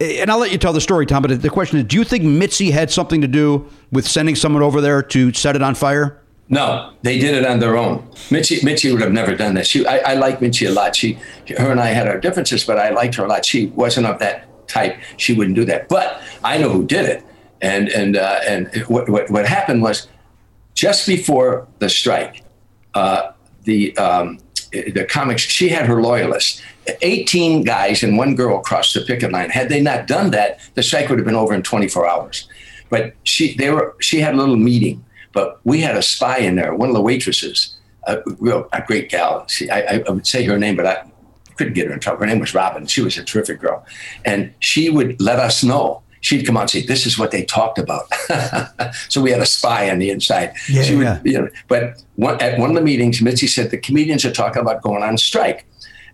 [0.00, 1.22] And I'll let you tell the story, Tom.
[1.22, 4.62] But the question is, do you think Mitzi had something to do with sending someone
[4.62, 6.20] over there to set it on fire?
[6.50, 8.08] No, they did it on their own.
[8.30, 9.68] Mitzi, Mitzi would have never done this.
[9.68, 10.96] She, I, I like Mitzi a lot.
[10.96, 11.18] She,
[11.58, 13.44] her and I had our differences, but I liked her a lot.
[13.44, 14.98] She wasn't of that type.
[15.18, 15.90] She wouldn't do that.
[15.90, 17.24] But I know who did it.
[17.60, 20.06] And and uh, and what, what what happened was
[20.74, 22.44] just before the strike,
[22.94, 23.32] uh,
[23.64, 24.38] the um,
[24.70, 25.42] the comics.
[25.42, 26.62] She had her loyalists.
[27.02, 29.50] 18 guys and one girl crossed the picket line.
[29.50, 32.48] Had they not done that, the strike would have been over in 24 hours.
[32.90, 35.04] But she, they were, she had a little meeting.
[35.32, 39.10] But we had a spy in there, one of the waitresses, a real, a great
[39.10, 39.46] gal.
[39.48, 41.04] She, I, I would say her name, but I
[41.56, 42.20] couldn't get her in trouble.
[42.20, 42.86] Her name was Robin.
[42.86, 43.84] She was a terrific girl,
[44.24, 46.02] and she would let us know.
[46.22, 48.04] She'd come out and say, "This is what they talked about."
[49.08, 50.54] so we had a spy on the inside.
[50.68, 51.20] Yeah, She would- yeah.
[51.24, 54.62] you know, but one, at one of the meetings, Mitzi said the comedians are talking
[54.62, 55.66] about going on strike,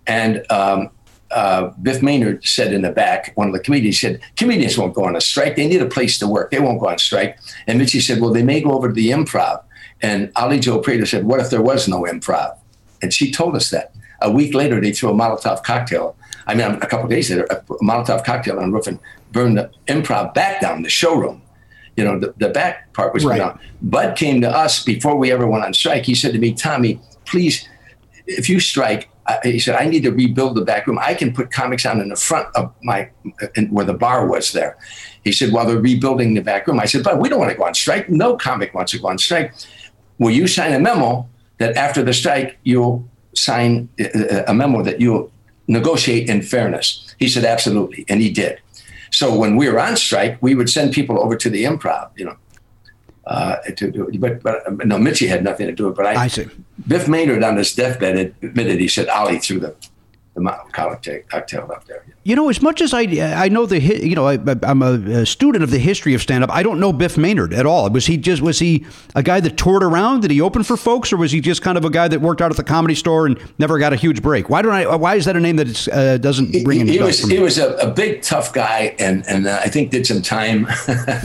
[0.06, 0.90] and um,
[1.30, 5.04] uh, Biff Maynard said in the back, one of the comedians said, comedians won't go
[5.04, 5.56] on a strike.
[5.56, 6.50] They need a place to work.
[6.50, 7.38] They won't go on strike.
[7.66, 9.62] And Mitzi said, well, they may go over to the improv.
[10.00, 12.56] And Ollie Joe Prater said, what if there was no improv?
[13.02, 13.92] And she told us that.
[14.20, 16.16] A week later, they threw a Molotov cocktail.
[16.46, 18.98] I mean, a couple of days later, a Molotov cocktail on the roof and
[19.32, 21.42] burned the improv back down, the showroom.
[21.96, 23.38] You know, the, the back part was Right.
[23.38, 23.58] down.
[23.82, 26.04] Bud came to us before we ever went on strike.
[26.04, 27.68] He said to me, Tommy, please,
[28.26, 30.98] if you strike, I, he said, I need to rebuild the back room.
[31.00, 33.10] I can put comics on in the front of my,
[33.70, 34.76] where the bar was there.
[35.24, 36.78] He said, while they're rebuilding the back room.
[36.78, 38.10] I said, but we don't want to go on strike.
[38.10, 39.54] No comic wants to go on strike.
[40.18, 41.28] Will you sign a memo
[41.58, 45.32] that after the strike, you'll sign uh, a memo that you'll
[45.68, 47.14] negotiate in fairness?
[47.18, 48.04] He said, absolutely.
[48.08, 48.60] And he did.
[49.10, 52.26] So when we were on strike, we would send people over to the improv, you
[52.26, 52.36] know.
[53.26, 54.20] Uh, to do it.
[54.20, 55.96] But, but um, no, Mitzi had nothing to do with it.
[55.96, 56.46] But I, I see.
[56.86, 59.74] Biff Maynard on his deathbed admitted he said Ollie threw the
[60.34, 60.42] the
[60.72, 62.04] cocktail cocktail up there.
[62.24, 65.62] You know, as much as I I know the you know I, I'm a, student
[65.62, 66.50] of the history of stand up.
[66.50, 67.88] I don't know Biff Maynard at all.
[67.90, 68.84] Was he just was he
[69.14, 70.22] a guy that toured around?
[70.22, 72.40] Did he open for folks, or was he just kind of a guy that worked
[72.40, 74.50] out at the comedy store and never got a huge break?
[74.50, 74.96] Why don't I?
[74.96, 77.38] Why is that a name that uh, doesn't ring he, any he bells was he
[77.38, 80.66] was a, a big tough guy and and uh, I think did some time.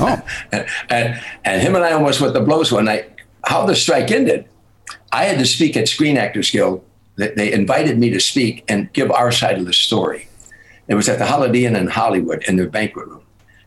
[0.02, 0.22] Oh.
[0.52, 3.12] and, and and him and I almost went the blows one night.
[3.44, 4.48] How the strike ended,
[5.12, 6.84] I had to speak at Screen Actors Guild.
[7.20, 10.30] They, invited me to speak and give our side of the story.
[10.88, 13.24] It was at the Holiday Inn in Hollywood in their banquet room,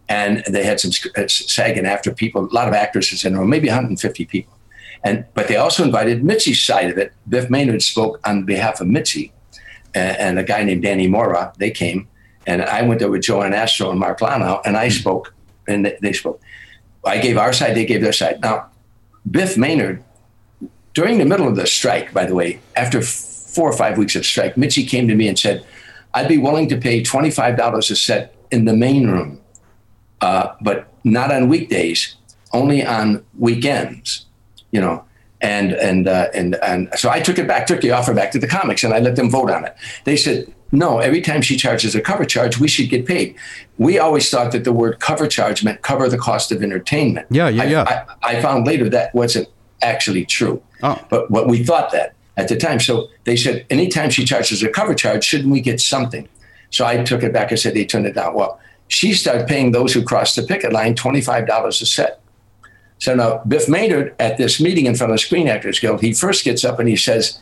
[0.09, 3.39] and they had some uh, SAG and AFTRA people, a lot of actresses in the
[3.39, 4.55] room, maybe 150 people.
[5.05, 7.13] And but they also invited Mitzi's side of it.
[7.29, 9.33] Biff Maynard spoke on behalf of Mitzi,
[9.95, 11.53] and, a guy named Danny Mora.
[11.59, 12.09] They came,
[12.47, 15.35] and I went there with Joanne Astrow and Mark Lonow, and I spoke,
[15.69, 16.41] and they, spoke.
[17.05, 18.41] I gave our side, they gave their side.
[18.41, 18.71] Now,
[19.31, 20.03] Biff Maynard,
[20.95, 23.03] during the middle of the strike, by the way, after
[23.55, 25.65] four or five weeks of strike, Mitzi came to me and said,
[26.15, 29.41] "I'd be willing to pay twenty-five dollars a set in the main room,
[30.21, 32.17] uh, but not on weekdays,
[32.53, 34.27] only on weekends."
[34.71, 35.05] You know,
[35.41, 38.39] and and uh, and and so I took it back, took the offer back to
[38.39, 39.75] the comics, and I let them vote on it.
[40.05, 43.35] They said, "No, every time she charges a cover charge, we should get paid."
[43.79, 47.27] We always thought that the word cover charge meant cover the cost of entertainment.
[47.31, 48.05] Yeah, yeah, I- yeah.
[48.23, 49.49] I, I found later that wasn't
[49.83, 50.63] actually true.
[50.83, 50.99] Oh.
[51.11, 52.81] But what we thought that at the time.
[52.81, 56.29] So they said, anytime she charges a cover charge, shouldn't we get something?
[56.71, 58.35] So I took it back and said they turned it down.
[58.35, 62.21] Well, she started paying those who crossed the picket line $25 a set.
[62.99, 66.13] So now Biff Maynard at this meeting in front of the Screen Actors Guild, he
[66.13, 67.41] first gets up and he says,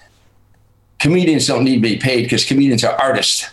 [0.98, 3.50] comedians don't need to be paid because comedians are artists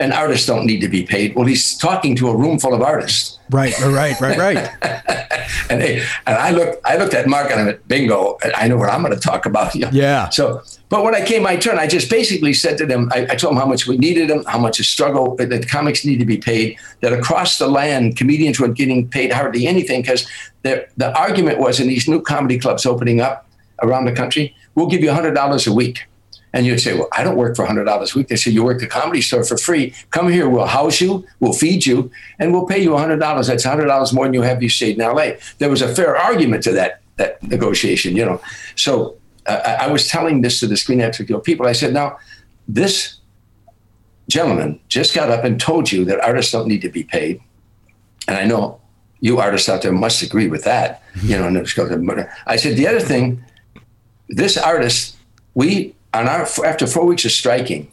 [0.00, 1.34] and artists don't need to be paid.
[1.34, 3.38] Well, he's talking to a room full of artists.
[3.50, 5.23] Right, right, right, right.
[5.70, 8.76] And, they, and I looked, I looked at Mark and I went, bingo, I know
[8.76, 9.74] what I'm going to talk about.
[9.74, 9.90] you know.
[9.92, 10.28] Yeah.
[10.30, 13.34] So, but when I came my turn, I just basically said to them, I, I
[13.34, 16.18] told them how much we needed them, how much a struggle, that the comics need
[16.18, 20.26] to be paid, that across the land, comedians weren't getting paid hardly anything because
[20.62, 23.48] the, the argument was in these new comedy clubs opening up
[23.82, 26.06] around the country, we'll give you $100 a week.
[26.54, 28.28] And you'd say, well, I don't work for $100 a week.
[28.28, 29.92] They say, you work the comedy store for free.
[30.12, 33.18] Come here, we'll house you, we'll feed you, and we'll pay you $100.
[33.48, 35.32] That's $100 more than you have you stayed in LA.
[35.58, 38.40] There was a fair argument to that, that negotiation, you know.
[38.76, 39.16] So
[39.46, 41.66] uh, I I was telling this to the Screen Actors Guild people.
[41.66, 42.18] I said, now,
[42.68, 43.18] this
[44.28, 47.40] gentleman just got up and told you that artists don't need to be paid.
[48.28, 48.80] And I know
[49.20, 51.02] you artists out there must agree with that.
[51.22, 53.44] You know, and it's got to- I said, the other thing,
[54.28, 55.16] this artist,
[55.54, 57.90] we, on our, after four weeks of striking,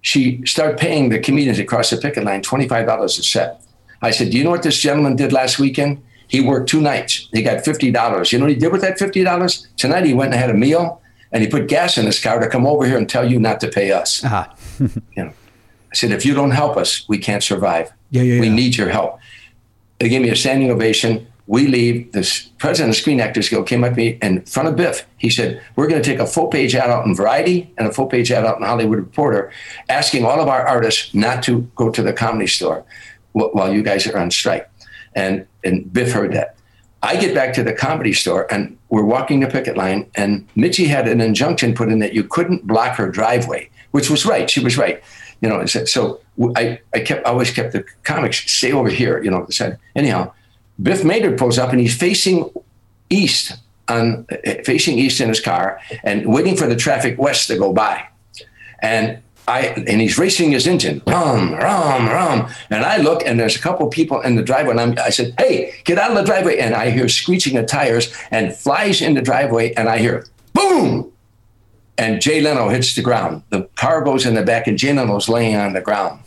[0.00, 3.62] she started paying the comedians across the picket line $25 a set.
[4.02, 6.02] I said, Do you know what this gentleman did last weekend?
[6.26, 7.28] He worked two nights.
[7.32, 8.32] He got $50.
[8.32, 9.66] You know what he did with that $50?
[9.76, 12.48] Tonight he went and had a meal and he put gas in his car to
[12.48, 14.22] come over here and tell you not to pay us.
[14.24, 15.28] Ah, You know,
[15.92, 17.92] I said, if you don't help us, we can't survive.
[18.10, 18.54] Yeah, yeah, We yeah.
[18.54, 19.18] need your help.
[20.00, 21.26] They gave me a standing ovation.
[21.46, 22.12] We leave.
[22.12, 22.22] The
[22.58, 25.06] president of Screen Actors Guild came up to me in front of Biff.
[25.18, 27.92] He said, "We're going to take a full page ad out in Variety and a
[27.92, 29.50] full page ad out in Hollywood Reporter,
[29.88, 32.84] asking all of our artists not to go to the comedy store
[33.32, 34.68] while you guys are on strike."
[35.14, 36.56] And and Biff heard that.
[37.02, 40.84] I get back to the comedy store and we're walking the picket line, and Mitzi
[40.84, 44.48] had an injunction put in that you couldn't block her driveway, which was right.
[44.48, 45.02] She was right.
[45.40, 46.20] You know, so-
[46.56, 49.22] I, I kept always kept the comics stay over here.
[49.22, 50.32] You know, said anyhow.
[50.80, 52.50] Biff Maynard pulls up and he's facing
[53.10, 53.56] east
[54.64, 58.06] facing east in his car and waiting for the traffic west to go by.
[58.80, 59.18] And
[59.48, 62.48] I and he's racing his engine, rum, rum, rum.
[62.70, 65.34] And I look and there's a couple people in the driveway, and I'm, I said,
[65.36, 69.14] "Hey, get out of the driveway!" And I hear screeching of tires and flies in
[69.14, 71.12] the driveway, and I hear boom,
[71.98, 73.42] and Jay Leno hits the ground.
[73.50, 76.20] The car goes in the back, and Jay Leno's laying on the ground.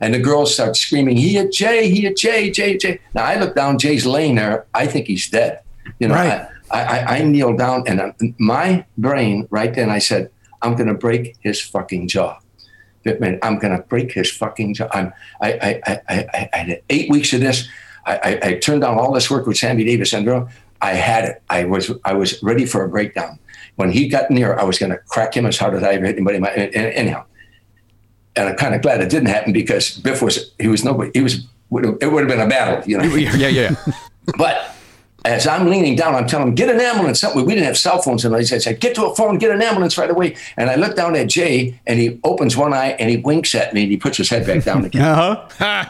[0.00, 1.88] And the girls start screaming, "He hit Jay!
[1.88, 2.50] He hit Jay!
[2.50, 2.76] Jay!
[2.76, 3.78] Jay!" Now I look down.
[3.78, 4.66] Jay's laying there.
[4.74, 5.60] I think he's dead.
[5.98, 6.46] You know, Right.
[6.70, 10.30] I, I, I kneel down, and uh, my brain right then I said,
[10.62, 12.38] "I'm going to break his fucking jaw."
[13.06, 14.88] I'm going to break his fucking jaw.
[14.92, 16.00] I'm, I, I, I,
[16.34, 17.68] I, I had eight weeks of this.
[18.04, 20.48] I, I, I turned down all this work with Sammy Davis syndrome.
[20.82, 21.42] I had it.
[21.48, 23.38] I was, I was ready for a breakdown.
[23.76, 26.06] When he got near, I was going to crack him as hard as I ever
[26.06, 26.36] hit anybody.
[26.38, 27.24] in my- and- and- Anyhow,
[28.36, 31.10] and I'm kind of glad it didn't happen because Biff was, he was nobody.
[31.14, 33.04] He was, it would have been a battle, you know.
[33.04, 33.76] Yeah, yeah.
[34.36, 34.74] But
[35.24, 37.20] as I'm leaning down, I'm telling him, get an ambulance.
[37.20, 37.44] Something.
[37.44, 38.24] We didn't have cell phones.
[38.24, 40.36] And I said, get to a phone, get an ambulance right away.
[40.56, 43.72] And I look down at Jay and he opens one eye and he winks at
[43.72, 45.02] me and he puts his head back down again.
[45.02, 45.88] Uh-huh.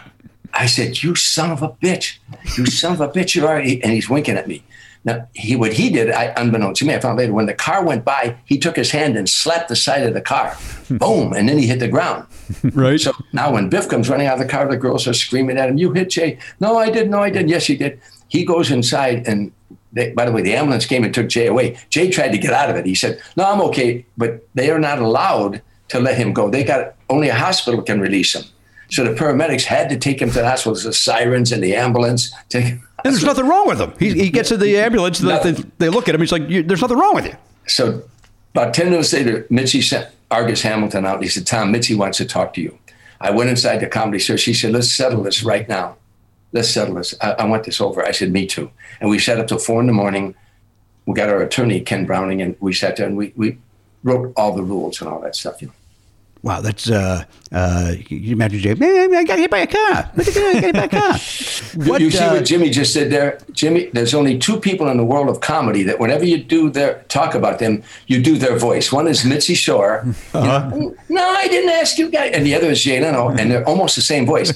[0.52, 2.18] I said, you son of a bitch.
[2.56, 3.34] You son of a bitch.
[3.34, 3.58] You are.
[3.58, 4.62] And he's winking at me.
[5.06, 7.84] Now, he what he did, I, unbeknownst to me, I found later, when the car
[7.84, 10.50] went by, he took his hand and slapped the side of the car.
[10.88, 10.96] Hmm.
[10.96, 11.32] Boom.
[11.32, 12.26] And then he hit the ground.
[12.74, 13.00] Right.
[13.00, 15.68] So now when Biff comes running out of the car, the girls are screaming at
[15.68, 16.38] him, You hit Jay.
[16.60, 17.10] No, I didn't.
[17.10, 17.48] No, I didn't.
[17.48, 18.00] Yes, he did.
[18.28, 19.52] He goes inside and
[19.92, 21.78] they, by the way, the ambulance came and took Jay away.
[21.90, 22.86] Jay tried to get out of it.
[22.86, 24.04] He said, No, I'm okay.
[24.16, 26.50] But they are not allowed to let him go.
[26.50, 28.44] They got only a hospital can release him.
[28.90, 30.74] So the paramedics had to take him to the hospital.
[30.74, 32.32] The sirens and the ambulance.
[32.48, 32.74] Take,
[33.04, 33.92] And there's nothing wrong with him.
[33.98, 35.18] He, he gets in the ambulance.
[35.18, 36.20] They, they, they look at him.
[36.20, 37.34] He's like, "You- "There's nothing wrong with you."
[37.66, 38.02] So
[38.54, 41.22] about 10 minutes later, Mitzi sent Argus Hamilton out.
[41.22, 42.76] He said, Tom, Mitzi wants to talk to you.
[43.20, 44.38] I went inside the comedy store.
[44.38, 45.96] She said, let's settle this right now.
[46.52, 47.14] Let's settle this.
[47.20, 48.04] I, I want this over.
[48.04, 48.70] I said, me too.
[49.00, 50.34] And we sat up till four in the morning.
[51.06, 53.58] We got our attorney, Ken Browning, and we sat there and we, we
[54.02, 55.60] wrote all the rules and all that stuff.
[55.60, 55.74] You know.
[56.46, 58.74] Wow, that's uh, uh, you imagine Jay.
[58.74, 60.08] Man, I got hit by a car.
[60.14, 61.18] Look at that, I got hit by a car.
[61.88, 63.38] What, you see uh, what Jimmy just said there?
[63.52, 67.02] Jimmy, there's only two people in the world of comedy that whenever you do their
[67.08, 68.92] talk about them, you do their voice.
[68.92, 70.04] One is Mitzi Shore.
[70.32, 70.68] Uh-huh.
[70.68, 72.30] know, no, I didn't ask you guys.
[72.32, 74.52] And the other is Jay Leno, and they're almost the same voice.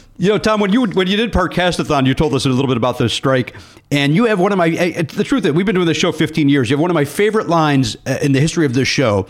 [0.20, 2.76] You know, Tom, when you when you did Podcastathon, you told us a little bit
[2.76, 3.56] about the strike,
[3.90, 4.68] and you have one of my.
[4.68, 6.68] eh, The truth is, we've been doing this show 15 years.
[6.68, 9.26] You have one of my favorite lines uh, in the history of this show.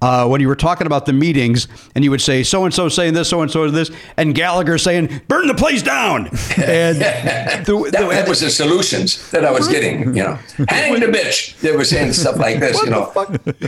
[0.00, 2.88] Uh, when you were talking about the meetings, and you would say so and so
[2.88, 7.88] saying this, so and so this, and Gallagher saying "burn the place down," and the,
[7.92, 10.08] That, that was the solutions that I was getting.
[10.16, 10.34] You know,
[10.68, 11.56] hang the bitch.
[11.60, 12.82] They were saying stuff like this.
[12.82, 13.12] you know,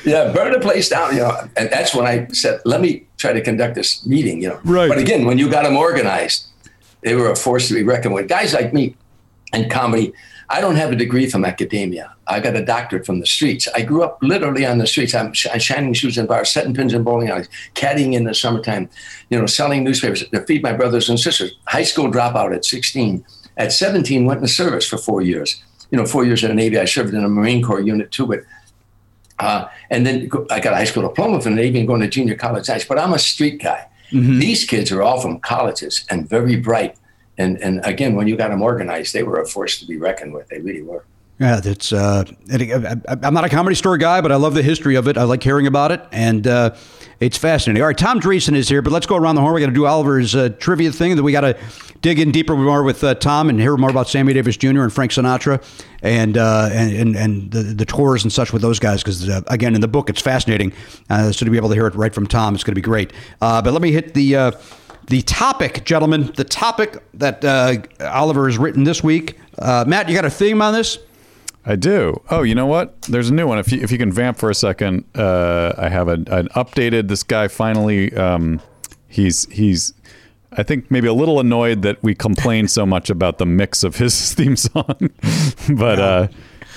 [0.05, 1.14] yeah, burn the place down.
[1.14, 4.42] You know, and that's when I said, let me try to conduct this meeting.
[4.42, 4.88] You know, Right.
[4.88, 6.46] But again, when you got them organized,
[7.05, 8.28] they were a force to be reckoned with.
[8.28, 8.97] Guys like me
[9.52, 10.12] in comedy,
[10.48, 12.14] I don't have a degree from academia.
[12.26, 13.68] I got a doctorate from the streets.
[13.74, 15.14] I grew up literally on the streets.
[15.14, 18.89] I'm sh- shining shoes in bars, setting pins in bowling alleys, caddying in the summertime,
[19.28, 21.56] you know, selling newspapers to feed my brothers and sisters.
[21.68, 23.24] High school dropout at 16.
[23.56, 25.62] At 17, went in the service for four years.
[25.90, 26.78] You know, four years in the Navy.
[26.78, 28.40] I served in a Marine Corps unit too, but
[29.39, 32.09] uh, and then I got a high school diploma from the Navy and going to
[32.09, 32.66] junior college.
[32.89, 33.89] But I'm a street guy.
[34.15, 36.97] These kids are all from colleges and very bright.
[37.36, 40.32] And and again, when you got them organized, they were a force to be reckoned
[40.32, 40.49] with.
[40.49, 41.05] They really were.
[41.41, 41.93] Yeah, that's.
[41.93, 42.24] Uh,
[43.23, 45.19] I'm not a comedy store guy, but I love the history of it.
[45.19, 46.77] I like hearing about it, and uh,
[47.20, 47.82] it's fascinating.
[47.82, 49.55] All right, Tom Dreesen is here, but let's go around the horn.
[49.55, 51.57] We got to do Oliver's uh, trivia thing, and then we got to
[52.01, 54.82] dig in deeper more with uh, Tom and hear more about Sammy Davis Jr.
[54.82, 55.62] and Frank Sinatra,
[56.03, 59.03] and uh, and and, the, the tours and such with those guys.
[59.03, 60.73] Because uh, again, in the book, it's fascinating.
[61.09, 62.82] Uh, so to be able to hear it right from Tom, it's going to be
[62.82, 63.12] great.
[63.41, 64.36] Uh, but let me hit the.
[64.36, 64.53] Uh,
[65.07, 67.45] the topic, gentlemen, the topic that
[68.01, 69.39] Oliver has written this week.
[69.61, 70.99] Matt, you got a theme on this?
[71.66, 72.20] I do.
[72.31, 73.01] Oh, you know what?
[73.03, 73.59] There's a new one.
[73.59, 77.09] If you if you can vamp for a second, uh, I have a, an updated.
[77.09, 78.61] This guy finally, um,
[79.09, 79.95] he's he's.
[80.57, 83.97] I think maybe a little annoyed that we complain so much about the mix of
[83.97, 84.85] his theme song,
[85.70, 86.28] but uh,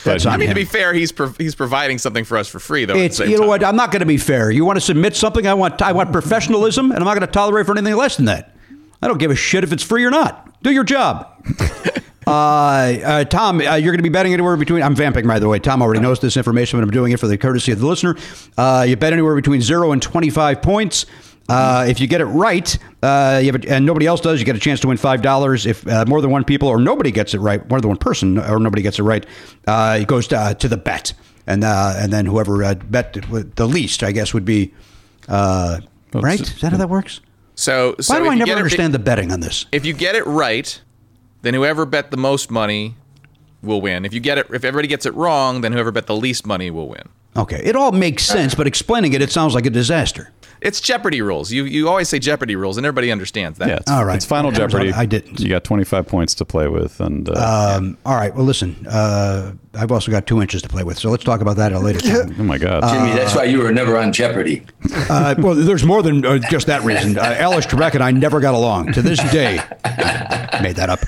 [0.05, 2.85] but I mean, to be fair, he's prov- he's providing something for us for free,
[2.85, 2.95] though.
[2.95, 3.47] It's you know time.
[3.47, 3.63] what?
[3.63, 4.51] I'm not going to be fair.
[4.51, 5.45] You want to submit something?
[5.45, 8.25] I want I want professionalism, and I'm not going to tolerate for anything less than
[8.25, 8.55] that.
[9.01, 10.61] I don't give a shit if it's free or not.
[10.63, 11.27] Do your job.
[12.27, 14.83] uh, uh, Tom, uh, you're going to be betting anywhere between.
[14.83, 15.59] I'm vamping, by the way.
[15.59, 18.15] Tom already knows this information, but I'm doing it for the courtesy of the listener.
[18.57, 21.05] Uh, you bet anywhere between zero and 25 points.
[21.49, 24.45] Uh, if you get it right, uh, you have a, and nobody else does, you
[24.45, 25.65] get a chance to win five dollars.
[25.65, 28.37] If uh, more than one people or nobody gets it right, more than one person
[28.37, 29.25] or nobody gets it right,
[29.65, 31.13] uh, it goes to, uh, to the bet,
[31.47, 33.13] and uh, and then whoever uh, bet
[33.55, 34.73] the least, I guess, would be
[35.29, 35.79] uh,
[36.13, 36.41] right.
[36.41, 37.21] Is that how that works?
[37.55, 39.67] So, so Why do I never get it- understand the betting on this?
[39.71, 40.79] If you get it right,
[41.47, 42.95] then whoever bet the most money
[43.63, 44.03] will win.
[44.05, 46.69] If you get it, if everybody gets it wrong, then whoever bet the least money
[46.69, 47.07] will win.
[47.37, 50.31] Okay, it all makes sense, but explaining it, it sounds like a disaster.
[50.59, 51.51] It's Jeopardy rules.
[51.51, 53.67] You you always say Jeopardy rules, and everybody understands that.
[53.67, 54.15] Yeah, it's, All right.
[54.15, 54.91] it's Final That Jeopardy.
[54.91, 55.39] I didn't.
[55.39, 58.33] You got 25 points to play with, and uh, Um, all right.
[58.33, 58.75] Well, listen.
[58.89, 61.77] Uh, I've also got two inches to play with, so let's talk about that at
[61.77, 62.35] a later time.
[62.39, 64.63] oh my god, Jimmy, that's why you were never on Jeopardy.
[65.09, 67.17] Uh, well, there's more than uh, just that reason.
[67.17, 69.55] Uh, Alex Trebek and I never got along to this day.
[70.61, 70.99] Made that up.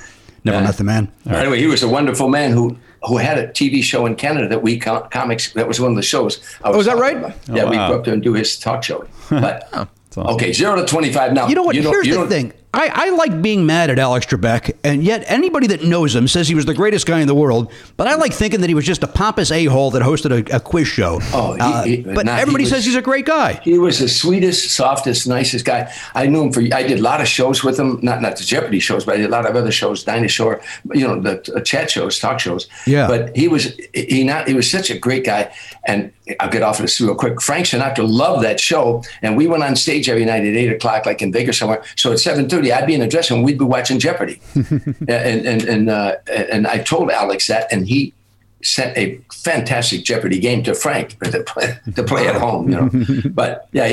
[0.43, 1.11] Never met the man.
[1.27, 4.61] Anyway, he was a wonderful man who who had a TV show in Canada that
[4.61, 5.53] we com- comics.
[5.53, 6.41] That was one of the shows.
[6.63, 7.17] I oh, was Oh, is that right?
[7.17, 7.31] about.
[7.49, 7.89] Oh, yeah, Oh, we wow.
[7.89, 9.05] go up there and do his talk show.
[9.29, 10.27] But awesome.
[10.35, 11.47] okay, zero to twenty-five now.
[11.47, 11.75] You know what?
[11.75, 12.53] don't- Here's you the thing.
[12.71, 16.47] I, I like being mad at Alex Trebek, and yet anybody that knows him says
[16.47, 17.71] he was the greatest guy in the world.
[17.97, 20.55] But I like thinking that he was just a pompous a hole that hosted a,
[20.57, 21.19] a quiz show.
[21.33, 23.53] Oh, he- Uh, he- but nah, he everybody was- says he's a great guy.
[23.63, 25.91] He was the sweetest, softest, nicest guy.
[26.13, 26.61] I knew him for.
[26.61, 27.99] I did a lot of shows with him.
[28.03, 30.61] Not not the Jeopardy shows, but I did a lot of other shows, Dinah Shore,
[30.93, 32.67] you know, the uh, chat shows, talk shows.
[32.85, 33.07] Yeah.
[33.07, 35.51] But he was he not he was such a great guy.
[35.85, 37.41] And I'll get off of this real quick.
[37.41, 41.07] Frank Sinatra loved that show, and we went on stage every night at eight o'clock,
[41.07, 41.81] like in Vegas somewhere.
[41.95, 43.45] So at seven thirty, I'd be in the dressing room.
[43.45, 48.13] We'd be watching Jeopardy, and and and uh, and I told Alex that, and he
[48.61, 52.89] sent a fantastic Jeopardy game to Frank to play, to play at home, you know.
[53.29, 53.85] but yeah,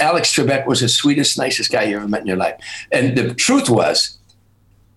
[0.00, 2.58] Alex Trebek was the sweetest, nicest guy you ever met in your life.
[2.90, 4.18] And the truth was,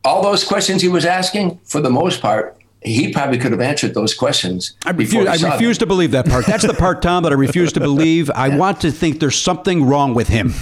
[0.04, 3.94] all those questions he was asking, for the most part, he probably could have answered
[3.94, 4.74] those questions.
[4.86, 6.48] I refuse, I saw refuse to believe that part.
[6.48, 8.32] That's the part, Tom, that I refuse to believe.
[8.32, 10.54] I want to think there's something wrong with him.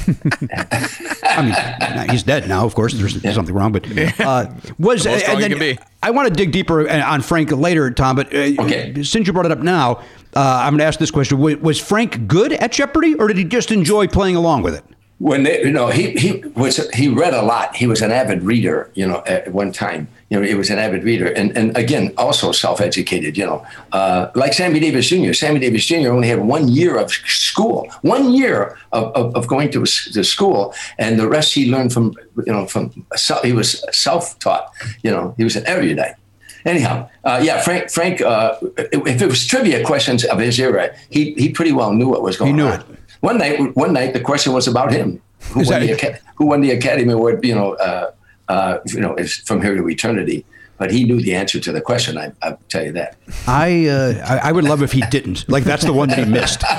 [1.23, 2.93] I mean, he's dead now, of course.
[2.93, 3.85] There's something wrong, but
[4.19, 5.79] uh, was The most and you can be.
[6.03, 8.15] I want to dig deeper on Frank later, Tom.
[8.15, 9.03] But uh, Okay.
[9.03, 9.97] since you brought it up now,
[10.35, 13.37] uh, I'm going to ask this question: was, was Frank good at Jeopardy, or did
[13.37, 14.83] he just enjoy playing along with it?
[15.19, 17.75] when they, you know he he was he read a lot.
[17.75, 18.89] He was an avid reader.
[18.93, 22.13] You know, at one time, you know, he was an avid reader, and and again,
[22.17, 23.35] also self-educated.
[23.35, 25.33] You know, uh, like Sammy Davis Jr.
[25.33, 26.09] Sammy Davis Jr.
[26.09, 30.73] only had one year of school, one year of, of, of going to, to school,
[30.99, 32.13] and the rest he learned from
[32.45, 34.71] you know from self, he was self-taught.
[35.01, 36.15] You know, he was an erudite.
[36.65, 37.89] Anyhow, uh, yeah, Frank.
[37.89, 38.21] Frank.
[38.21, 42.21] Uh, if it was trivia questions of his era, he he pretty well knew what
[42.21, 42.57] was going on.
[42.57, 42.79] He knew on.
[42.81, 42.85] it.
[43.21, 45.21] One night, one night, the question was about him.
[45.51, 47.43] Who won, the, who won the Academy Award?
[47.43, 48.11] You know, uh,
[48.49, 50.43] uh, you know, is from here to eternity.
[50.77, 52.17] But he knew the answer to the question.
[52.17, 53.17] I, I'll tell you that.
[53.47, 55.43] I, uh, I I would love if he didn't.
[55.49, 56.63] Like that's the one that he missed.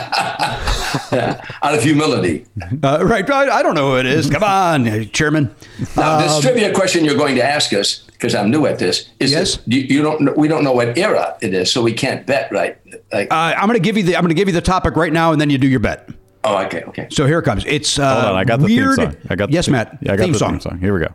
[1.63, 2.47] Out of humility.
[2.83, 3.29] Uh, right?
[3.31, 4.31] I, I don't know who it is.
[4.31, 5.55] Come on, uh, Chairman.
[5.99, 9.11] Now, this Um, trivia question you're going to ask us, because I'm new at this,
[9.21, 9.57] is Yes.
[9.57, 10.35] this, you, you don't.
[10.37, 12.79] We don't know what era it is, so we can't bet, right?
[13.13, 14.97] Like, Uh, I'm going to give you the I'm going to give you the topic
[14.97, 16.09] right now, and then you do your bet.
[16.45, 17.07] oh, okay, okay.
[17.11, 17.65] So here it comes.
[17.67, 18.97] It's uh, Hold on, I got the weird.
[18.97, 19.17] theme song.
[19.29, 19.99] I got the yes, theme- Matt.
[20.01, 20.51] Yeah, I got theme the song.
[20.53, 20.79] theme song.
[20.79, 21.13] Here we go.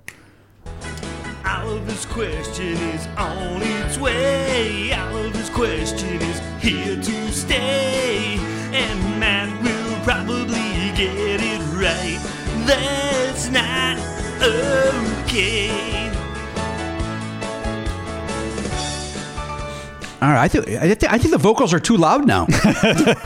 [1.56, 4.92] Oliver's question is on its way.
[4.94, 8.38] Oliver's question is here to stay.
[8.74, 12.20] And Matt will probably get it right.
[12.68, 13.98] That's not
[14.42, 15.85] okay.
[20.26, 22.48] All right, I think I think I think the vocals are too loud now.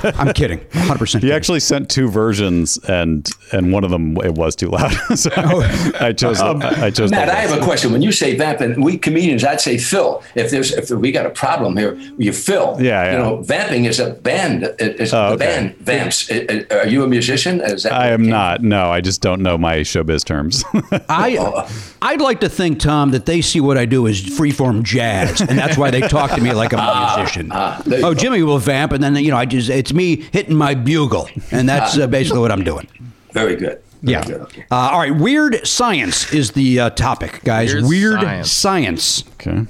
[0.03, 0.59] I'm kidding.
[0.59, 0.99] 100.
[0.99, 4.91] percent He actually sent two versions, and and one of them it was too loud.
[5.15, 5.93] so oh.
[6.01, 6.41] I chose.
[6.41, 7.09] I I chose.
[7.09, 7.93] Matt, the I have a question.
[7.93, 10.23] When you say vamping, we comedians, I'd say fill.
[10.35, 12.75] If there's if we got a problem here, you fill.
[12.81, 13.11] Yeah, yeah.
[13.13, 14.63] You know, vamping is a band.
[14.77, 15.45] It's Oh, the okay.
[15.45, 16.29] band vamps.
[16.29, 17.61] It- it- Are you a musician?
[17.61, 18.61] Is that I am came not.
[18.61, 20.65] No, I just don't know my showbiz terms.
[21.07, 21.65] I oh.
[22.01, 25.57] I'd like to think, Tom, that they see what I do as freeform jazz, and
[25.57, 27.49] that's why they talk to me like I'm a musician.
[27.53, 28.13] ah, oh, go.
[28.13, 31.67] Jimmy will vamp, and then you know I just it's me hitting my bugle, and
[31.67, 32.87] that's uh, basically what I'm doing.
[33.31, 33.81] Very good.
[34.01, 34.23] Very Yeah.
[34.23, 34.41] Good.
[34.41, 34.65] Okay.
[34.71, 35.15] Uh, all right.
[35.15, 37.73] Weird science is the uh, topic, guys.
[37.73, 38.51] Weird Weird, science.
[38.51, 39.23] science.
[39.33, 39.65] okay.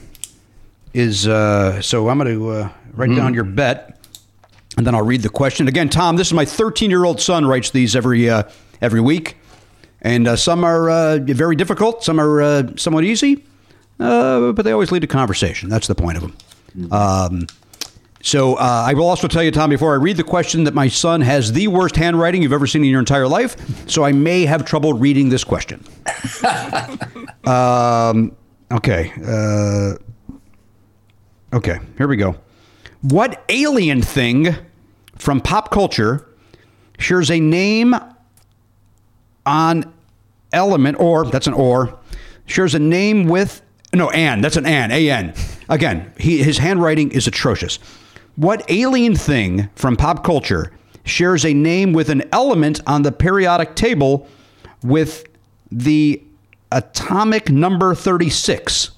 [0.94, 3.98] is uh, so I'm going to uh, write down your bet,
[4.78, 5.90] and then I'll read the question again.
[5.90, 8.44] Tom, this is my 13 year old son writes these every uh,
[8.82, 9.38] every week,
[10.02, 13.44] and uh, some are uh, very difficult, some are uh, somewhat easy,
[14.00, 15.70] uh, but they always lead to conversation.
[15.70, 16.36] That's the point of them.
[16.92, 17.48] Um,
[18.22, 20.90] So uh, I will also tell you, Tom, before I read the question, that my
[20.90, 23.56] son has the worst handwriting you've ever seen in your entire life.
[23.90, 25.84] So I may have trouble reading this question.
[27.46, 28.36] um,
[28.72, 29.14] okay.
[29.26, 29.94] Uh,
[31.54, 31.80] okay.
[31.98, 32.36] Here we go.
[33.02, 34.54] What alien thing
[35.16, 36.28] from pop culture
[36.98, 37.96] shares a name
[39.46, 39.94] on
[40.52, 41.98] element, or that's an or,
[42.46, 43.62] shares a name with
[43.94, 44.42] no an.
[44.42, 44.92] That's an an.
[45.70, 45.76] A n.
[45.76, 47.78] Again, he, his handwriting is atrocious.
[48.36, 50.72] What alien thing from pop culture
[51.06, 54.28] shares a name with an element on the periodic table
[54.84, 55.26] with
[55.72, 56.22] the
[56.72, 58.92] atomic number thirty six?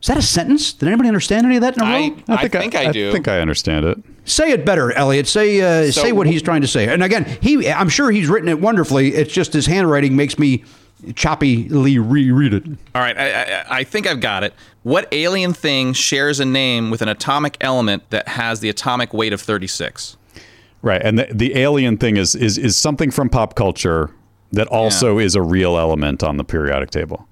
[0.00, 0.72] Is that a sentence?
[0.72, 1.90] Did anybody understand any of that in a row?
[2.28, 3.10] I, I think I, do.
[3.10, 3.98] I think I understand it.
[4.24, 5.28] Say it better, Elliot.
[5.28, 6.88] Say uh, So- say what he's trying to say.
[6.88, 9.14] And again, he I'm sure he's written it wonderfully.
[9.14, 10.64] It's just his handwriting makes me
[11.08, 12.64] choppily reread it.
[12.94, 14.54] All right, I, I, I think I've got it.
[14.82, 19.32] What alien thing shares a name with an atomic element that has the atomic weight
[19.32, 20.16] of 36?
[20.82, 24.10] Right, and the, the alien thing is is is something from pop culture
[24.50, 27.26] that also is a real element on the periodic table.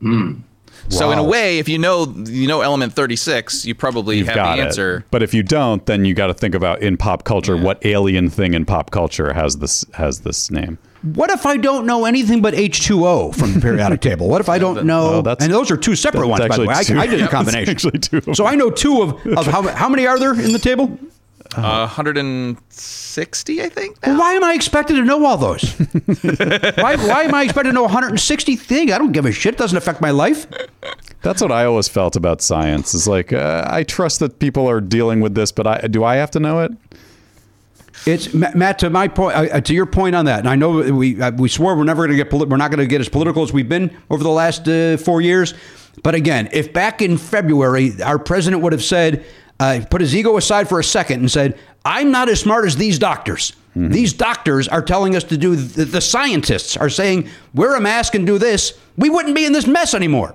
[0.00, 0.40] Hmm.
[0.88, 4.36] So in a way, if you know you know element 36, you probably You've have
[4.36, 4.66] got the it.
[4.66, 5.04] answer.
[5.10, 8.28] But if you don't, then you got to think about in pop culture what alien
[8.28, 10.78] thing in pop culture has this has this name.
[11.12, 14.28] What if I don't know anything but H2O from the periodic table?
[14.28, 15.20] What if I don't know?
[15.22, 16.74] That's- and those are two separate that's ones, by the way.
[16.74, 16.98] I, two.
[16.98, 17.68] I did a combination.
[17.70, 20.58] actually two So I know two of, of how, how many are there in the
[20.58, 20.98] table?
[21.56, 23.96] Uh, 160, I think.
[24.04, 25.62] Well, why am I expected to know all those?
[26.78, 28.90] why, why am I expected to know 160 things?
[28.90, 29.54] I don't give a shit.
[29.54, 30.46] It doesn't affect my life.
[31.22, 32.92] That's what I always felt about science.
[32.92, 36.16] Is like uh, I trust that people are dealing with this, but I do I
[36.16, 36.72] have to know it?
[38.06, 41.20] It's Matt to my point uh, to your point on that, and I know we
[41.20, 43.08] uh, we swore we're never going to get poli- we're not going to get as
[43.08, 45.54] political as we've been over the last uh, four years.
[46.02, 49.24] But again, if back in February our president would have said,
[49.58, 52.76] uh, put his ego aside for a second and said, "I'm not as smart as
[52.76, 53.54] these doctors.
[53.76, 55.56] These doctors are telling us to do.
[55.56, 58.78] The, the scientists are saying wear a mask and do this.
[58.96, 60.34] We wouldn't be in this mess anymore."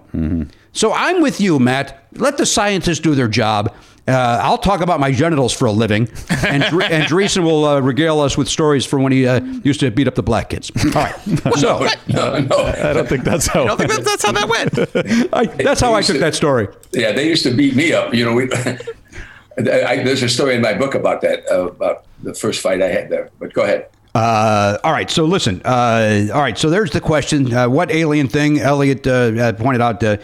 [0.71, 2.05] So I'm with you, Matt.
[2.13, 3.73] Let the scientists do their job.
[4.09, 6.09] Uh, I'll talk about my genitals for a living,
[6.47, 9.79] and Dre- and Dreesen will uh, regale us with stories from when he uh, used
[9.81, 10.71] to beat up the black kids.
[10.85, 11.15] All right,
[11.57, 12.57] so No, no.
[12.57, 13.63] I don't think that's how.
[13.63, 15.33] I don't think that's, that's how that went.
[15.33, 16.67] I, that's how I took that story.
[16.91, 18.13] Yeah, they used to beat me up.
[18.13, 22.33] You know, we, I, there's a story in my book about that, uh, about the
[22.33, 23.29] first fight I had there.
[23.39, 23.89] But go ahead.
[24.15, 25.61] Uh, all right, so listen.
[25.63, 28.59] Uh, all right, so there's the question: uh, What alien thing?
[28.59, 30.17] Elliot uh, uh, pointed out uh,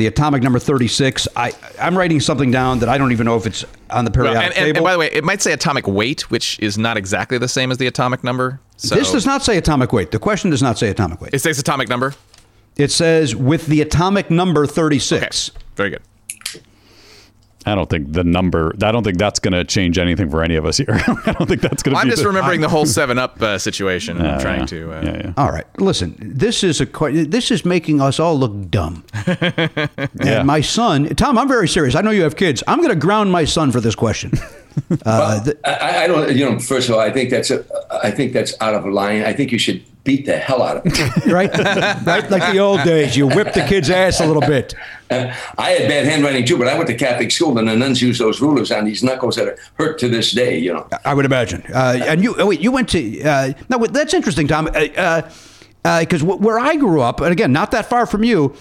[0.00, 1.28] the atomic number thirty-six.
[1.36, 4.24] I I'm writing something down that I don't even know if it's on the Well,
[4.24, 4.78] periodic and, and, table.
[4.78, 7.70] and by the way, it might say atomic weight, which is not exactly the same
[7.70, 8.60] as the atomic number.
[8.78, 10.10] So this does not say atomic weight.
[10.10, 11.34] The question does not say atomic weight.
[11.34, 12.14] It says atomic number.
[12.76, 15.50] It says with the atomic number thirty-six.
[15.76, 16.02] Very good.
[17.66, 18.74] I don't think the number.
[18.82, 20.86] I don't think that's going to change anything for any of us here.
[21.26, 22.00] I don't think that's going to.
[22.00, 24.16] I'm just the, remembering the whole Seven Up uh, situation.
[24.16, 24.66] and I'm trying yeah.
[24.66, 24.92] to.
[24.92, 25.32] Uh, yeah, yeah.
[25.36, 26.16] All right, listen.
[26.18, 29.04] This is a que- this is making us all look dumb.
[30.22, 30.40] Yeah.
[30.40, 31.94] And my son, Tom, I'm very serious.
[31.94, 32.62] I know you have kids.
[32.66, 34.32] I'm going to ground my son for this question.
[35.04, 36.34] Uh, th- I, I don't.
[36.36, 37.64] You know, first of all, I think that's a.
[38.02, 39.22] I think that's out of line.
[39.22, 41.10] I think you should beat the hell out of them.
[41.32, 41.50] right,
[42.06, 43.16] right, like the old days.
[43.16, 44.74] You whip the kid's ass a little bit.
[45.10, 48.00] Uh, I had bad handwriting too, but I went to Catholic school, and the nuns
[48.00, 50.58] used those rulers on these knuckles that are hurt to this day.
[50.58, 50.88] You know.
[51.04, 51.62] I would imagine.
[51.72, 53.22] Uh, and you, oh, wait, you went to.
[53.22, 54.66] Uh, no, that's interesting, Tom.
[54.66, 55.30] Because uh,
[55.84, 58.54] uh 'cause where I grew up, and again, not that far from you,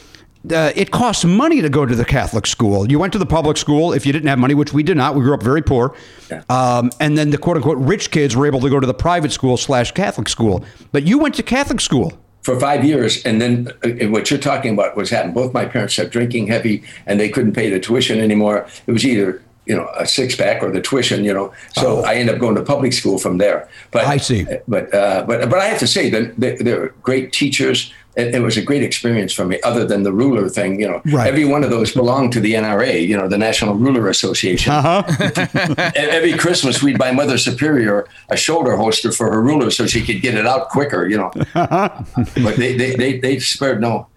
[0.54, 2.90] uh, it costs money to go to the Catholic school.
[2.90, 5.16] You went to the public school if you didn't have money, which we did not.
[5.16, 5.96] We grew up very poor.
[6.32, 6.44] Yeah.
[6.50, 9.32] Um, and then the quote unquote rich kids were able to go to the private
[9.32, 10.64] school slash Catholic school.
[10.92, 12.14] But you went to Catholic school.
[12.42, 15.34] for five years, and then uh, what you're talking about was happened.
[15.34, 18.66] Both my parents started drinking heavy, and they couldn't pay the tuition anymore.
[18.88, 21.26] It was either you know a six pack or the tuition.
[21.26, 23.68] You know, so I ended up going to public school from there.
[23.92, 24.46] But I see.
[24.70, 27.94] But uh, but but I have to say that they- they're great teachers.
[28.20, 30.80] It, it was a great experience for me, other than the ruler thing.
[30.82, 31.28] You know, Right.
[31.28, 33.08] every one of those belonged to the NRA.
[33.08, 34.72] You know, the National Ruler Association.
[34.74, 35.04] Uh-huh.
[36.00, 40.02] E- Every Christmas, we'd buy Mother Superior a shoulder holster for her ruler so she
[40.06, 41.08] could get it out quicker.
[41.08, 44.08] You know but they they they, they spared no.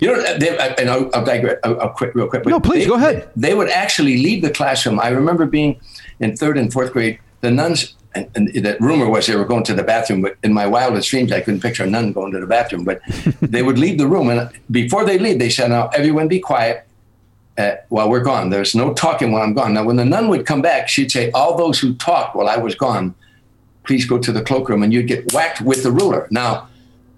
[0.00, 1.56] You know, they, and I'll, I'll digress.
[1.64, 2.44] I'll, I'll quit real quick.
[2.44, 3.28] but No, please, they- go ahead.
[3.34, 5.00] They, would actually leave the classroom.
[5.00, 5.80] I remember being
[6.20, 7.18] in third and fourth grade.
[7.40, 10.52] The nuns, and, and the rumor was they were going to the bathroom, but in
[10.52, 12.84] my wildest dreams, I couldn't picture a nun going to the bathroom.
[12.84, 13.00] But
[13.42, 16.84] they would leave the room, and before they leave, they said, "Now, everyone, be quiet."
[17.56, 19.74] Uh, while we're gone, there's no talking while I'm gone.
[19.74, 22.56] Now, when the nun would come back, she'd say, "All those who talked while I
[22.56, 23.14] was gone,
[23.84, 26.28] please go to the cloakroom and you'd get whacked with the ruler.
[26.30, 26.68] Now,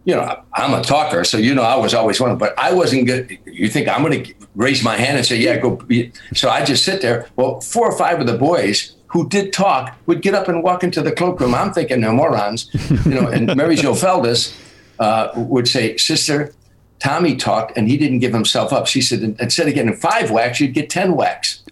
[0.05, 2.39] you know, I'm a talker, so you know I was always one.
[2.39, 3.39] But I wasn't good.
[3.45, 5.77] You think I'm going to raise my hand and say, "Yeah, go"?
[5.77, 6.12] Be.
[6.35, 7.29] So I just sit there.
[7.37, 10.85] Well, four or five of the boys who did talk would get up and walk
[10.85, 11.55] into the cloakroom.
[11.55, 12.70] I'm thinking they're morons,
[13.05, 13.28] you know.
[13.28, 14.57] And Mary Jo Feldis
[14.99, 16.55] uh, would say, "Sister,
[17.01, 20.61] Tommy talked, and he didn't give himself up." She said, "Instead of getting five whacks,
[20.61, 21.62] you'd get ten whacks."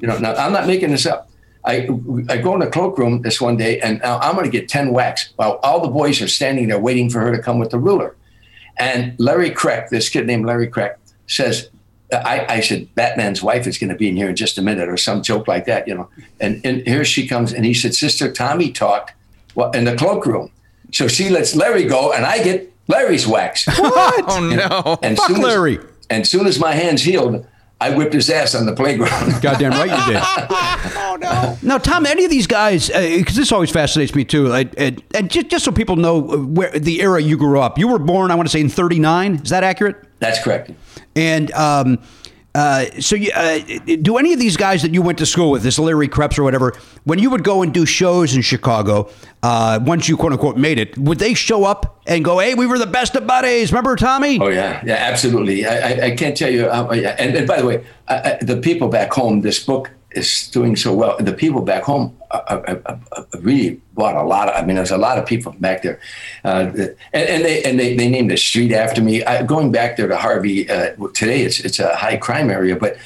[0.00, 1.28] You know, now I'm not making this up.
[1.64, 1.88] I,
[2.30, 4.92] I go in the cloakroom this one day and now I'm going to get 10
[4.92, 7.78] whacks while all the boys are standing there waiting for her to come with the
[7.78, 8.16] ruler.
[8.78, 11.68] And Larry Crack, this kid named Larry Crack, says,
[12.12, 14.88] I, I said, Batman's wife is going to be in here in just a minute
[14.88, 16.08] or some joke like that, you know.
[16.40, 19.12] And, and here she comes and he said, Sister Tommy talked
[19.54, 20.50] well, in the cloakroom.
[20.92, 23.66] So she lets Larry go and I get Larry's wax.
[23.78, 24.24] What?
[24.26, 24.98] Oh no!
[25.02, 25.78] And Fuck soon as- Larry.
[26.08, 27.46] and soon as my hands healed,
[27.80, 29.34] I whipped his ass on the playground.
[29.42, 30.22] Goddamn right you did.
[30.22, 31.58] oh no!
[31.62, 32.88] Now, Tom, any of these guys?
[32.90, 34.52] Uh, because this always fascinates me too.
[34.52, 37.78] And, and, and just, just so people know uh, where the era you grew up,
[37.78, 38.30] you were born.
[38.30, 39.34] I want to say in '39.
[39.44, 39.96] Is that accurate?
[40.20, 40.70] That's correct.
[41.18, 41.98] And um,
[42.54, 43.58] uh, so, you, uh,
[44.02, 46.44] do any of these guys that you went to school with, this Larry Krebs or
[46.44, 49.10] whatever, when you would go and do shows in Chicago,
[49.42, 52.66] uh, once you quote unquote made it, would they show up and go, "Hey, we
[52.66, 53.72] were the best of buddies"?
[53.72, 54.38] Remember Tommy?
[54.40, 55.66] Oh yeah, yeah, absolutely.
[55.66, 56.68] I, I, I can't tell you.
[56.68, 60.94] And, and by the way, I, the people back home, this book is doing so
[60.94, 61.16] well.
[61.18, 64.48] The people back home uh, uh, uh, really bought a lot.
[64.48, 66.00] Of, I mean, there's a lot of people back there,
[66.44, 66.70] uh,
[67.12, 69.22] and, and they and they, they named a street after me.
[69.46, 72.96] Going back there to Harvey uh, today, it's it's a high crime area, but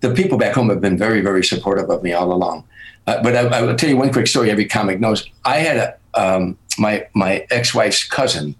[0.00, 2.64] the people back home have been very very supportive of me all along.
[3.06, 4.50] Uh, but I, I will tell you one quick story.
[4.50, 5.26] Every comic knows.
[5.44, 8.54] I had a um, my my ex wife's cousin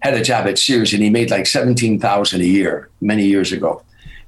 [0.00, 3.52] had a job at Sears, and he made like seventeen thousand a year many years
[3.52, 3.82] ago,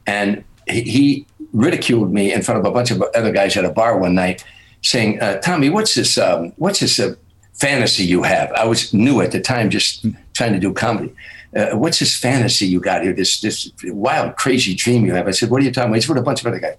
[0.07, 1.27] and he, he
[1.57, 4.45] ridiculed me in front of a bunch of other guys at a bar one night,
[4.83, 6.19] saying, uh, "Tommy, what's this?
[6.19, 7.15] Um, what's this uh,
[7.55, 10.05] fantasy you have?" I was new at the time, just
[10.35, 11.13] trying to do comedy.
[11.57, 13.15] Uh, what's this fantasy you got here?
[13.15, 15.27] This this wild, crazy dream you have?
[15.27, 16.77] I said, "What are you talking about?" He's with a bunch of other guys.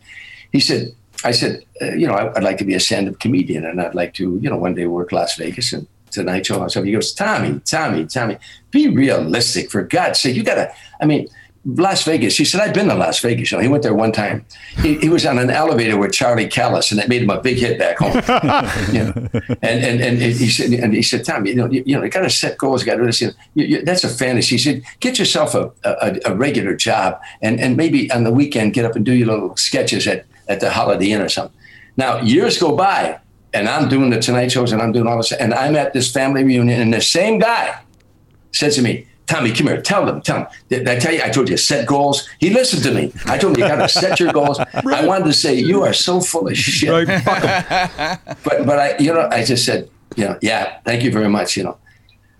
[0.51, 0.93] He said,
[1.23, 3.95] "I said, uh, you know, I, I'd like to be a stand-up comedian, and I'd
[3.95, 6.85] like to, you know, one day work Las Vegas and." Tonight show stuff.
[6.85, 8.37] He goes, Tommy, Tommy, Tommy,
[8.71, 10.37] be realistic for God's sake.
[10.37, 10.71] You gotta.
[11.01, 11.27] I mean,
[11.75, 12.37] Las Vegas.
[12.37, 13.51] He said, I've been to Las Vegas.
[13.51, 14.45] You know, he went there one time.
[14.77, 17.57] He, he was on an elevator with Charlie Callas, and it made him a big
[17.57, 18.13] hit back home.
[18.95, 19.29] you know?
[19.61, 22.09] and, and and he said, and he said, Tom, you know, you, you know, you
[22.09, 22.81] got to set goals.
[22.81, 23.19] You got to do this.
[23.19, 24.55] You know, you, that's a fantasy.
[24.55, 28.73] He said, get yourself a, a, a regular job, and and maybe on the weekend
[28.73, 31.57] get up and do your little sketches at at the Holiday Inn or something.
[31.97, 33.19] Now years go by,
[33.53, 36.09] and I'm doing the Tonight shows, and I'm doing all this, and I'm at this
[36.09, 37.81] family reunion, and the same guy
[38.53, 39.81] says to me, Tommy, come here.
[39.81, 40.21] Tell them.
[40.21, 40.47] Tell them.
[40.69, 41.21] Did I tell you?
[41.21, 42.27] I told you set goals.
[42.39, 43.11] He listened to me.
[43.25, 44.57] I told him you got to set your goals.
[44.73, 46.89] I wanted to say you are so full of shit.
[46.89, 48.35] Right, fuck 'em.
[48.43, 51.57] But but I you know I just said you know yeah thank you very much
[51.57, 51.77] you know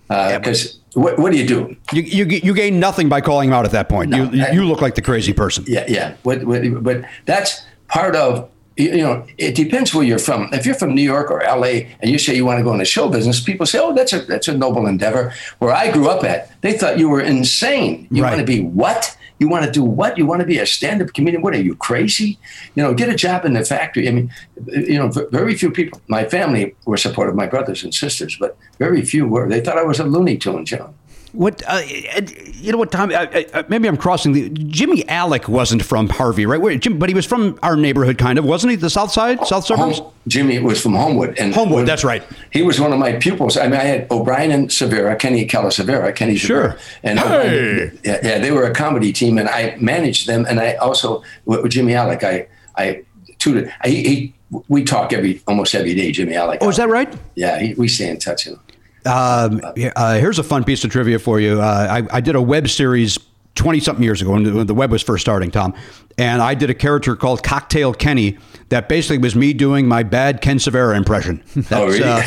[0.09, 3.53] uh, because what what do you do You, you you gain nothing by calling him
[3.53, 4.09] out at that point.
[4.09, 5.65] No, you I- you look like the crazy person.
[5.67, 10.49] yeah yeah what, what but that's part of you know it depends where you're from.
[10.53, 11.95] If you're from New York or L.A.
[11.99, 14.19] and you say you want to go into show business people say oh that's a
[14.21, 15.33] that's a noble endeavor.
[15.59, 18.07] Where I grew up at they thought you were insane.
[18.11, 18.29] You Right.
[18.35, 19.17] want to be what?
[19.39, 20.17] You want to do what?
[20.17, 21.43] You want to be a stand-up comedian?
[21.43, 22.39] What are you crazy?
[22.75, 24.07] You know get a job in the factory.
[24.07, 24.31] I mean
[24.67, 29.01] you know very few people my family were supportive my brothers and sisters but very
[29.01, 29.47] few were.
[29.49, 30.93] They thought I was a Looney Tunes you know
[31.33, 31.81] What uh,
[32.15, 32.21] uh,
[32.53, 33.11] you know what, Tom?
[33.11, 34.49] I, I, uh, maybe I'm crossing the.
[34.49, 36.59] Jimmy Aleck wasn't from Harvey, right?
[36.59, 38.77] Where, Jim, but he was from our neighborhood, kind of, wasn't he?
[38.77, 39.99] The South Side, South Suburbs.
[39.99, 42.23] Home, Jimmy was from Homewood, and Homewood, that's right.
[42.51, 43.57] He was one of my pupils.
[43.57, 46.71] I mean, I had O'Brien and Severa, Kenny Calasavera, Kenny Sure.
[46.71, 47.91] Severa, and uh, Hey.
[48.03, 50.45] yeah, yeah, they were a comedy team, and I managed them.
[50.49, 52.47] And I also with with Jimmy Aleck, I
[52.77, 53.03] I
[53.37, 53.73] tutored.
[53.81, 54.33] I, he,
[54.69, 56.11] we talk every almost every day.
[56.13, 56.59] Jimmy Aleck.
[56.61, 57.13] Oh, is that right?
[57.35, 58.45] Yeah, he, we stay in touch.
[58.45, 58.59] You know.
[59.05, 59.61] Um,
[59.95, 61.61] uh, here's a fun piece of trivia for you.
[61.61, 63.17] Uh, I, I did a web series
[63.55, 65.73] 20 something years ago when the, when the web was first starting, Tom.
[66.17, 68.37] And I did a character called Cocktail Kenny
[68.69, 71.43] that basically was me doing my bad Ken Severa impression.
[71.55, 72.03] That's, Oh, really?
[72.03, 72.21] uh,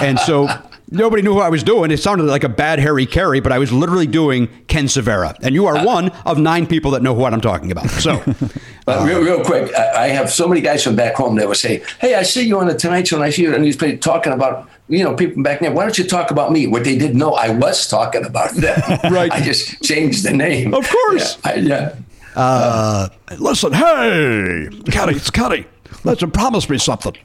[0.00, 0.48] and so
[0.90, 1.90] nobody knew who I was doing.
[1.90, 5.36] It sounded like a bad Harry Caray, but I was literally doing Ken Severa.
[5.42, 7.88] And you are one of nine people that know what I'm talking about.
[7.90, 8.22] So,
[8.86, 11.56] But real, real quick, I, I have so many guys from back home that would
[11.56, 13.76] say, "Hey, I see you on the Tonight Show, and I see you on these
[13.76, 16.84] people talking about, you know, people back then, Why don't you talk about me?" What
[16.84, 18.80] they didn't know, I was talking about them.
[19.12, 19.30] Right.
[19.32, 20.74] I just changed the name.
[20.74, 21.38] Of course.
[21.44, 21.50] Yeah.
[21.50, 21.94] I, yeah.
[22.34, 23.08] uh,
[23.38, 25.66] listen, hey, Kenny, it's Kenny.
[26.04, 27.16] Listen, promise me something.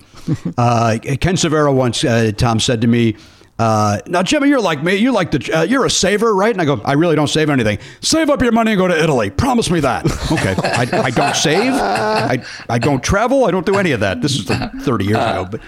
[0.55, 3.15] Uh, Ken Severa once, uh, Tom said to me,
[3.57, 4.95] uh, now Jimmy, you're like me.
[4.95, 6.51] You like the, uh, you're a saver, right?
[6.51, 7.77] And I go, I really don't save anything.
[8.01, 9.29] Save up your money and go to Italy.
[9.29, 10.05] Promise me that.
[10.31, 11.73] Okay, I, I don't save.
[11.73, 13.45] I, I don't travel.
[13.45, 14.21] I don't do any of that.
[14.21, 15.61] This is like 30 years ago, but.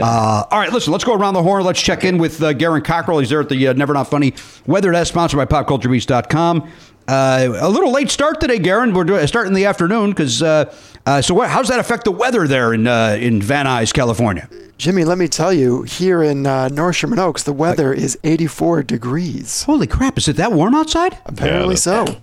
[0.00, 1.64] Uh, all right, listen, let's go around the horn.
[1.64, 3.18] Let's check in with uh, Garen Cockrell.
[3.18, 4.34] He's there at the uh, Never Not Funny
[4.66, 6.70] Weather Desk, sponsored by PopCultureBeast.com.
[7.08, 8.94] Uh, a little late start today, Garen.
[8.94, 10.42] We're doing, starting in the afternoon because.
[10.42, 10.72] Uh,
[11.06, 13.92] uh, so, what, how does that affect the weather there in uh, in Van Nuys,
[13.92, 14.48] California?
[14.76, 18.82] Jimmy, let me tell you, here in uh, North Sherman Oaks, the weather is 84
[18.82, 19.62] degrees.
[19.64, 20.18] Holy crap!
[20.18, 21.18] Is it that warm outside?
[21.24, 22.22] Apparently so.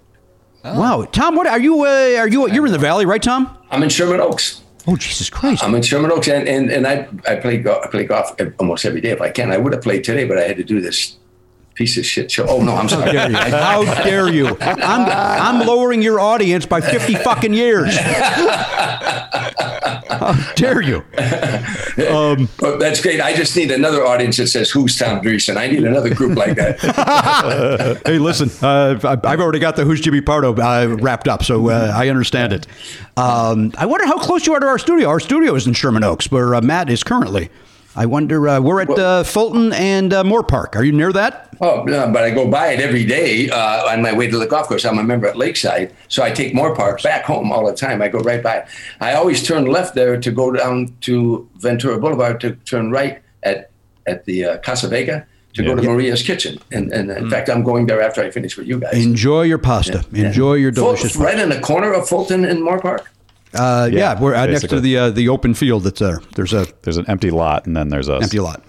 [0.63, 1.85] Wow, Tom, what are you?
[1.85, 2.49] Uh, are you?
[2.51, 3.57] You're in the valley, right, Tom?
[3.71, 4.61] I'm in Sherman Oaks.
[4.89, 5.63] Oh, Jesus Christ!
[5.63, 8.85] I'm in Sherman Oaks, and, and, and I I play golf, I play golf almost
[8.85, 9.51] every day if I can.
[9.51, 11.17] I would have played today, but I had to do this
[11.77, 12.45] piece of shit show.
[12.47, 13.11] Oh no, I'm sorry.
[13.11, 13.35] dare you?
[13.37, 14.57] How dare you?
[14.59, 15.05] I'm
[15.61, 17.95] I'm lowering your audience by fifty fucking years.
[20.09, 20.97] How dare you?
[22.09, 23.21] Um, But that's great.
[23.21, 26.55] I just need another audience that says, "Who's Tom Dreesen?" I need another group like
[26.55, 28.01] that.
[28.05, 31.69] hey, listen, uh, I- I've already got the Who's Jimmy Pardo uh, wrapped up, so
[31.69, 32.65] uh, I understand it.
[33.17, 35.09] Um, I wonder how close you are to our studio.
[35.09, 37.49] Our studio is in Sherman Oaks, where uh, Matt is currently.
[37.97, 38.47] I wonder.
[38.47, 40.75] Uh, we're at uh, Fulton and uh, Moorpark.
[40.75, 41.55] Are you near that?
[41.59, 44.45] Oh, no, but I go by it every day uh, on my way to the
[44.45, 44.85] golf course.
[44.85, 48.03] I'm a member at Lakeside, so I take Moorpark back home all the time.
[48.03, 48.67] I go right by it.
[49.01, 53.71] I always turn left there to go down to Ventura Boulevard to turn right at
[54.05, 56.59] at the uh, Casa Vega to go to Maria's Kitchen.
[56.71, 58.93] And, and in fact, I'm going there after I finish with you guys.
[58.93, 60.05] Enjoy your pasta.
[60.13, 61.15] Enjoy your delicious.
[61.15, 63.07] right in the corner of Fulton and Moorpark.
[63.57, 66.21] Uh, yeah, Yeah, we're uh, next to the uh, the open field that's there.
[66.35, 68.23] There's a There's an empty lot, and then there's us.
[68.23, 68.63] empty lot.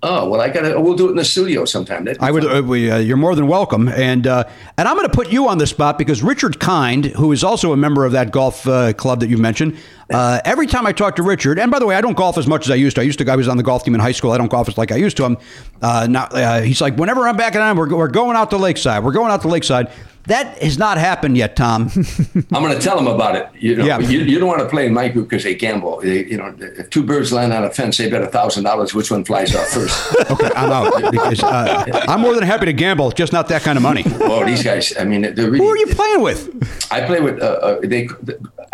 [0.00, 0.80] Oh well, I got to.
[0.80, 2.06] We'll do it in the studio sometime.
[2.20, 2.44] I would.
[2.44, 4.44] Uh, we, uh, you're more than welcome, and uh,
[4.76, 7.72] and I'm going to put you on the spot because Richard Kind, who is also
[7.72, 9.76] a member of that golf uh, club that you mentioned,
[10.10, 12.46] uh, every time I talk to Richard, and by the way, I don't golf as
[12.46, 13.02] much as I used to.
[13.02, 13.30] I used to.
[13.30, 14.32] I was on the golf team in high school.
[14.32, 15.24] I don't golf as like I used to.
[15.24, 15.36] I'm
[15.82, 16.34] uh, not.
[16.34, 19.04] Uh, he's like, whenever I'm back on, we're we're going out to Lakeside.
[19.04, 19.90] We're going out to Lakeside.
[20.28, 21.90] That has not happened yet, Tom.
[22.52, 23.48] I'm going to tell them about it.
[23.58, 23.98] You know, Yeah.
[23.98, 26.00] you, you don't want to play in my group because they gamble.
[26.02, 28.92] They, you know, if two birds land on a fence, they bet a thousand dollars
[28.92, 30.16] which one flies off first.
[30.30, 31.10] okay, I'm out.
[31.10, 34.02] Because, uh, I'm more than happy to gamble, just not that kind of money.
[34.20, 34.94] oh, these guys!
[34.98, 35.64] I mean, they're really.
[35.64, 36.92] Who are you playing with?
[36.92, 37.40] I play with.
[37.40, 38.08] Uh, uh, they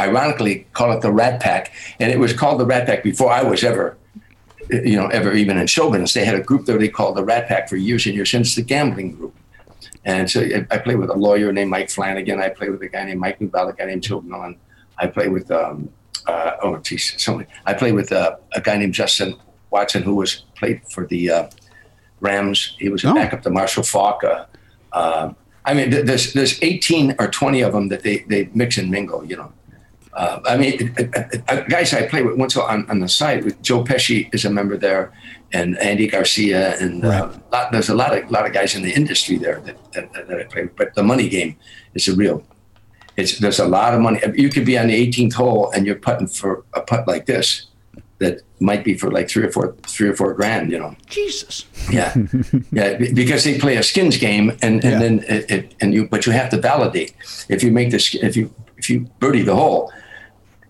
[0.00, 3.42] ironically call it the Rat Pack, and it was called the Rat Pack before I
[3.42, 3.96] was ever,
[4.70, 6.12] you know, ever even in show business.
[6.12, 8.54] They had a group that they called the Rat Pack for years and years, it's
[8.54, 9.34] the gambling group.
[10.04, 12.38] And so I- I play with a lawyer named Mike Flanagan.
[12.40, 14.56] I play with a guy named Mike Newbell, a guy named Joe Millen.
[14.98, 15.88] I play with, um,
[16.26, 17.48] uh, oh, geez, so many.
[17.64, 19.30] I play with uh, a guy named Justin
[19.70, 21.44] Watson, who was played for the uh,
[22.20, 22.76] Rams.
[22.78, 23.14] He was a Oh.
[23.14, 24.22] backup to Marshall Faulk.
[24.24, 24.44] Uh,
[24.92, 25.32] uh,
[25.64, 29.24] I mean, there's there's 18 or 20 of them that they, they mix and mingle,
[29.24, 29.50] you know.
[30.14, 33.44] Uh, I mean, uh, uh, uh, guys I play with once on, on the side
[33.44, 35.12] with Joe Pesci is a member there,
[35.52, 38.92] and Andy Garcia, and uh, lot, there's a lot of lot of guys in the
[38.92, 40.76] industry there that, that, that I play with.
[40.76, 41.56] But the money game
[41.94, 42.44] is a real.
[43.16, 44.20] It's there's a lot of money.
[44.34, 47.66] You could be on the 18th hole and you're putting for a putt like this,
[48.18, 50.94] that might be for like three or four three or four grand, you know.
[51.08, 51.64] Jesus.
[51.90, 52.14] Yeah,
[52.72, 54.98] yeah, because they play a skins game, and, and Yeah.
[54.98, 57.14] then it, it, and you, but you have to validate.
[57.48, 59.92] If you make this, if you if you birdie the hole,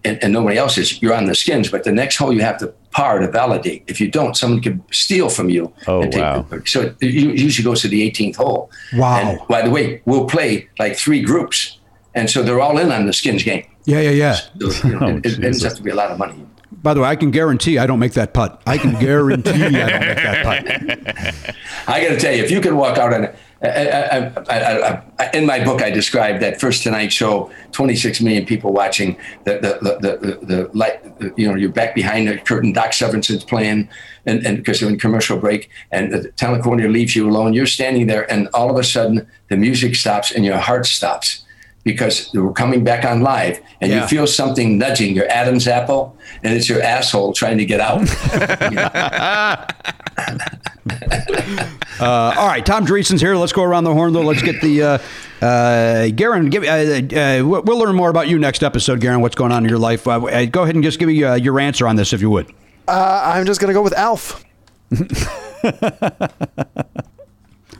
[0.05, 1.71] and, and nobody else is, you're on the skins.
[1.71, 3.85] But the next hole you have to par to validate.
[3.87, 5.73] If you don't, someone could steal from you.
[5.87, 6.43] Oh, and take wow.
[6.43, 6.63] the.
[6.67, 8.71] So it usually goes to the 18th hole.
[8.95, 9.19] Wow.
[9.19, 11.79] And by the way, we'll play like three groups,
[12.15, 13.67] and so they're all in on the skins game.
[13.85, 14.35] Yeah, yeah, yeah.
[14.71, 15.73] So, you know, Oh, it, it ends Jesus.
[15.73, 16.47] up to be a lot of money.
[16.83, 18.63] By the way, I can guarantee I don't make that putt.
[18.67, 21.55] I can guarantee I don't make that putt.
[21.87, 23.35] I got to tell you, if you can walk out on, I,
[23.65, 28.45] I, I, I, I, in my book, I described that first Tonight Show, 26 million
[28.47, 32.39] people watching, the the the the, the, light, the you know, you're back behind the
[32.39, 33.89] curtain, Doc Severinsen's playing,
[34.27, 37.67] and and because they're in commercial break, and the talent coordinator leaves you alone, you're
[37.67, 41.41] standing there, and all of a sudden the music stops and your heart stops.
[41.85, 44.01] Because we're coming back on live, and Yeah.
[44.01, 48.01] you feel something nudging your Adam's apple, and it's your asshole trying to get out.
[52.01, 53.37] Uh, all right, Tom Dreesen's here.
[53.37, 54.23] Let's go around the horn, though.
[54.23, 54.83] Let's get the.
[54.83, 54.99] Uh,
[55.47, 59.21] uh, Garen, give, uh, uh, we'll we'll learn more about you next episode, Garen.
[59.21, 60.09] What's going on in your life?
[60.09, 62.31] Uh, uh, go ahead and just give me uh, your answer on this, if you
[62.31, 62.53] would.
[62.89, 64.45] Uh, I'm just going to go with Alf.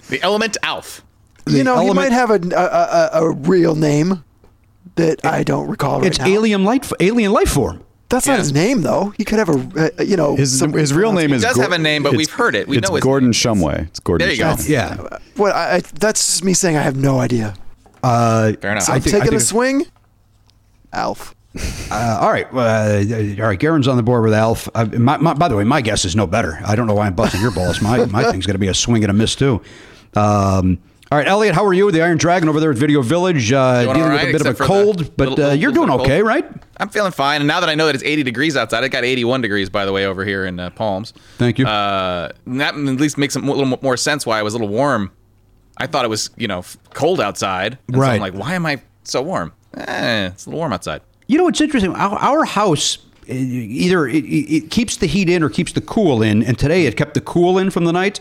[0.09, 1.03] The element Alf.
[1.47, 4.23] You know, he might have a, a, a, a real name
[4.97, 6.27] that I don't recall right It's now.
[6.27, 7.83] alien light, alien life form.
[8.15, 9.13] That's not his name, though.
[9.19, 11.43] He could have a, uh, you know, His, some- his real name is.
[11.43, 12.67] does have a name, but it's- we've heard it.
[12.69, 13.33] We it's know his Gordon name.
[13.35, 13.87] Shumway.
[13.89, 14.27] It's Gordon.
[14.27, 14.53] There you go.
[14.55, 14.69] Shumway.
[14.69, 15.19] Yeah.
[15.37, 15.55] What?
[15.55, 17.55] I, I, that's just me saying I have no idea.
[18.03, 18.85] Uh, Fair enough.
[18.85, 19.87] So I I'm think- I taking think- a swing.
[20.93, 21.35] Alf.
[21.91, 22.47] Uh, all right.
[22.53, 23.59] Uh, all right.
[23.59, 24.69] Garen's on the board with Alf.
[24.75, 26.59] Uh, my, my, by the way, my guess is no better.
[26.65, 27.81] I don't know why I'm busting your balls.
[27.81, 29.61] My my thing's going to be a swing and a miss too.
[30.15, 30.79] Um,
[31.15, 31.87] all right, Elliot, how are you?
[31.87, 34.41] With the Iron Dragon over there at Video Village, uh, dealing all with a bit
[34.41, 36.27] of a the cold, but little- uh, you're doing okay, cold.
[36.27, 36.45] right?
[36.79, 39.05] I'm feeling fine, and now that I know that it's 80 degrees outside, it got
[39.05, 41.13] 81 degrees by the way over here in uh, Palms.
[41.39, 41.69] Thank you.
[41.69, 45.13] Uh, that at least makes a little more sense why I was a little warm.
[45.79, 46.65] I thought it was you know
[46.95, 48.15] cold outside, and so Right.
[48.15, 49.53] I'm like, why am I so warm?
[49.77, 51.01] Eh, it's a little warm outside.
[51.29, 51.95] You know what's interesting?
[51.95, 52.99] Our, our house
[53.29, 56.97] either it, it keeps the heat in or keeps the cool in, and today it
[56.97, 58.21] kept the cool in from the night.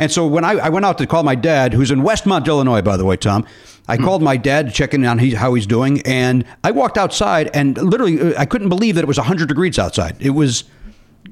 [0.00, 2.82] And so when I, I went out to call my dad, who's in Westmont, Illinois,
[2.82, 3.46] by the way, Tom,
[3.86, 6.96] I called my dad to check in on he, how he's doing, and I walked
[6.96, 10.16] outside, and literally uh, I couldn't believe that it was 100 degrees outside.
[10.20, 10.64] It was.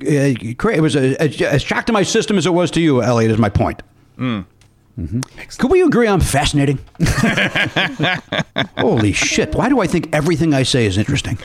[0.00, 2.80] Uh, cra- it was a, a, a shock to my system as it was to
[2.80, 3.30] you, Elliot.
[3.30, 3.82] Is my point.
[5.58, 6.78] Could we agree I'm fascinating?
[8.78, 9.54] Holy shit!
[9.54, 11.38] Why do I think everything I say is interesting?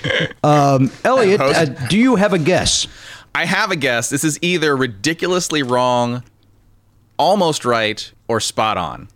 [0.43, 2.87] Um, Elliot, uh, do you have a guess?
[3.33, 4.09] I have a guess.
[4.09, 6.23] This is either ridiculously wrong,
[7.17, 9.07] almost right, or spot on.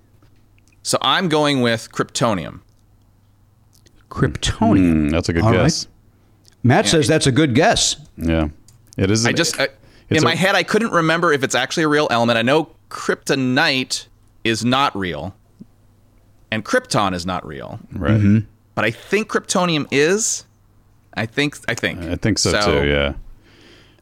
[0.83, 2.61] So I'm going with kryptonium.
[4.09, 5.07] Kryptonium.
[5.07, 5.87] Mm, that's a good All guess.
[6.63, 7.97] Matt says that's a good guess.
[8.17, 8.49] Yeah,
[8.97, 9.25] it is.
[9.25, 9.67] I just I,
[10.09, 12.37] in a- my head I couldn't remember if it's actually a real element.
[12.37, 14.07] I know kryptonite
[14.43, 15.35] is not real,
[16.51, 17.79] and krypton is not real.
[17.93, 18.11] right.
[18.19, 18.39] Mm-hmm.
[18.75, 20.45] But I think kryptonium is.
[21.13, 21.99] I think I think.
[22.03, 22.87] I think so, too.
[22.87, 23.13] Yeah.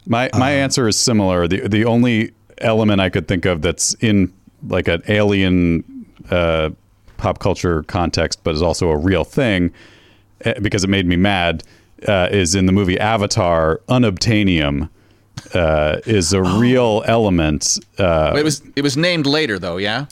[0.05, 1.47] My my answer is similar.
[1.47, 4.31] The the only element I could think of that's in
[4.67, 5.83] like an alien
[6.29, 6.69] uh,
[7.17, 9.71] pop culture context, but is also a real thing
[10.45, 11.63] eh, because it made me mad,
[12.07, 13.81] uh, is in the movie Avatar.
[13.89, 14.89] Unobtainium
[15.53, 17.79] uh, is a real element.
[17.97, 19.77] Uh, It was it was named later though.
[19.77, 20.05] Yeah.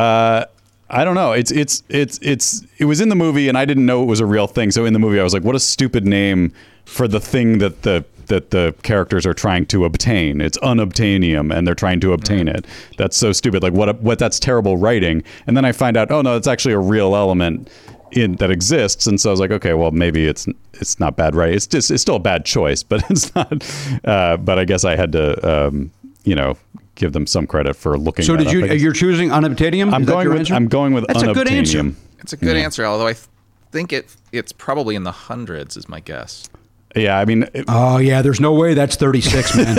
[0.00, 1.32] I don't know.
[1.32, 4.20] It's it's it's it's it was in the movie, and I didn't know it was
[4.20, 4.70] a real thing.
[4.70, 6.52] So in the movie, I was like, "What a stupid name
[6.84, 10.40] for the thing that the that the characters are trying to obtain.
[10.40, 12.66] It's unobtainium, and they're trying to obtain it.
[12.96, 13.62] That's so stupid.
[13.62, 14.00] Like what?
[14.00, 14.18] What?
[14.18, 15.22] That's terrible writing.
[15.46, 17.68] And then I find out, oh no, it's actually a real element
[18.12, 19.06] in that exists.
[19.06, 21.54] And so I was like, okay, well maybe it's it's not bad, right?
[21.54, 23.64] It's just it's still a bad choice, but it's not.
[24.04, 25.90] Uh, but I guess I had to, um,
[26.24, 26.56] you know.
[27.02, 28.24] Give them some credit for looking.
[28.24, 28.64] So that did up, you?
[28.66, 28.72] I.
[28.74, 29.92] You're choosing unobtainium?
[29.92, 30.54] I'm Is that going your with answer?
[30.54, 31.92] I'm going with That's a good answer.
[32.20, 33.26] It's a good answer, although I th-
[33.72, 36.48] think it it's probably in the hundreds is my guess.
[36.94, 39.78] Yeah, I mean, it- Oh yeah, there's no way that's 36, man.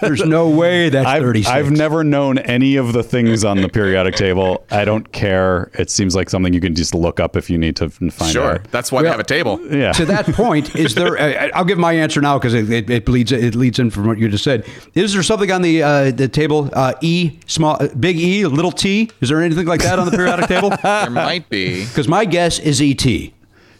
[0.00, 1.50] there's no way that's I've, 36.
[1.50, 4.64] I've never known any of the things on the periodic table.
[4.70, 5.70] I don't care.
[5.74, 8.32] It seems like something you can just look up if you need to find it.
[8.32, 8.70] Sure, out.
[8.70, 9.60] that's why we have a table.
[9.74, 9.92] Yeah.
[9.92, 11.14] to that point, is there?
[11.24, 13.30] Uh, I'll give my answer now because it, it, it bleeds.
[13.30, 14.66] It leads in from what you just said.
[14.94, 16.68] Is there something on the uh, the table?
[16.72, 19.10] Uh, e small, uh, big E, little T.
[19.20, 20.70] Is there anything like that on the periodic table?
[20.82, 21.84] There might be.
[21.88, 23.32] Because my guess is E ET.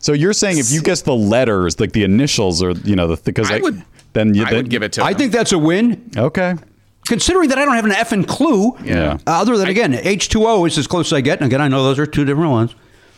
[0.04, 3.16] So you're saying if you guess the letters, like the initials, or you know, the
[3.22, 3.82] because I like, would-
[4.12, 5.02] then you I then, would give it to.
[5.02, 5.16] I him.
[5.18, 6.10] think that's a win.
[6.16, 6.54] Okay.
[7.06, 8.76] Considering that I don't have an effing clue.
[8.84, 9.14] Yeah.
[9.26, 11.38] Uh, other than again, H2O is as close as I get.
[11.40, 12.74] And again, I know those are two different ones.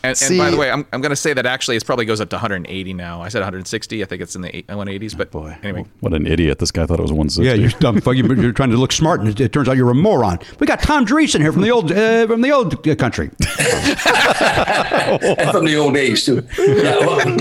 [0.07, 2.21] And, and by the way, I'm, I'm going to say that actually it probably goes
[2.21, 3.21] up to 180 now.
[3.21, 4.01] I said 160.
[4.01, 5.17] I think it's in the 180s.
[5.17, 6.59] But Boy, anyway, what an idiot!
[6.59, 7.43] This guy thought it was 160.
[7.45, 7.99] Yeah, you're dumb.
[8.01, 8.15] fuck.
[8.15, 10.39] You're, you're trying to look smart, and it, it turns out you're a moron.
[10.59, 13.29] We got Tom Dreesen here from the old uh, from the old uh, country.
[14.39, 16.43] and from the old days too.
[16.57, 17.37] Yeah, well,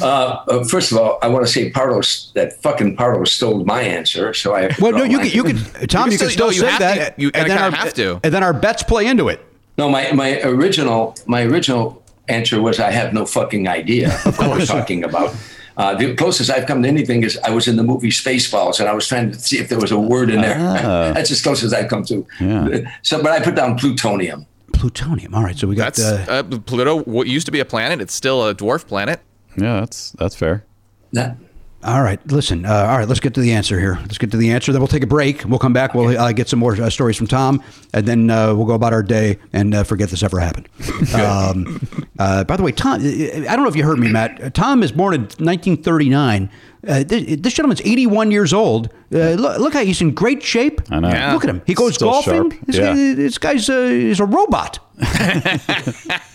[0.00, 0.04] uh,
[0.48, 4.34] uh, first of all, I want to say Pardos, that fucking Pardos stole my answer.
[4.34, 4.74] So I.
[4.80, 5.56] Well, no, you can, you can,
[5.88, 7.22] Tom, you You can can still, still- no, you say that, to.
[7.22, 8.20] You and then kinda our have to.
[8.22, 9.44] and then our bets play into it.
[9.78, 14.50] No, my, my original my original answer was I have no fucking idea of what
[14.50, 15.34] we're talking about.
[15.76, 18.88] Uh, the closest I've come to anything is I was in the movie Spaceballs and
[18.88, 20.58] I was trying to see if there was a word in there.
[21.14, 22.26] That's as close as I've come to.
[22.40, 22.90] Yeah.
[23.02, 24.44] So, but I put down plutonium.
[24.74, 25.34] Plutonium.
[25.34, 25.94] All right, so we got.
[25.94, 28.00] that's Uh, uh, Pluto What used to be a planet.
[28.00, 29.20] It's still a dwarf planet.
[29.56, 30.64] yeah, that's that's fair.
[31.12, 31.36] That,
[31.84, 32.64] all right, listen.
[32.64, 33.98] Uh, all right, let's get to the answer here.
[34.02, 34.72] Let's get to the answer.
[34.72, 35.44] Then we'll take a break.
[35.44, 35.94] We'll come back.
[35.94, 38.92] We'll uh, get some more uh, stories from Tom, and then uh, we'll go about
[38.92, 40.68] our day and uh, forget this ever happened.
[41.12, 44.54] Um, uh, by the way, Tom, I don't know if you heard me, Matt.
[44.54, 46.48] Tom is born in 1939.
[46.86, 48.88] Uh, this, this gentleman's 81 years old.
[49.12, 50.80] Uh, look, look how he's in great shape.
[50.90, 51.08] I know.
[51.08, 51.32] Yeah.
[51.34, 51.62] Look at him.
[51.66, 52.58] He goes Still golfing.
[52.66, 52.94] This, Yeah.
[52.94, 54.78] guy, this guy's uh, is a robot.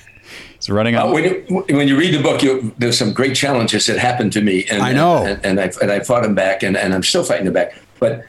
[0.68, 3.86] He's running Uh, when, you, when you read the book, you, there's some great challenges
[3.86, 5.26] that happened to me, and I know.
[5.26, 7.80] and, and I and I fought them back, and, and I'm still fighting them back.
[8.00, 8.26] But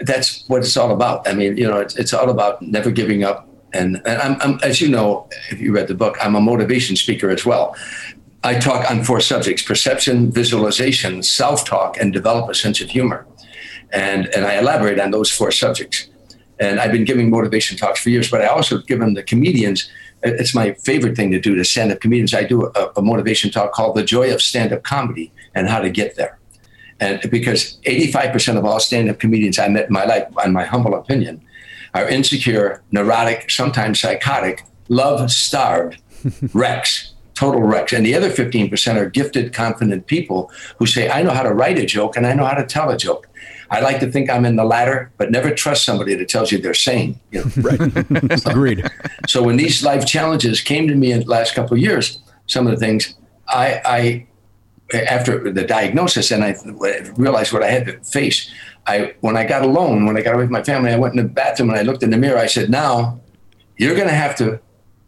[0.00, 1.28] that's what it's all about.
[1.28, 3.46] I mean, you know, it's, it's all about never giving up.
[3.74, 6.96] And and I'm, I'm as you know, if you read the book, I'm a motivation
[6.96, 7.76] speaker as well.
[8.42, 13.26] I talk on four subjects: perception, visualization, self-talk, and develop a sense of humor.
[13.92, 16.08] And and I elaborate on those four subjects.
[16.58, 19.90] And I've been giving motivation talks for years, but I also give them the comedians.
[20.22, 22.34] It's my favorite thing to do to stand up comedians.
[22.34, 25.80] I do a, a motivation talk called The Joy of Stand Up Comedy and How
[25.80, 26.38] to Get There.
[27.00, 30.64] And because 85% of all stand up comedians I met in my life, in my
[30.64, 31.44] humble opinion,
[31.94, 36.00] are insecure, neurotic, sometimes psychotic, love starved
[36.54, 37.92] wrecks, total wrecks.
[37.92, 41.78] And the other 15% are gifted, confident people who say, I know how to write
[41.78, 43.28] a joke and I know how to tell a joke.
[43.72, 46.58] I like to think I'm in the latter, but never trust somebody that tells you
[46.58, 47.18] they're sane.
[47.30, 48.28] You know?
[48.46, 48.88] Agreed.
[49.26, 52.66] So when these life challenges came to me in the last couple of years, some
[52.66, 53.14] of the things
[53.48, 54.26] I, I
[54.94, 56.54] after the diagnosis and I
[57.16, 58.52] realized what I had to face,
[58.86, 61.22] I when I got alone, when I got away from my family, I went in
[61.22, 62.38] the bathroom and I looked in the mirror.
[62.38, 63.20] I said, "Now,
[63.78, 64.60] you're going to have to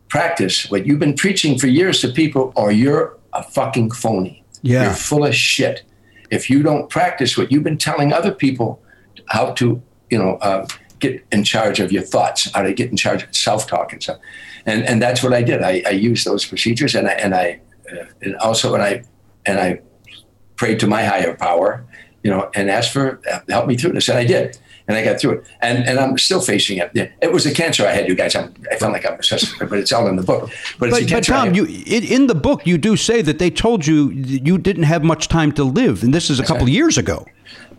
[0.09, 4.45] practice what you've been preaching for years to people, or you're a fucking phony.
[4.62, 4.85] Yeah.
[4.85, 5.82] You're full of shit.
[6.35, 8.82] If you don't practice what you've been telling other people
[9.27, 10.66] how to, you know, uh,
[10.98, 14.19] get in charge of your thoughts, how to get in charge of self-talk and stuff,
[14.66, 15.62] and and that's what I did.
[15.62, 17.61] I, I used those procedures, and I and I
[17.93, 19.05] uh, and also and I
[19.47, 19.81] and I
[20.56, 21.85] prayed to my higher power,
[22.23, 25.05] you know, and asked for uh, help me through this, and I did, and I
[25.05, 26.90] got through it, and and I'm still facing it.
[26.94, 28.35] Yeah, It was a cancer I had, you guys.
[28.35, 30.51] I'm, I felt like I'm obsessed, but it's all in the book.
[30.78, 33.51] But, it's a But, but Tom, you in, the book you do say that they
[33.51, 36.69] told you you didn't have much time to live, and this is a couple of
[36.69, 37.27] years ago.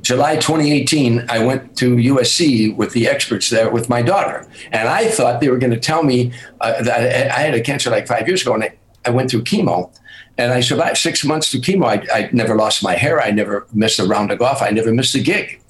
[0.01, 4.47] July 2018, I went to USC with the experts there with my daughter.
[4.71, 7.61] And I thought they were going to tell me uh, that I I had a
[7.61, 9.91] cancer like five years ago and I, I went through chemo.
[10.37, 11.85] And I survived six months through chemo.
[11.87, 13.21] I, I never lost my hair.
[13.21, 14.61] I never missed a round of golf.
[14.61, 15.61] I never missed a gig.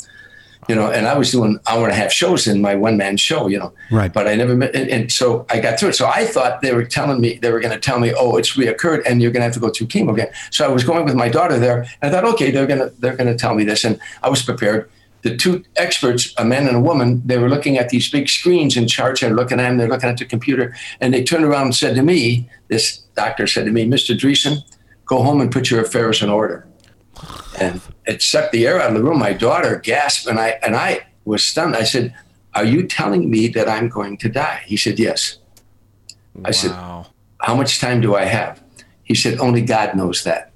[0.68, 3.18] You know, and I was doing hour and a half shows in my one man
[3.18, 3.74] show, you know.
[3.92, 4.12] Right.
[4.12, 5.96] But I never, met, and, and so I got through it.
[5.96, 8.56] So I thought they were telling me, they were going to tell me, oh, it's
[8.56, 10.30] reoccurred and you're going to have to go through chemo again.
[10.50, 12.94] So I was going with my daughter there and I thought, okay, they're going to,
[13.00, 13.84] they're going to tell me this.
[13.84, 14.90] And I was prepared.
[15.22, 18.78] The two experts, a man and a woman, they were looking at these big screens
[18.78, 19.78] and charts and looking at them.
[19.78, 23.48] They're looking at the computer and they turned around and said to me, this doctor
[23.48, 24.16] said to me, Mr.
[24.16, 24.60] Dreesen,
[25.06, 26.68] go home and put your affairs in order.
[27.60, 29.20] And it sucked the air out of the room.
[29.20, 31.76] My daughter gasped and I, and I was stunned.
[31.76, 32.14] I said,
[32.54, 34.64] are you telling me that I'm going to die?
[34.66, 35.38] He said, yes.
[36.44, 38.62] I said, how much time do I have?
[39.04, 40.52] He said, only God knows that.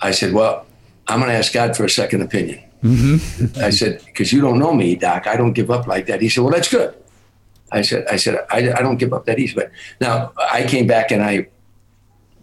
[0.00, 0.66] I said, well,
[1.06, 2.62] I'm going to ask God for a second opinion.
[2.82, 3.60] Mm-hmm.
[3.60, 5.26] I said, because you don't know me, Doc.
[5.26, 6.20] I don't give up like that.
[6.20, 6.94] He said, well, that's good.
[7.72, 9.54] I said, I said, I, I don't give up that easy.
[9.54, 9.70] But
[10.00, 11.48] now I came back and I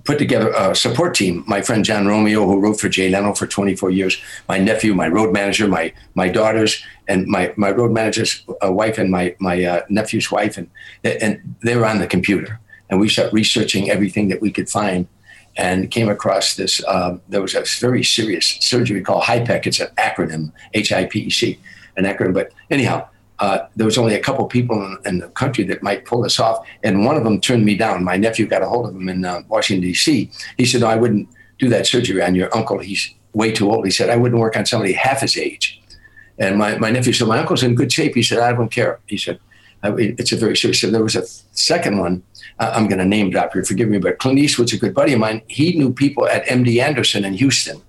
[0.03, 1.43] put together a support team.
[1.47, 5.07] My friend John Romeo, who wrote for Jay Leno for 24 years, my nephew, my
[5.07, 9.63] road manager, my my daughters, and my my road manager's uh, wife and my my
[9.63, 10.69] uh, nephew's wife, and
[11.03, 12.59] and they were on the computer,
[12.89, 15.07] and we started researching everything that we could find,
[15.55, 16.83] and came across this.
[16.87, 19.67] Um, there was a very serious surgery called HIPEC.
[19.67, 21.59] It's an acronym, H I P E C,
[21.97, 22.33] an acronym.
[22.33, 23.07] But anyhow.
[23.39, 26.39] Uh, there was only a couple people in, in the country that might pull this
[26.39, 28.03] off, and one of them turned me down.
[28.03, 30.31] My nephew got a hold of him in uh, Washington D.C.
[30.57, 31.27] He said, "No, I wouldn't
[31.59, 32.79] do that surgery on your uncle.
[32.79, 35.81] He's way too old." He said, "I wouldn't work on somebody half his age."
[36.37, 38.99] And my, my nephew said, "My uncle's in good shape." He said, "I don't care."
[39.07, 39.39] He said,
[39.83, 42.23] "It's a very serious." So there was a second one.
[42.59, 43.63] Uh, I'm going to name drop here.
[43.63, 45.41] Forgive me, but Clint Eastwood's a good buddy of mine.
[45.47, 47.81] He knew people at MD Anderson in Houston.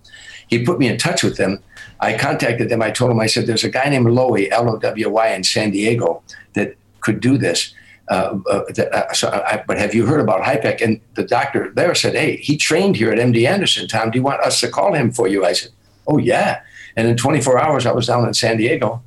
[0.48, 1.62] He put me in touch with them.
[2.00, 2.82] I contacted them.
[2.82, 5.44] I told them, I said, there's a guy named Lowy, L O W Y, in
[5.44, 6.22] San Diego
[6.54, 7.74] that could do this.
[8.08, 10.82] Uh, uh, that, uh, so I, but have you heard about HIPEC?
[10.82, 13.88] And the doctor there said, hey, he trained here at MD Anderson.
[13.88, 15.44] Tom, do you want us to call him for you?
[15.44, 15.70] I said,
[16.06, 16.60] oh, yeah.
[16.96, 19.02] And in 24 hours, I was down in San Diego.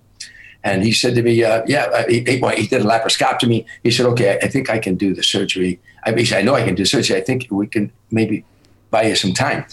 [0.63, 3.65] And he said to me, uh, yeah, uh, he, he, did a laparoscopy.
[3.83, 5.79] He said, okay, I think I can do the surgery.
[6.03, 7.15] I, said, I know I can do surgery.
[7.15, 8.43] I think we can maybe
[8.89, 9.65] buy you some time.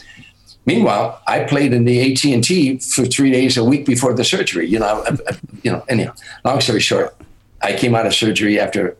[0.66, 4.24] Meanwhile, I played in the AT and T for three days a week before the
[4.24, 4.66] surgery.
[4.66, 5.84] You know, I, I, you know.
[5.88, 6.14] Anyhow,
[6.44, 7.14] long story short,
[7.62, 8.96] I came out of surgery after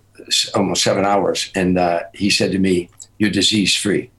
[0.55, 4.11] almost seven hours, and uh, he said to me, "You're disease free."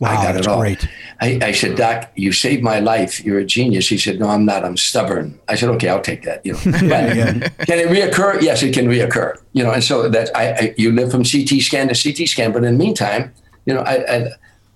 [0.00, 0.58] Wow, I got that's it all.
[0.60, 0.88] great.
[1.20, 3.24] I, I said, Doc, you saved my life.
[3.24, 3.88] You're a genius.
[3.88, 4.64] He said, No, I'm not.
[4.64, 5.38] I'm stubborn.
[5.46, 6.44] I said, Okay, I'll take that.
[6.44, 8.42] You know, But can it reoccur?
[8.42, 9.36] Yes, it can reoccur.
[9.52, 12.50] You know, and so that I, I you live from CT scan to CT scan,
[12.50, 13.32] but in the meantime,
[13.66, 14.28] you know, I, I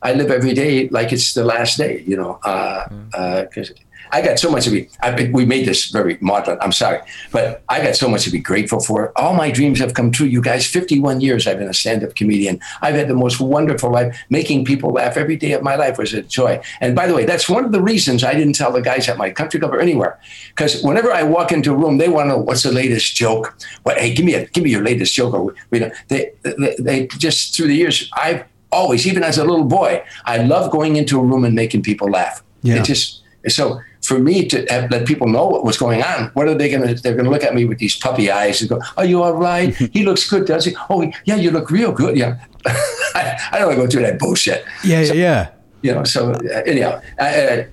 [0.02, 2.02] I live every day like it's the last day.
[2.06, 3.10] You know, uh, mm.
[3.14, 3.72] uh, because
[4.12, 4.88] I got so much to be.
[5.00, 6.58] I, we made this very maudlin.
[6.60, 7.00] I'm sorry,
[7.32, 9.12] but I got so much to be grateful for.
[9.16, 10.26] All my dreams have come true.
[10.26, 12.60] You guys, 51 years I've been a stand-up comedian.
[12.80, 14.18] I've had the most wonderful life.
[14.30, 16.60] Making people laugh every day of my life was a joy.
[16.80, 19.18] And by the way, that's one of the reasons I didn't tell the guys at
[19.18, 20.18] my country club or anywhere,
[20.48, 23.56] because whenever I walk into a room, they want to know what's the latest joke.
[23.82, 23.98] What?
[23.98, 25.34] Hey, give me a give me your latest joke.
[25.34, 29.44] Or you know, they, they they just through the years I've always, even as a
[29.44, 32.42] little boy, I love going into a room and making people laugh.
[32.62, 32.76] Yeah.
[32.76, 36.30] It just so for me to have, let people know what was going on.
[36.34, 36.94] What are they going to?
[37.00, 39.34] They're going to look at me with these puppy eyes and go, "Are you all
[39.34, 39.74] right?
[39.92, 40.74] he looks good, does he?
[40.90, 42.16] Oh, yeah, you look real good.
[42.16, 44.64] Yeah." I, I don't want to go through that bullshit.
[44.84, 45.50] Yeah, yeah, yeah.
[45.82, 46.04] You know.
[46.04, 47.64] So uh, anyhow, I, uh,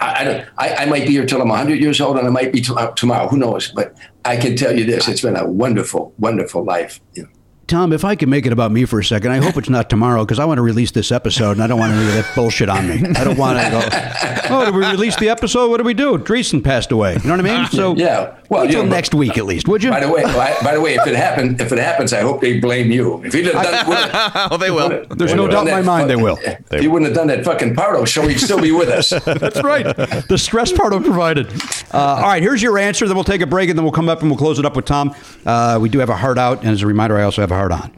[0.00, 0.48] I, I don't.
[0.58, 2.74] I, I might be here till I'm 100 years old, and I might be t-
[2.76, 3.28] uh, tomorrow.
[3.28, 3.68] Who knows?
[3.68, 7.00] But I can tell you this: it's been a wonderful, wonderful life.
[7.14, 7.28] You know.
[7.70, 9.88] Tom, if I can make it about me for a second, I hope it's not
[9.88, 12.34] tomorrow because I want to release this episode and I don't want any of that
[12.34, 13.08] bullshit on me.
[13.16, 13.80] I don't want to go,
[14.56, 15.70] oh, did we release the episode?
[15.70, 16.18] What did we do?
[16.18, 17.14] Dreesen passed away.
[17.14, 17.66] You know what I mean?
[17.70, 18.36] So Yeah.
[18.48, 19.90] Well, wait you know, next week at least, would you?
[19.90, 22.40] By the way, by, by the way, if it happened, if it happens, I hope
[22.40, 23.22] they blame you.
[23.22, 24.10] If he'd have done, would
[24.50, 25.06] Oh, they will.
[25.10, 26.38] There's no doubt in my mind they will.
[26.72, 29.10] If you wouldn't have done that fucking Pardo show, he'd still be with us.
[29.10, 29.84] That's right.
[30.28, 31.48] The stress part of provided.
[31.92, 33.06] Uh, all right, here's your answer.
[33.06, 34.76] Then we'll take a break and then we'll come up and we'll close it up
[34.76, 35.14] with Tom.
[35.44, 37.56] Uh, we do have a heart out, and as a reminder, I also have a
[37.60, 37.90] heart on.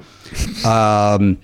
[0.64, 1.38] Um,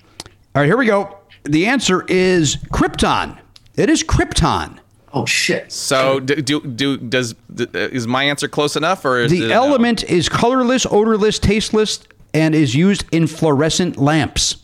[0.55, 1.17] all right, here we go.
[1.43, 3.37] The answer is Krypton.
[3.75, 4.79] It is Krypton.
[5.13, 5.71] Oh shit!
[5.71, 9.47] So do, do do does d- is my answer close enough or is The it
[9.47, 9.55] no?
[9.55, 12.01] element is colorless, odorless, tasteless,
[12.33, 14.57] and is used in fluorescent lamps.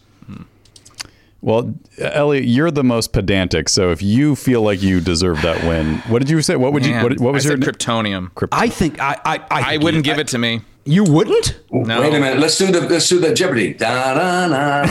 [1.42, 3.70] Well, Elliot, you're the most pedantic.
[3.70, 6.56] So if you feel like you deserve that win, what did you say?
[6.56, 6.94] What would you?
[6.96, 7.62] What, what was I your?
[7.62, 8.30] said kryptonium?
[8.52, 10.62] I think I I, I, I wouldn't give it to me.
[10.86, 11.60] You wouldn't?
[11.72, 12.02] No.
[12.02, 12.40] Wait a minute.
[12.40, 13.74] Let's do the let's do the Jeopardy.
[13.74, 14.84] Da, na, na,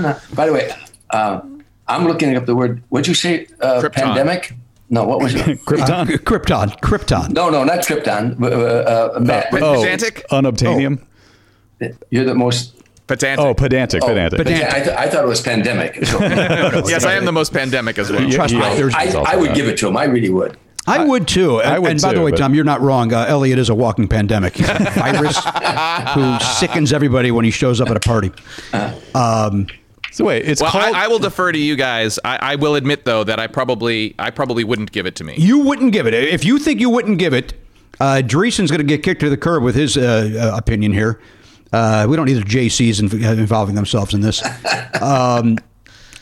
[0.00, 0.74] na, By the way,
[1.10, 1.40] uh,
[1.86, 2.82] I'm looking up the word.
[2.88, 3.46] What'd you say?
[3.60, 4.54] Uh, pandemic.
[4.90, 5.40] No, what was it?
[5.64, 5.88] Krypton.
[5.88, 6.80] Uh, Krypton.
[6.80, 7.30] Krypton.
[7.30, 8.42] No, no, not Krypton.
[8.42, 10.26] Uh, uh, uh, uh oh, pedantic.
[10.30, 11.00] Unobtainium.
[11.82, 11.88] Oh.
[12.10, 13.44] You're the most Pedantic.
[13.44, 14.38] Oh, pedantic, oh, pedantic.
[14.38, 14.68] pedantic.
[14.68, 15.96] I, th- I, thought it was pandemic.
[16.06, 16.18] So,
[16.88, 18.22] yes, I am the most pandemic as well.
[18.22, 18.60] You, Trust me.
[18.62, 19.96] I, I, I, would give it to him.
[19.96, 20.56] I really would.
[20.86, 21.60] I would too.
[21.60, 23.12] And, I would and by the way, but- Tom, you're not wrong.
[23.12, 24.54] Uh, Elliot is a walking pandemic.
[24.54, 25.38] He's a virus
[26.14, 28.32] who sickens everybody when he shows up at a party.
[29.14, 29.66] Um,
[30.10, 30.94] So wait, it's Well, called.
[30.94, 32.18] I, I will defer to you guys.
[32.24, 35.34] I, I will admit though that I probably I probably wouldn't give it to me.
[35.38, 36.12] you wouldn't give it.
[36.14, 37.54] If you think you wouldn't give it,
[38.00, 41.20] uh, Dreesen's going to get kicked to the curb with his uh, uh, opinion here.
[41.72, 44.42] Uh, we don't need the JCs inv- involving themselves in this.
[45.00, 45.56] Um,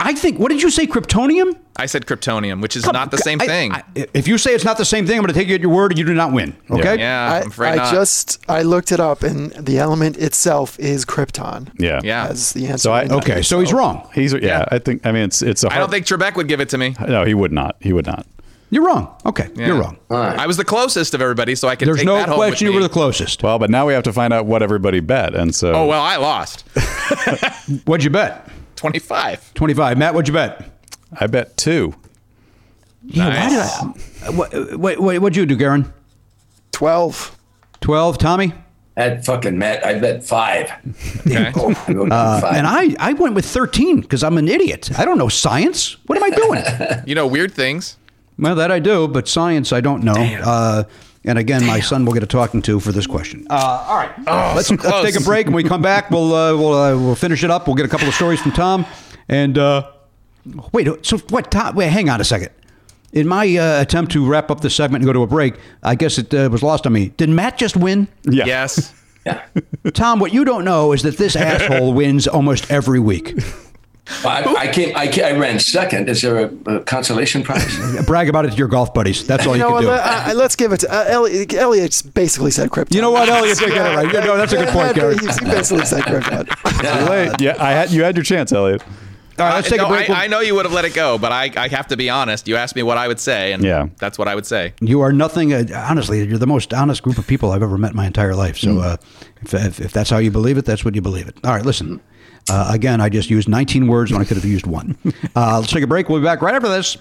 [0.00, 0.38] I think.
[0.38, 0.86] What did you say?
[0.86, 1.56] Kryptonium?
[1.76, 3.72] I said kryptonium, which is not the same I- thing.
[3.72, 3.82] I-
[4.14, 5.70] if you say it's not the same thing, I'm going to take you at your
[5.70, 6.54] word, and you do not win.
[6.70, 6.98] Okay.
[6.98, 7.92] yeah, I, I'm afraid I not.
[7.92, 11.70] just I looked it up, and the element itself is krypton.
[11.78, 12.00] yeah.
[12.02, 12.26] yeah.
[12.28, 12.78] As the answer.
[12.78, 13.42] So I- Okay.
[13.42, 13.78] So he's oh.
[13.78, 14.08] wrong.
[14.14, 15.04] He's yeah, I think.
[15.06, 15.72] I mean, it's it's a.
[15.72, 16.94] I don't think Trebek would give it to me.
[17.06, 17.76] No, he would not.
[17.80, 18.26] He would not.
[18.72, 19.16] You're wrong.
[19.26, 19.48] Okay.
[19.56, 19.66] Yeah.
[19.66, 19.98] You're wrong.
[20.10, 22.52] I was the closest of everybody, so I can There's take no that home question
[22.52, 22.76] with you me.
[22.76, 23.42] were the closest.
[23.42, 25.72] Well, but now we have to find out what everybody bet, and so.
[25.72, 26.62] Oh well, I lost.
[27.84, 28.48] What'd you bet?
[28.80, 29.52] Twenty five.
[29.54, 29.98] 25.
[29.98, 30.70] Matt, what'd you bet?
[31.20, 31.94] I bet two.
[33.04, 34.30] Yeah, why did I?
[34.30, 35.92] What, what, what, what'd you do, Garen?
[36.72, 37.36] Twelve.
[37.82, 38.16] 12.
[38.18, 38.52] Tommy?
[38.94, 39.84] That fucking Matt.
[39.84, 40.70] I bet five.
[41.26, 41.52] Okay.
[41.56, 42.54] Oh, I go Uh, five.
[42.56, 44.90] and I, I went with 13 because I'm an idiot.
[44.98, 45.96] I don't know science.
[46.06, 46.62] What am I doing?
[47.06, 47.96] you know weird things.
[48.38, 50.12] well, that I do, but science I don't know.
[50.14, 50.84] Uh,
[51.24, 53.46] and again, my son will get a talking to for this question.
[53.50, 55.46] Uh, all right, let's, let's take a break.
[55.46, 57.66] When we come back, we'll uh, we'll uh, we'll finish it up.
[57.66, 58.86] We'll get a couple of stories from Tom.
[59.28, 59.90] And uh,
[60.72, 61.50] wait, so what?
[61.50, 62.50] Tom, wait, hang on a second.
[63.12, 65.94] In my uh, attempt to wrap up the segment and go to a break, I
[65.94, 67.08] guess it uh, was lost on me.
[67.16, 68.08] Did Matt just win?
[68.22, 68.46] Yeah.
[68.46, 68.94] Yes.
[69.26, 69.44] yeah.
[69.92, 73.36] Tom, what you don't know is that this asshole wins almost every week.
[74.24, 74.96] I, I came.
[74.96, 76.08] I, ca- I ran second.
[76.08, 78.04] Is there a, a consolation prize?
[78.06, 79.26] Brag about it to your golf buddies.
[79.26, 79.90] That's all you, You know can do.
[79.90, 81.54] I, I- let's give it to uh, Elliot.
[81.54, 82.94] Elliot basically said krypton.
[82.94, 83.60] You know what, Elliot?
[83.60, 84.06] You get it right.
[84.12, 85.16] You know, that's a good point, Gary.
[85.16, 86.46] He he basically said krypton.
[86.80, 87.40] Too late.
[87.40, 88.82] Yeah, I had you had your chance, Elliot.
[89.38, 90.10] All right, let's take no, a break.
[90.10, 92.10] I, I know you would have let it go, but I, I have to be
[92.10, 92.46] honest.
[92.46, 93.86] You asked me what I would say, and Yeah.
[93.98, 94.74] that's what I would say.
[94.82, 95.54] You are nothing.
[95.54, 98.34] Uh, honestly, you're the most honest group of people I've ever met in my entire
[98.34, 98.58] life.
[98.58, 98.96] So, uh,
[99.40, 101.38] if, if, if that's how you believe it, that's what you believe it.
[101.42, 102.02] All right, listen.
[102.50, 104.96] Uh, again, I just used 19 words when I could have used one.
[105.36, 106.08] Uh, let's take a break.
[106.08, 106.96] We'll be back right after this.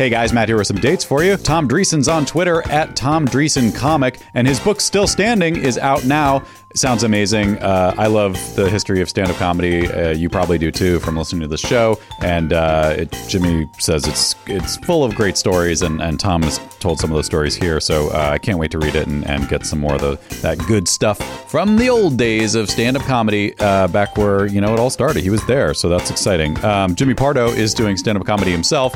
[0.00, 1.36] Hey guys, Matt here with some dates for you.
[1.36, 6.06] Tom Dreesen's on Twitter at Tom Dreesen Comic, and his book Still Standing is out
[6.06, 6.42] now.
[6.74, 7.58] Sounds amazing.
[7.58, 9.86] Uh, I love the history of stand-up comedy.
[9.86, 12.00] Uh, you probably do too from listening to the show.
[12.22, 16.58] And uh, it, Jimmy says it's it's full of great stories, and, and Tom has
[16.78, 17.78] told some of those stories here.
[17.78, 20.18] So uh, I can't wait to read it and, and get some more of the
[20.40, 21.18] that good stuff
[21.50, 25.22] from the old days of stand-up comedy, uh, back where you know it all started.
[25.22, 26.56] He was there, so that's exciting.
[26.64, 28.94] Um, Jimmy Pardo is doing stand-up comedy himself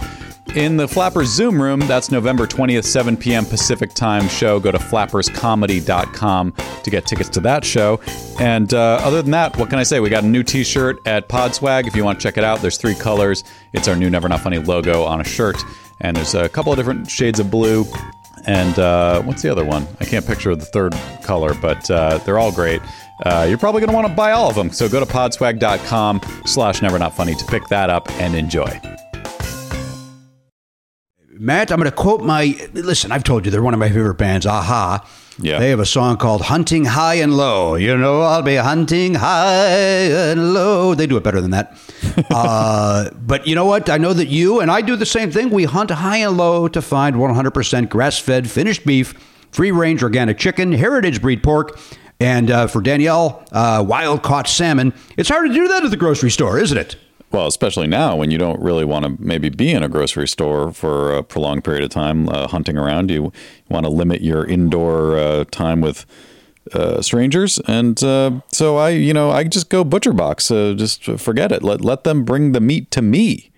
[0.55, 1.81] in the Flappers Zoom room.
[1.81, 3.45] That's November 20th, 7 p.m.
[3.45, 4.61] Pacific time show.
[4.61, 6.53] Go to flapperscomedy.com
[6.83, 8.01] to get tickets to that show.
[8.41, 10.01] And uh, other than that, what can I say?
[10.01, 11.87] We got a new t shirt at Podswag.
[11.87, 13.45] If you want to check it out, there's three colors.
[13.73, 15.57] It's our new Never Not Funny logo on a shirt.
[16.01, 17.85] And there's a couple of different shades of blue.
[18.47, 19.87] And uh, what's the other one?
[20.01, 22.83] I can't picture the third color, but uh, they're all great.
[23.25, 24.71] Uh, you're probably going to want to buy all of them.
[24.71, 28.81] So go to podswag.com slash never not funny to pick that up and enjoy.
[31.37, 32.57] Matt, I'm going to quote my.
[32.75, 35.05] Listen, I've told you they're one of my favorite bands, a-ha.
[35.39, 35.59] Yeah.
[35.59, 37.75] They have a song called Hunting High and Low.
[37.75, 40.95] You know, I'll be hunting high and low.
[40.95, 41.77] They do it better than that.
[42.31, 43.91] uh, but you know what?
[43.91, 45.51] I know that you and I do the same thing.
[45.51, 49.15] We hunt high and low to find 100% grass fed finished beef
[49.51, 51.81] free range organic chicken, heritage breed pork,
[52.21, 54.93] and uh, for Danielle, uh, wild caught salmon.
[55.17, 56.97] It's hard to do that at the grocery store, isn't it?
[57.35, 60.73] Well, especially now when you don't really want to maybe be in a grocery store
[60.73, 63.11] for a prolonged period of time uh, hunting around.
[63.11, 63.33] You
[63.69, 66.07] want to limit your indoor uh, time with
[66.73, 70.47] uh, strangers, and uh, so I, you know, I just go butcher box.
[70.47, 71.65] Just forget it.
[71.65, 73.51] Let let them bring the meat to me.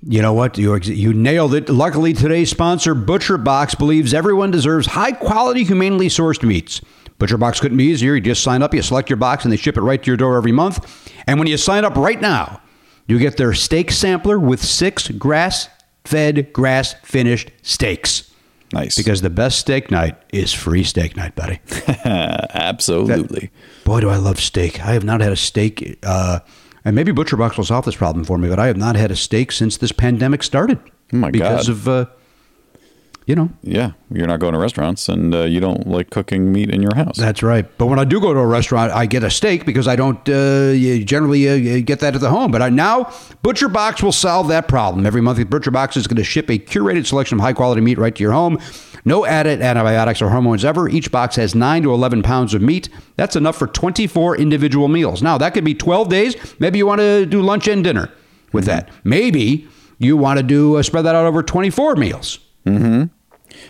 [0.00, 0.56] You know what?
[0.56, 1.68] You, you nailed it.
[1.68, 6.80] Luckily, today's sponsor, Butcher Box, believes everyone deserves high quality, humanely sourced meats.
[7.18, 8.14] Butcher Box couldn't be easier.
[8.14, 10.16] You just sign up, you select your box, and they ship it right to your
[10.16, 11.12] door every month.
[11.26, 12.62] And when you sign up right now,
[13.08, 15.68] you get their steak sampler with six grass
[16.04, 18.32] fed, grass finished steaks.
[18.72, 21.58] Nice, Because the best steak night is free steak night, buddy.
[22.04, 23.50] absolutely.
[23.84, 24.84] Boy, do I love steak.
[24.84, 26.40] I have not had a steak, uh,
[26.84, 29.10] and maybe Butcher Box will solve this problem for me, but I have not had
[29.10, 30.78] a steak since this pandemic started.
[31.14, 31.72] Oh my because God.
[31.72, 32.06] of, uh,
[33.28, 36.70] you know, yeah, you're not going to restaurants, and uh, you don't like cooking meat
[36.70, 37.18] in your house.
[37.18, 37.66] That's right.
[37.76, 40.26] But when I do go to a restaurant, I get a steak because I don't
[40.30, 40.72] uh,
[41.04, 42.50] generally uh, get that at the home.
[42.50, 45.04] But I, now Butcher Box will solve that problem.
[45.04, 47.98] Every month, Butcher Box is going to ship a curated selection of high quality meat
[47.98, 48.58] right to your home.
[49.04, 50.88] No added antibiotics or hormones ever.
[50.88, 52.88] Each box has 9 to 11 pounds of meat.
[53.16, 55.22] That's enough for 24 individual meals.
[55.22, 56.34] Now, that could be 12 days.
[56.58, 58.10] Maybe you want to do lunch and dinner
[58.52, 58.88] with that.
[59.04, 59.68] Maybe
[59.98, 62.38] you want to do uh, spread that out over 24 meals.
[62.66, 63.04] Mm-hmm.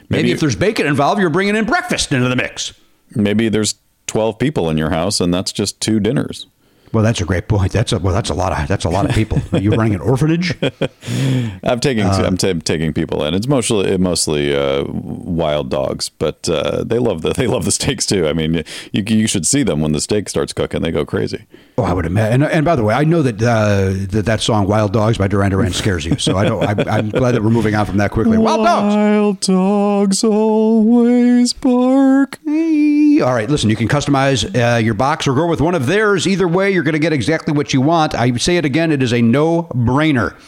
[0.09, 2.73] Maybe, Maybe- if there's bacon involved, you're bringing in breakfast into the mix.
[3.15, 3.75] Maybe there's
[4.07, 6.47] 12 people in your house, and that's just two dinners.
[6.93, 7.73] Well, that's a great point.
[7.73, 9.40] That's a well, that's a lot of that's a lot of people.
[9.52, 10.56] Are you running an orphanage?
[11.62, 13.35] I'm taking Uh, I'm ta taking people in.
[13.35, 18.06] It's mostly mostly uh, wild dogs, but uh, they love the they love the steaks
[18.06, 18.27] too.
[18.27, 20.82] I mean, you you should see them when the steak starts cooking.
[20.82, 21.44] They go crazy.
[21.77, 22.43] Oh, I would imagine.
[22.43, 25.28] And, and by the way, I know that uh, that that song "Wild Dogs" by
[25.28, 26.19] Duran Duran scares you.
[26.19, 26.62] So I don't.
[26.65, 28.39] I, I'm glad that we're moving on from that quickly.
[28.39, 28.94] Wild dogs.
[28.94, 32.39] Wild dogs always bark.
[32.47, 36.27] All right, listen, you can customize uh, your box or go with one of theirs.
[36.27, 38.15] Either way, you're going to get exactly what you want.
[38.15, 40.39] I say it again, it is a no brainer.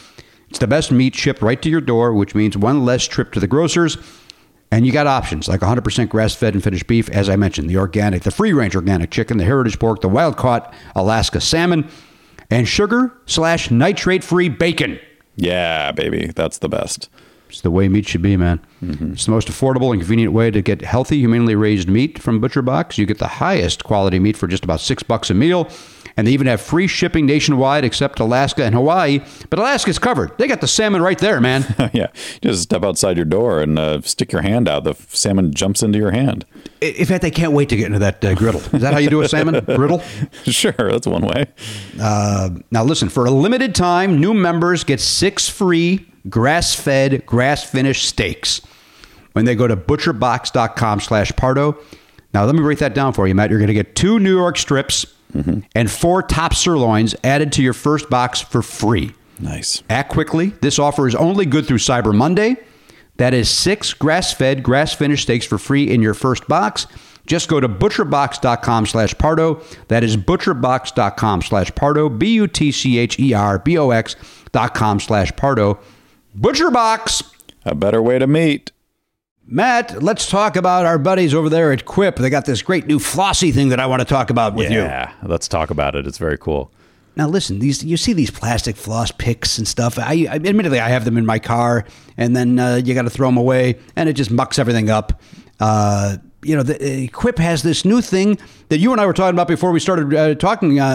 [0.49, 3.41] It's the best meat shipped right to your door, which means one less trip to
[3.41, 3.97] the grocers.
[4.71, 7.75] And you got options like 100% grass fed and finished beef, as I mentioned, the
[7.75, 11.89] organic, the free range organic chicken, the heritage pork, the wild caught Alaska salmon,
[12.49, 14.97] and sugar slash nitrate free bacon.
[15.35, 17.09] Yeah, baby, that's the best.
[17.49, 18.61] It's the way meat should be, man.
[18.81, 19.11] Mm-hmm.
[19.11, 22.61] It's the most affordable and convenient way to get healthy, humanely raised meat from Butcher
[22.61, 22.97] Box.
[22.97, 25.69] You get the highest quality meat for just about six bucks a meal.
[26.17, 29.21] And they even have free shipping nationwide except Alaska and Hawaii.
[29.49, 30.37] But Alaska's covered.
[30.37, 31.65] They got the salmon right there, man.
[31.93, 32.07] yeah,
[32.41, 34.83] just step outside your door and uh, stick your hand out.
[34.83, 36.45] The salmon jumps into your hand.
[36.81, 38.61] In fact, they can't wait to get into that uh, griddle.
[38.61, 39.99] Is that how you do a salmon griddle?
[40.43, 41.45] sure, that's one way.
[41.97, 48.07] Now, listen, for a limited time, new members get six free grass fed, grass finished
[48.07, 48.61] steaks
[49.33, 51.77] when they go to butcherbox.com slash Pardo.
[52.33, 53.49] Now, let me break that down for you, Matt.
[53.49, 55.59] You're going to get two New York strips Mm-hmm.
[55.75, 59.13] and four top sirloins added to your first box for free.
[59.39, 59.81] Nice.
[59.89, 60.47] Act quickly.
[60.61, 62.57] This offer is only good through Cyber Monday.
[63.17, 66.87] That is six grass fed, grass finished steaks for free in your first box.
[67.27, 69.61] Just go to butcherbox.com slash Pardo.
[69.87, 72.09] That is butcherbox.com slash Pardo.
[72.09, 74.15] B U T C H E R B O X
[74.51, 75.79] dot com slash Pardo.
[76.37, 77.31] ButcherBox.
[77.65, 78.71] A better way to meet.
[79.53, 82.15] Matt, let's talk about our buddies over there at Quip.
[82.15, 84.79] They got this great new flossy thing that I want to talk about with you.
[84.79, 86.07] Yeah, let's talk about it.
[86.07, 86.71] It's very cool.
[87.17, 89.99] Now listen, these you see these plastic floss picks and stuff.
[89.99, 93.09] I, I admittedly I have them in my car, and then uh, you got to
[93.09, 95.21] throw them away, and it just mucks everything up.
[95.59, 98.37] Uh, you know, the, uh, Quip has this new thing
[98.69, 100.85] that you and I were talking about before we started uh, talking uh,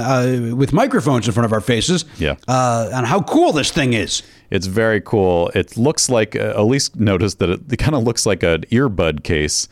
[0.51, 2.05] uh, with microphones in front of our faces.
[2.18, 2.36] Yeah.
[2.48, 4.23] uh, on how cool this thing is.
[4.51, 5.51] It's very cool.
[5.55, 9.23] It looks like uh, Elise noticed that it, it kind of looks like an earbud
[9.24, 9.68] case,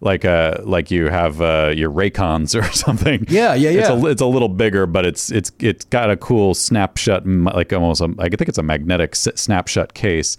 [0.00, 3.26] like uh like you have uh, your Raycons or something.
[3.28, 3.94] Yeah, yeah, It's yeah.
[3.96, 8.00] a, it's a little bigger, but it's it's it's got a cool snapshot, like almost
[8.00, 10.36] a, I think it's a magnetic snapshot case.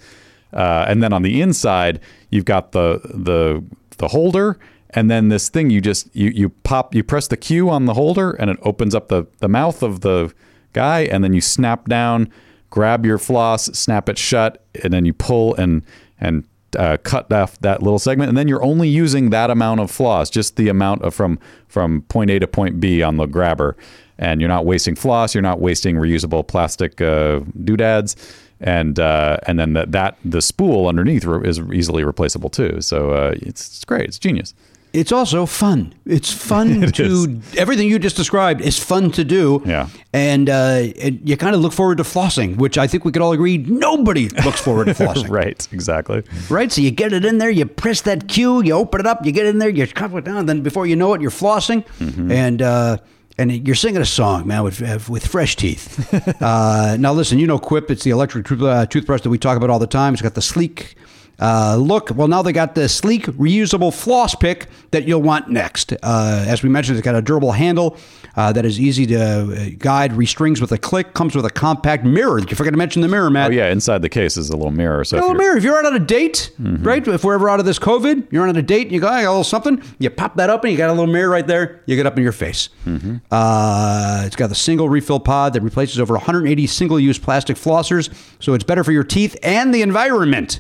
[0.54, 2.00] Uh, and then on the inside,
[2.30, 3.64] you've got the the
[3.98, 4.58] the holder,
[4.92, 7.94] and then this thing you just you you pop you press the Q on the
[7.94, 10.34] holder, and it opens up the the mouth of the
[10.74, 12.32] guy, and then you snap down,
[12.70, 15.84] grab your floss, snap it shut, and then you pull and
[16.20, 16.44] and
[16.78, 20.30] uh, cut off that little segment, and then you're only using that amount of floss,
[20.30, 23.76] just the amount of from from point A to point B on the grabber,
[24.18, 28.16] and you're not wasting floss, you're not wasting reusable plastic uh, doodads,
[28.60, 32.82] and uh, and then that that the spool underneath is easily replaceable too.
[32.82, 34.54] So uh, it's, it's great, it's genius.
[34.92, 35.94] It's also fun.
[36.06, 39.62] It's fun It to everything you just described is fun to do.
[39.66, 39.88] Yeah.
[40.14, 43.22] and, uh, and you kind of look forward to flossing, which I think we could
[43.22, 45.30] all agree nobody looks forward to flossing.
[45.30, 46.24] right, exactly.
[46.50, 49.24] Right, so you get it in there, you press that cue, you open it up,
[49.26, 51.86] you get in there, you cover it down, then before you know it, you're flossing,
[52.00, 52.32] Mm-hmm.
[52.32, 52.98] and uh,
[53.38, 56.14] and you're singing a song, man, with uh, with fresh teeth.
[56.42, 59.56] uh, now, listen, you know Quip, it's the electric tooth, uh, toothbrush that we talk
[59.56, 60.14] about all the time.
[60.14, 60.96] It's got the sleek.
[61.40, 65.94] Uh, look, well, now they got the sleek, reusable floss pick that you'll want next.
[66.04, 67.98] Uh, as we mentioned, it's got a durable handle
[68.36, 72.04] uh, that is easy to uh, guide, restrings with a click, comes with a compact
[72.06, 72.40] mirror.
[72.40, 73.52] You forgot to mention the mirror, Matt.
[73.52, 75.04] Oh yeah, inside the case is a little mirror.
[75.04, 75.58] So A if little mirror.
[75.58, 76.84] If you're out on a date, Mm-hmm.
[76.84, 77.08] right?
[77.08, 79.24] If we're ever out of this COVID, you're on a date and you go, I
[79.24, 79.82] got a little something.
[79.98, 81.82] You pop that up and you got a little mirror right there.
[81.86, 82.70] You get up in your face.
[82.86, 83.18] Mm-hmm.
[83.32, 88.10] Uh, it's got the single refill pod that replaces over 180 single use plastic flossers.
[88.40, 90.60] So it's better for your teeth and the environment.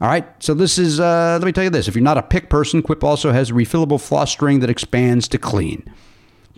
[0.00, 0.26] All right.
[0.42, 1.88] So this is, uh, let me tell you this.
[1.88, 5.26] If you're not a pick person, Quip also has a refillable floss string that expands
[5.28, 5.82] to clean.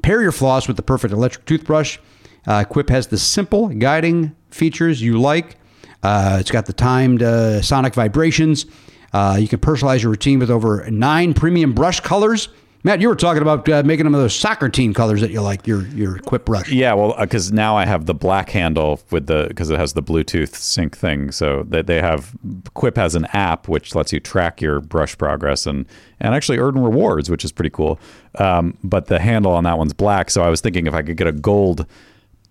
[0.03, 1.99] Pair your floss with the perfect electric toothbrush.
[2.47, 5.57] Uh, Quip has the simple guiding features you like.
[6.03, 8.67] Uh, it's got the timed uh, sonic vibrations.
[9.13, 12.49] Uh, you can personalize your routine with over nine premium brush colors.
[12.83, 15.43] Matt, you were talking about uh, making them of those soccer team colors that you
[15.43, 16.71] like, your your Quip brush.
[16.71, 20.03] Yeah, well, because now I have the black handle with the because it has the
[20.03, 21.31] Bluetooth sync thing.
[21.31, 22.35] So that they have
[22.73, 25.85] Quip has an app which lets you track your brush progress and
[26.21, 28.01] and actually earn rewards, which is pretty cool.
[28.37, 31.19] Um, but the handle on that one's black, so I was thinking if I could
[31.19, 31.87] get a gold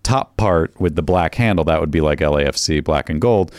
[0.03, 3.51] top part with the black handle, that would be like LAFC black and gold.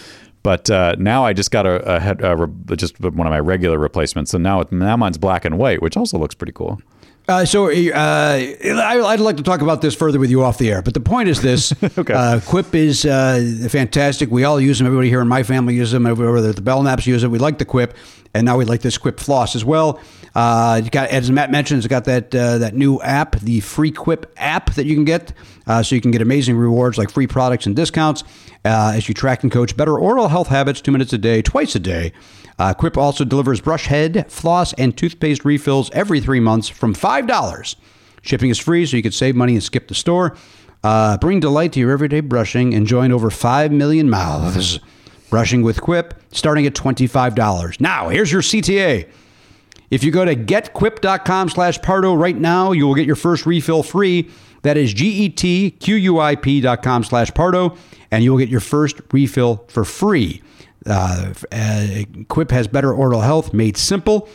[0.42, 3.40] But uh, now I just got a, a, head, a re- just one of my
[3.40, 6.80] regular replacements, so now it, now mine's black and white, which also looks pretty cool.
[7.28, 10.70] Uh, so uh, I, I'd like to talk about this further with you off the
[10.70, 12.12] air, but the point is this: Okay.
[12.12, 14.30] uh, Quip is uh, fantastic.
[14.30, 14.86] We all use them.
[14.86, 16.04] Everybody here in my family uses them.
[16.04, 17.94] Whether the Belknaps use it, we like the Quip,
[18.34, 20.00] and now we like this Quip floss as well.
[20.34, 23.90] Uh, it's got, as Matt mentioned, it's got that uh, that new app, the free
[23.90, 25.32] Quip app that you can get,
[25.66, 28.22] uh, so you can get amazing rewards like free products and discounts
[28.64, 31.74] uh, as you track and coach better oral health habits, two minutes a day, twice
[31.74, 32.12] a day.
[32.58, 37.76] Uh, Quip also delivers brush head, floss, and toothpaste refills every three months from $5.
[38.22, 40.36] Shipping is free, so you can save money and skip the store.
[40.84, 44.78] Uh, bring delight to your everyday brushing and join over 5 million mouths.
[45.30, 47.80] Brushing with Quip, starting at $25.
[47.80, 49.08] Now, here's your CTA.
[49.90, 53.82] If you go to getquip.com slash Pardo right now, you will get your first refill
[53.82, 54.30] free.
[54.62, 57.76] That is G-E-T-Q-U-I-P dot com slash Pardo,
[58.10, 60.42] and you will get your first refill for free.
[60.86, 61.86] Uh, uh,
[62.28, 64.28] Quip has better oral health made simple.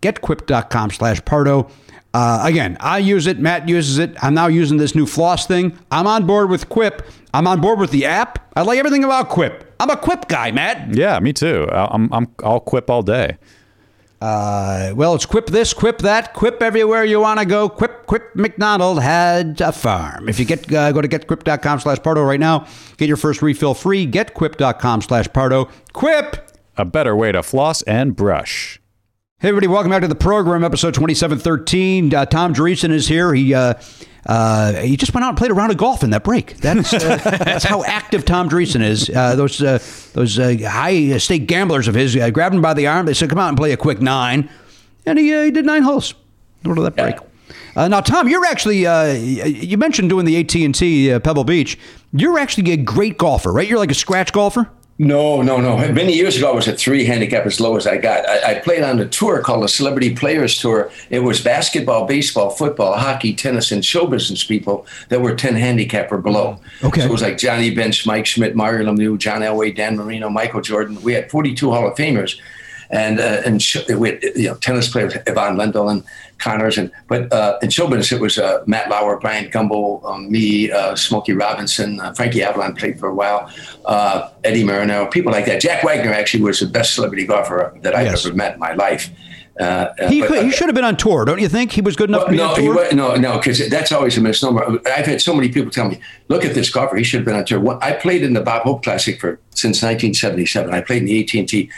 [0.00, 1.70] Getquip.com slash Pardo.
[2.12, 3.38] Uh, again, I use it.
[3.38, 4.16] Matt uses it.
[4.22, 5.78] I'm now using this new floss thing.
[5.90, 7.06] I'm on board with Quip.
[7.34, 8.50] I'm on board with the app.
[8.56, 9.74] I like everything about Quip.
[9.78, 10.94] I'm a Quip guy, Matt.
[10.94, 11.68] Yeah, me too.
[11.70, 13.36] I'm, I'm I'll quip all day.
[14.20, 17.68] Uh, well, it's quip this, quip that, quip everywhere you want to go.
[17.68, 20.28] Quip, quip McDonald had a farm.
[20.28, 22.66] If you get uh, go to getquip.com slash Pardo right now,
[22.96, 24.06] get your first refill free.
[24.06, 25.68] Getquip.com slash Pardo.
[25.92, 26.50] Quip!
[26.78, 28.80] A better way to floss and brush.
[29.38, 32.14] Hey, everybody, welcome back to the program, episode 2713.
[32.14, 33.34] Uh, Tom Dreesen is here.
[33.34, 33.74] He uh,
[34.24, 36.56] uh, he just went out and played a round of golf in that break.
[36.56, 39.10] That's uh, that's how active Tom Dreesen is.
[39.10, 39.78] Uh, those uh,
[40.14, 43.04] those uh, high stake gamblers of his uh, grabbed him by the arm.
[43.04, 44.48] They said, "Come out and play a quick nine.
[45.04, 46.14] and he uh, he did nine holes.
[46.62, 47.16] What that break?
[47.76, 51.44] Uh, now, Tom, you're actually uh, you mentioned doing the AT and T uh, Pebble
[51.44, 51.78] Beach.
[52.10, 53.68] You're actually a great golfer, right?
[53.68, 54.70] You're like a scratch golfer.
[54.98, 55.76] No, no, no.
[55.92, 58.26] Many years ago, I was at three handicap as low as I got.
[58.26, 60.90] I, I played on a tour called the Celebrity Players Tour.
[61.10, 66.10] It was basketball, baseball, football, hockey, tennis, and show business people that were 10 handicap
[66.10, 66.58] or below.
[66.82, 67.02] Okay.
[67.02, 70.62] So it was like Johnny Bench, Mike Schmidt, Mario Lemieux, John Elway, Dan Marino, Michael
[70.62, 71.02] Jordan.
[71.02, 72.40] We had 42 Hall of Famers.
[72.90, 73.62] And uh, and
[73.98, 76.04] we had, you know tennis players Ivan Lendl and
[76.38, 80.70] Connors and but uh, in business it was uh, Matt Lauer, Brian Gumbel, um, me,
[80.70, 83.50] uh, Smokey Robinson, uh, Frankie Avalon played for a while,
[83.86, 85.60] uh, Eddie Marino, people like that.
[85.60, 88.26] Jack Wagner actually was the best celebrity golfer that I've Yes.
[88.26, 89.10] ever met in my life.
[89.58, 91.72] Uh, He but- could, he should have been on tour, don't you think?
[91.72, 92.94] He was good enough well, to be no, on tour.
[92.94, 94.78] no, no, because that's always a misnomer.
[94.86, 95.98] I've had so many people tell me,
[96.28, 98.42] "Look at this golfer; he should have been on tour." When- I played in the
[98.42, 100.74] Bob Hope Classic for since 1977.
[100.74, 101.70] I played in the AT&T.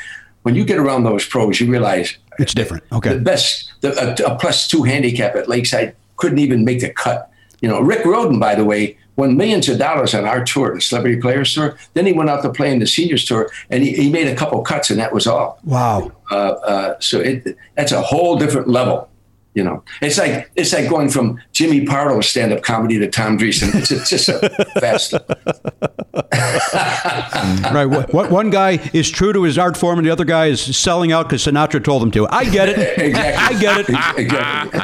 [0.49, 2.83] When you get around those pros, you realize It's different.
[2.91, 3.12] Okay.
[3.12, 7.31] the best, the, a, a plus two handicap at Lakeside couldn't even make the cut.
[7.61, 10.81] You know, Rick Rhoden, by the way, won millions of dollars on our tour, the
[10.81, 11.77] Celebrity Players Tour.
[11.93, 14.35] Then he went out to play in the Seniors Tour, and he, he made a
[14.35, 15.59] couple cuts, and that was all.
[15.65, 16.12] Wow.
[16.31, 19.11] Uh, uh, so it, that's a whole different level.
[19.59, 23.74] You know, it's like it's like going from Jimmy Pardo's stand-up comedy to Tom Dreesen.
[23.74, 24.39] It's, it's just a
[24.78, 25.14] fast.
[27.74, 27.86] right.
[27.86, 30.76] What, what, one guy is true to his art form, and the other guy is
[30.76, 32.28] selling out because Sinatra told him to.
[32.28, 32.78] I get it.
[33.09, 33.56] Exactly.
[33.56, 33.89] I get it.
[34.18, 34.80] Exactly.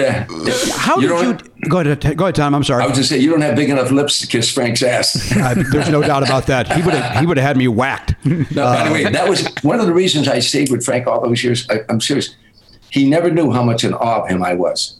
[0.00, 0.26] yeah.
[0.76, 1.68] How You did you?
[1.68, 2.16] Go ahead.
[2.16, 2.52] Go ahead, Tom.
[2.52, 2.82] I'm sorry.
[2.82, 5.30] I was just saying, you don't have big enough lips to kiss Frank's ass.
[5.36, 6.72] Uh, there's no doubt about that.
[6.72, 7.20] He would have.
[7.20, 8.16] He would have had me whacked.
[8.24, 11.68] No, anyway, that was one of the reasons I stayed with Frank all those years.
[11.70, 12.34] I, I'm serious.
[12.90, 14.98] He never knew how much in awe of him I was.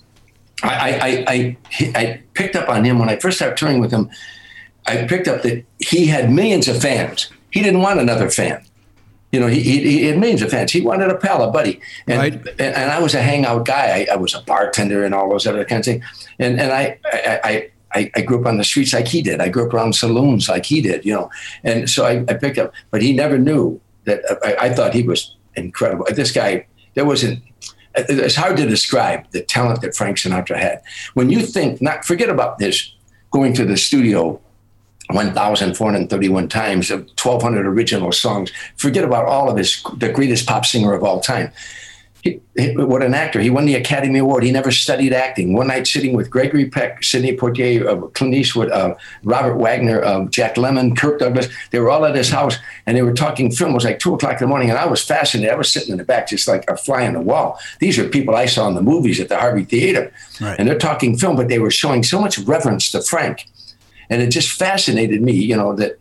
[0.63, 1.57] I, I, I,
[1.95, 4.11] I, picked up on him when I first started touring with him.
[4.87, 7.31] I picked up that he had millions of fans.
[7.51, 8.65] He didn't want another fan.
[9.33, 10.73] You know, he, he, had millions of fans.
[10.73, 11.81] He wanted a pal, a buddy.
[12.07, 12.33] And, Right.
[12.59, 14.07] and, and I was a hangout guy.
[14.09, 16.29] I, I was a bartender and all those other kinds of things.
[16.39, 19.41] And, and I, I, I, I, I grew up on the streets like he did.
[19.41, 21.31] I grew up around saloons like he did, you know.
[21.65, 25.03] And so I, I picked up, but he never knew that I, I thought he
[25.03, 26.07] was incredible.
[26.11, 27.43] This guy, there wasn't,
[27.95, 30.83] it's hard to describe the talent that Frank Sinatra had.
[31.15, 32.93] When you think, not forget about this,
[33.31, 34.41] going to the studio
[35.11, 38.51] 1,431 times of 1,200 original songs.
[38.77, 41.53] Forget about all of his, the greatest pop singer of all time.
[42.27, 43.41] He, he- what an actor.
[43.41, 44.43] He won the Academy Award.
[44.43, 45.53] He never studied acting.
[45.53, 50.25] One night sitting with Gregory Peck, Sidney Poitier, uh, Clint Eastwood, uh, Robert Wagner, uh,
[50.27, 51.49] Jack Lemmon, Kirk Douglas.
[51.71, 53.71] They were all at his house and they were talking film.
[53.71, 55.53] It was like 2 o'clock in the morning and I was fascinated.
[55.53, 57.59] I was sitting in the back just like a fly on the wall.
[57.79, 60.13] These are people I saw in the movies at the Harvey Theater.
[60.41, 60.59] Right.
[60.59, 63.47] And they're talking film, but they were showing so much reverence to Frank.
[64.11, 65.99] And it just fascinated me, you know, that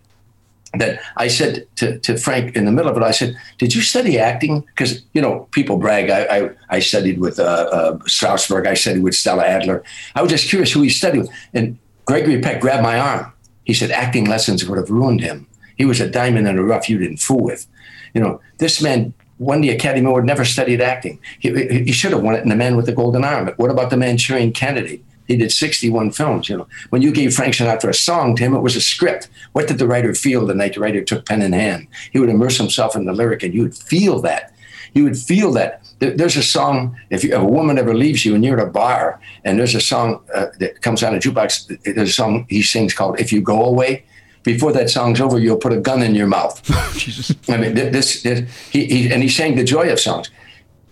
[0.80, 3.82] that I said to, to Frank in the middle of it, I said, Did you
[3.82, 4.62] study acting?
[4.62, 6.10] Because, you know, people brag.
[6.10, 9.84] I, I, I studied with uh, uh, Strasberg, I studied with Stella Adler.
[10.16, 11.30] I was just curious who he studied with.
[11.54, 13.32] And Gregory Peck grabbed my arm.
[13.64, 15.48] He said, Acting lessons would have ruined him.
[15.78, 17.68] He was a diamond in the rough you didn't fool with.
[18.14, 21.20] You know, this man won the Academy Award, never studied acting.
[21.40, 23.46] He, he he should have won it in The Man with the Golden Arm.
[23.46, 25.04] But What about the Manchurian Candidate?
[25.28, 26.68] He did 61 films, you know.
[26.90, 29.30] When you gave Frank Sinatra a song to him, it was a script.
[29.54, 31.88] What did the writer feel the night the writer took pen in hand?
[32.12, 34.54] He would immerse himself in the lyric and you would feel that.
[34.94, 35.82] You would feel that.
[36.00, 38.70] There's a song, if, you, if a woman ever leaves you and you're at a
[38.70, 42.62] bar and there's a song uh, that comes on a jukebox, there's a song he
[42.62, 44.06] sings called If You Go Away.
[44.44, 46.62] Before that song's over, you'll put a gun in your mouth.
[47.50, 50.30] I mean, th- this, this he, he, and he sang the joy of songs.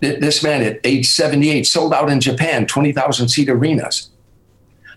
[0.00, 4.10] This man at age 78 sold out in Japan, 20,000 seat arenas.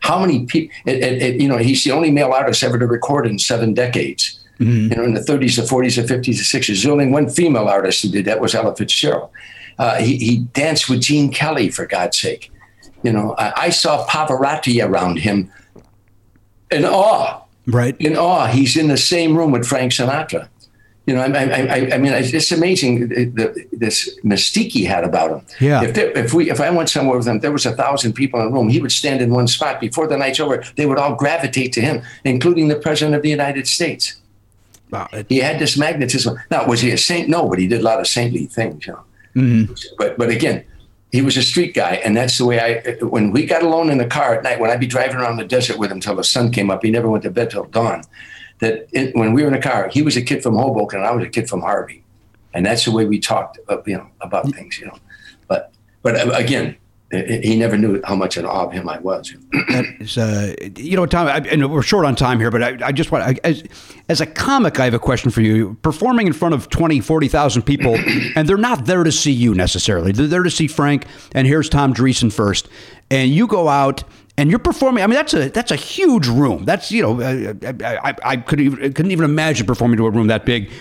[0.02, 3.74] How many people, you know, he's the only male artist ever to record in seven
[3.74, 4.40] decades.
[4.60, 6.68] You know, in the 30s, the 40s, the 50s, the 60s.
[6.68, 9.30] There's only one female artist who did that was Ella Fitzgerald.
[9.78, 12.52] Uh, he, he danced with Gene Kelly, for God's sake.
[13.04, 15.52] You know, I, I saw Pavarotti around him
[16.72, 17.96] in awe Right.
[18.00, 18.48] in awe.
[18.48, 20.48] He's in the same room with Frank Sinatra.
[21.08, 25.06] You know, I, I, I, I mean, it's amazing the, the, this mystique he had
[25.06, 25.42] about him.
[25.62, 25.82] Yeah.
[25.82, 28.42] If there, if we if I went somewhere with him, there was a thousand people
[28.42, 28.68] in a room.
[28.68, 30.66] He would stand in one spot before the night's over.
[30.76, 34.20] They would all gravitate to him, including the president of the United States.
[34.92, 36.38] Wow, He had this magnetism.
[36.52, 37.30] Now, was he a saint?
[37.30, 38.86] No, but he did a lot of saintly things.
[38.86, 39.04] You know.
[39.38, 39.74] Mm-hmm.
[39.98, 40.66] But but again,
[41.14, 42.96] he was a street guy, and that's the way I.
[43.06, 45.46] When we got alone in the car at night, when I'd be driving around the
[45.46, 48.04] desert with him till the sun came up, he never went to bed till dawn.
[48.60, 51.08] That it, when we were in a car, he was a kid from Hoboken, and
[51.08, 52.04] I was a kid from Harvey,
[52.54, 54.98] and that's the way we talked, uh, you know, about things, you know.
[55.48, 55.72] But
[56.02, 56.78] but uh, again,
[57.12, 59.34] he never knew how much in awe of him I was.
[60.00, 62.92] It's, uh, you know, Tom, I, and we're short on time here, but I, I
[62.92, 63.64] just want, I, as,
[64.10, 65.76] as a comic, I have a question for you.
[65.82, 67.96] Performing in front of 20, 40,000 people,
[68.36, 70.12] and they're not there to see you necessarily.
[70.12, 72.68] They're there to see Frank, and here's Tom Dreesen first.
[73.10, 74.04] And you go out
[74.38, 75.04] and you're performing.
[75.04, 76.66] I mean, that's a that's a huge room.
[76.66, 80.28] That's, you know, I, I, I couldn't, even, couldn't even imagine performing to a room
[80.28, 80.72] that big.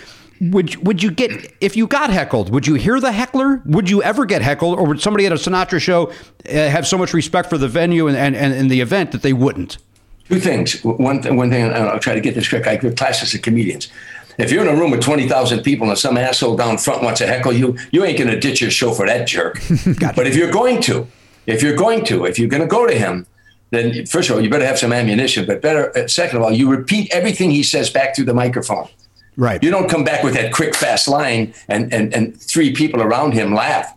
[0.40, 2.50] Would would you get if you got heckled?
[2.50, 3.62] Would you hear the heckler?
[3.64, 6.12] Would you ever get heckled, or would somebody at a Sinatra show uh,
[6.44, 9.78] have so much respect for the venue and, and, and the event that they wouldn't?
[10.28, 10.84] Two things.
[10.84, 12.66] One, th- one thing, and I'll try to get this correct.
[12.66, 13.88] I give classes to comedians.
[14.36, 17.26] If you're in a room with 20,000 people and some asshole down front wants to
[17.26, 19.54] heckle you, you ain't going to ditch your show for that jerk.
[20.14, 21.06] but if you're going to,
[21.46, 23.26] if you're going to, if you're going to go to him,
[23.70, 25.46] then first of all, you better have some ammunition.
[25.46, 28.88] But better, uh, second of all, you repeat everything he says back through the microphone.
[29.36, 29.62] Right.
[29.62, 33.32] You don't come back with that quick, fast line and, and, and three people around
[33.34, 33.92] him laugh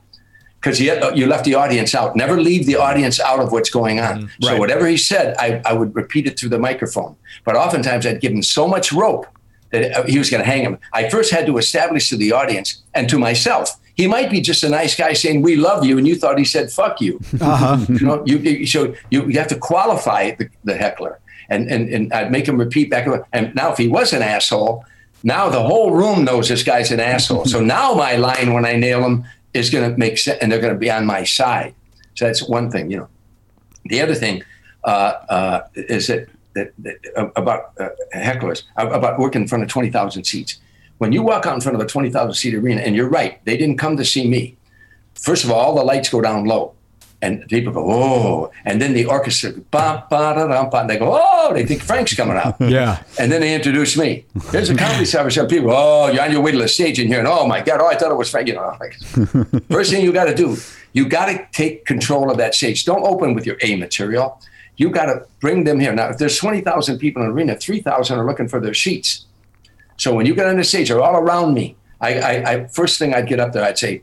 [0.59, 2.15] because you, you left the audience out.
[2.17, 4.29] Never leave the audience out of what's going on.
[4.41, 4.59] So Right.
[4.59, 7.15] whatever he said, I, I would repeat it through the microphone.
[7.45, 9.27] But oftentimes I'd give him so much rope
[9.71, 10.77] that uh, he was going to hang him.
[10.91, 13.79] I first had to establish to the audience and to myself.
[13.99, 16.45] He might be just a nice guy saying "We love you," and you thought he
[16.45, 17.85] said "fuck you." Uh-huh.
[17.89, 21.19] you know, you, you so you, you have to qualify the, the heckler,
[21.49, 23.05] and and and I'd make him repeat back.
[23.33, 24.85] And now, if he was an asshole,
[25.23, 27.43] now the whole room knows this guy's an asshole.
[27.43, 30.61] So now my line when I nail him is going to make sense, and they're
[30.61, 31.75] going to be on my side.
[32.15, 33.09] So that's one thing, you know.
[33.83, 34.43] The other thing
[34.85, 39.65] uh, uh, is that, that, that uh, about uh, hecklers uh, about working in front
[39.65, 40.61] of twenty thousand seats.
[40.99, 43.43] When you walk out in front of a twenty thousand seat arena, and you're right,
[43.45, 44.57] they didn't come to see me.
[45.15, 46.75] First of all, all the lights go down low.
[47.21, 50.97] And people go, oh, and then the orchestra, ba, ba, da, da, ba, and they
[50.97, 52.55] go, oh, they think Frank's coming out.
[52.61, 53.03] Yeah.
[53.19, 54.25] And then they introduce me.
[54.51, 55.71] There's a comedy star some people.
[55.71, 57.87] Oh, you're on your way to the stage in here, and oh my God, oh,
[57.87, 58.47] I thought it was Frank.
[58.47, 58.93] You know, like,
[59.69, 60.55] first thing you got to do,
[60.93, 62.85] you got to take control of that stage.
[62.85, 64.41] Don't open with your A material.
[64.77, 65.91] You got to bring them here.
[65.93, 69.25] Now, if there's 20,000 people in an arena, 3,000 are looking for their seats.
[69.99, 71.75] So when you get on the stage, they're all around me.
[72.01, 74.01] I, I, I first thing I'd get up there, I'd say,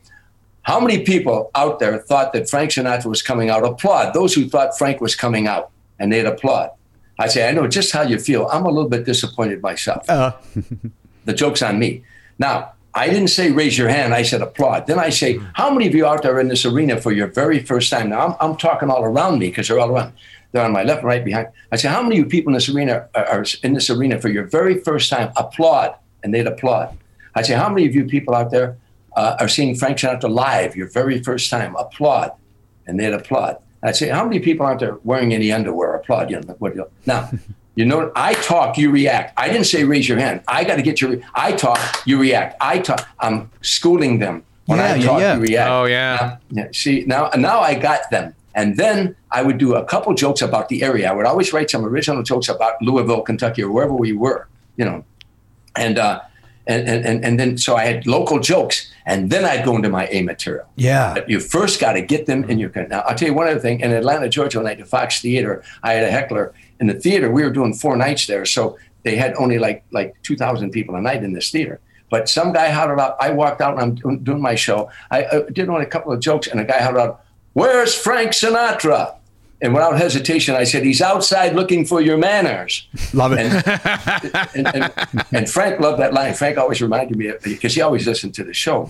[0.62, 3.64] how many people out there thought that Frank Sinatra was coming out?
[3.64, 6.70] Applaud those who thought Frank was coming out, and they'd applaud.
[7.18, 8.46] I'd say, I know just how you feel.
[8.52, 10.04] I'm a little bit disappointed myself.
[10.08, 10.36] Uh-huh.
[11.24, 12.02] the joke's on me.
[12.38, 14.12] Now, I didn't say raise your hand.
[14.12, 14.86] I said applaud.
[14.86, 17.62] Then I say, how many of you out there in this arena for your very
[17.62, 18.08] first time?
[18.08, 20.14] Now, I'm, I'm talking all around me because they're all around.
[20.52, 21.48] They're on my left and right behind.
[21.72, 24.20] I say, how many of you people in this arena are, are in this arena
[24.20, 25.32] for your very first time?
[25.36, 26.96] Applaud, and they'd applaud.
[27.34, 28.78] I say, how many of you people out there
[29.16, 31.76] uh, are seeing Frank Sinatra live your very first time?
[31.76, 32.32] Applaud,
[32.86, 33.58] and they'd applaud.
[33.82, 35.94] I'd say, how many people aren't there wearing any underwear?
[35.94, 36.30] Applaud.
[36.30, 36.88] You know, what, you know.
[37.04, 37.30] Now,
[37.74, 39.34] you know, I talk, you react.
[39.36, 40.40] I didn't say raise your hand.
[40.48, 41.18] I got to get your.
[41.34, 42.56] I talk, you react.
[42.60, 43.06] I talk.
[43.20, 44.44] I'm schooling them.
[44.64, 45.34] When Yeah, I talk, yeah.
[45.34, 45.70] you react.
[45.70, 46.38] Oh, yeah.
[46.50, 46.68] Now, yeah.
[46.72, 48.34] See now, now I got them.
[48.56, 51.08] And then I would do a couple jokes about the area.
[51.10, 54.48] I would always write some original jokes about Louisville, Kentucky, or wherever we were.
[54.78, 55.04] You know,
[55.76, 56.22] and uh,
[56.66, 60.08] and and and then so I had local jokes, and then I'd go into my
[60.08, 60.66] A material.
[60.74, 61.14] Yeah.
[61.14, 62.70] But you first got to get them in your.
[62.88, 63.80] Now I'll tell you one other thing.
[63.80, 67.30] In Atlanta, Georgia, when I did Fox Theater, I had a heckler in the theater.
[67.30, 70.94] We were doing four nights there, so they had only like like two thousand people
[70.96, 71.78] a night in this theater.
[72.08, 73.16] But some guy hollered out.
[73.20, 74.90] I walked out and I'm doing, doing my show.
[75.10, 77.24] I uh, did only a couple of jokes, and a guy hollered out,
[77.56, 79.14] "Where's Frank Sinatra?"
[79.62, 83.38] And without hesitation, I said, "He's outside looking for your manners." Love it.
[84.54, 84.92] and, and,
[85.32, 86.34] and Frank loved that line.
[86.34, 88.86] Frank always reminded me of because he always listened to the show.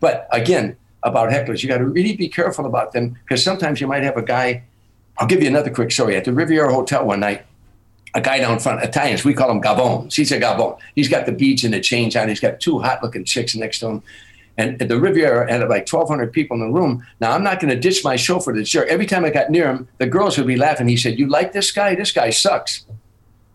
[0.00, 3.86] But again, about hecklers, you got to really be careful about them because sometimes you
[3.86, 4.64] might have a guy.
[5.18, 6.16] I'll give you another quick story.
[6.16, 7.46] At the Riviera Hotel one night,
[8.14, 10.12] a guy down front, Italians, we call him Gabon.
[10.12, 10.78] He's a Gabon.
[10.96, 12.28] He's got the beads and the chains on.
[12.28, 14.02] He's got two hot looking chicks next to him.
[14.56, 17.04] And at the Riviera had like 1,200 people in the room.
[17.20, 18.88] Now, I'm not going to ditch my show for the jerk.
[18.88, 20.88] Every time I got near him, the girls would be laughing.
[20.88, 21.94] He said, You like this guy?
[21.94, 22.86] This guy sucks.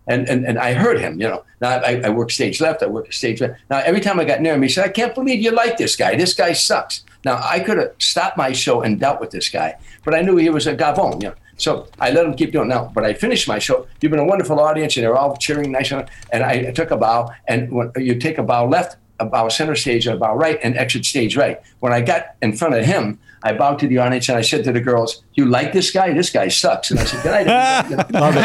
[0.06, 1.44] And, and, and I heard him, you know.
[1.60, 3.52] Now I, I work stage left, I work stage right.
[3.70, 5.94] Now every time I got near him, he said, "I can't believe you like this
[5.94, 6.16] guy.
[6.16, 9.76] This guy sucks." Now I could have stopped my show and dealt with this guy,
[10.04, 11.34] but I knew he was a gavon, you know.
[11.58, 12.68] So I let him keep doing.
[12.68, 13.86] Now, but I finished my show.
[14.00, 17.30] You've been a wonderful audience, and they're all cheering nice, and I took a bow.
[17.46, 20.76] And when you take a bow left, a bow center stage, a bow right, and
[20.76, 21.60] exit stage right.
[21.78, 24.64] When I got in front of him, I bowed to the audience and I said
[24.64, 26.12] to the girls, "You like this guy?
[26.12, 28.36] This guy sucks." And I said, "Good night." everybody."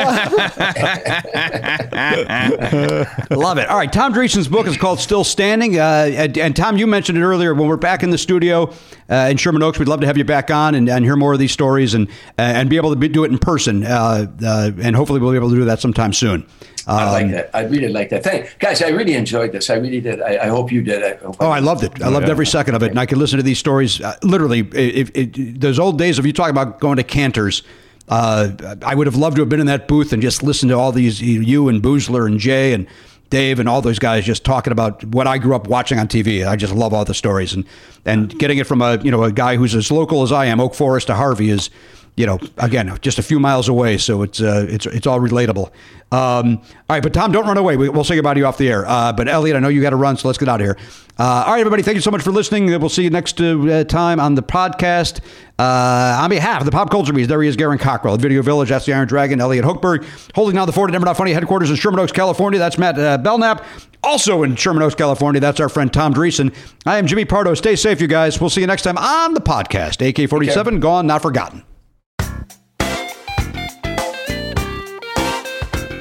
[3.36, 3.68] Love it.
[3.68, 5.78] All right, Tom Dreesen's book is called Still Standing.
[5.78, 7.54] Uh, and, and Tom, you mentioned it earlier.
[7.54, 8.72] When we're back in the studio
[9.10, 11.34] uh, in Sherman Oaks, we'd love to have you back on and, and hear more
[11.34, 12.08] of these stories and
[12.38, 13.86] and be able to be, do it in person.
[13.86, 16.48] Uh, uh, and hopefully, we'll be able to do that sometime soon.
[16.88, 17.50] I like Um, that.
[17.54, 18.24] I really like that.
[18.24, 18.82] Thank guys.
[18.82, 19.70] I really enjoyed this.
[19.70, 20.22] I really did.
[20.22, 21.04] I, I hope you did.
[21.04, 22.02] I hope Oh, I loved it.
[22.02, 24.00] I loved every second of it, and I could listen to these stories.
[24.02, 27.64] Uh, literally, if, if, those old days of you talking about going to Canter's,
[28.08, 28.52] uh,
[28.86, 30.92] I would have loved to have been in that booth and just listened to all
[30.92, 32.86] these you and Boosler and Jay and
[33.32, 36.48] Dave and all those guys just talking about what I grew up watching on TV.
[36.48, 37.66] I just love all the stories and
[38.06, 40.60] and getting it from a you know a guy who's as local as I am,
[40.60, 41.72] Oak Forest to Harvey is.
[42.16, 45.72] You know, again, just a few miles away, so it's uh, it's it's all relatable.
[46.12, 47.76] Um, all right, but Tom, don't run away.
[47.76, 48.86] We, we'll say goodbye to you off the air.
[48.86, 50.78] Uh, but Elliot, I know you got to run, so let's get out of here.
[51.18, 52.68] Uh, all right, everybody, thank you so much for listening.
[52.68, 55.20] We'll see you next uh, time on the podcast.
[55.58, 58.42] Uh, on behalf of the Pop Culture Bees, there he is, Garen Cockrell at Video
[58.42, 58.70] Village.
[58.70, 60.06] That's the Iron Dragon, Elliot Hochberg,
[60.36, 62.60] holding down the fort at Never Not Funny headquarters in Sherman Oaks, California.
[62.60, 63.66] That's Matt uh, Belknap,
[64.04, 65.42] also in Sherman Oaks, California.
[65.42, 66.54] That's our friend Tom Dreesen.
[66.86, 67.54] I am Jimmy Pardo.
[67.56, 68.40] Stay safe, you guys.
[68.40, 70.08] We'll see you next time on the podcast.
[70.08, 71.64] AK 47, gone, not forgotten.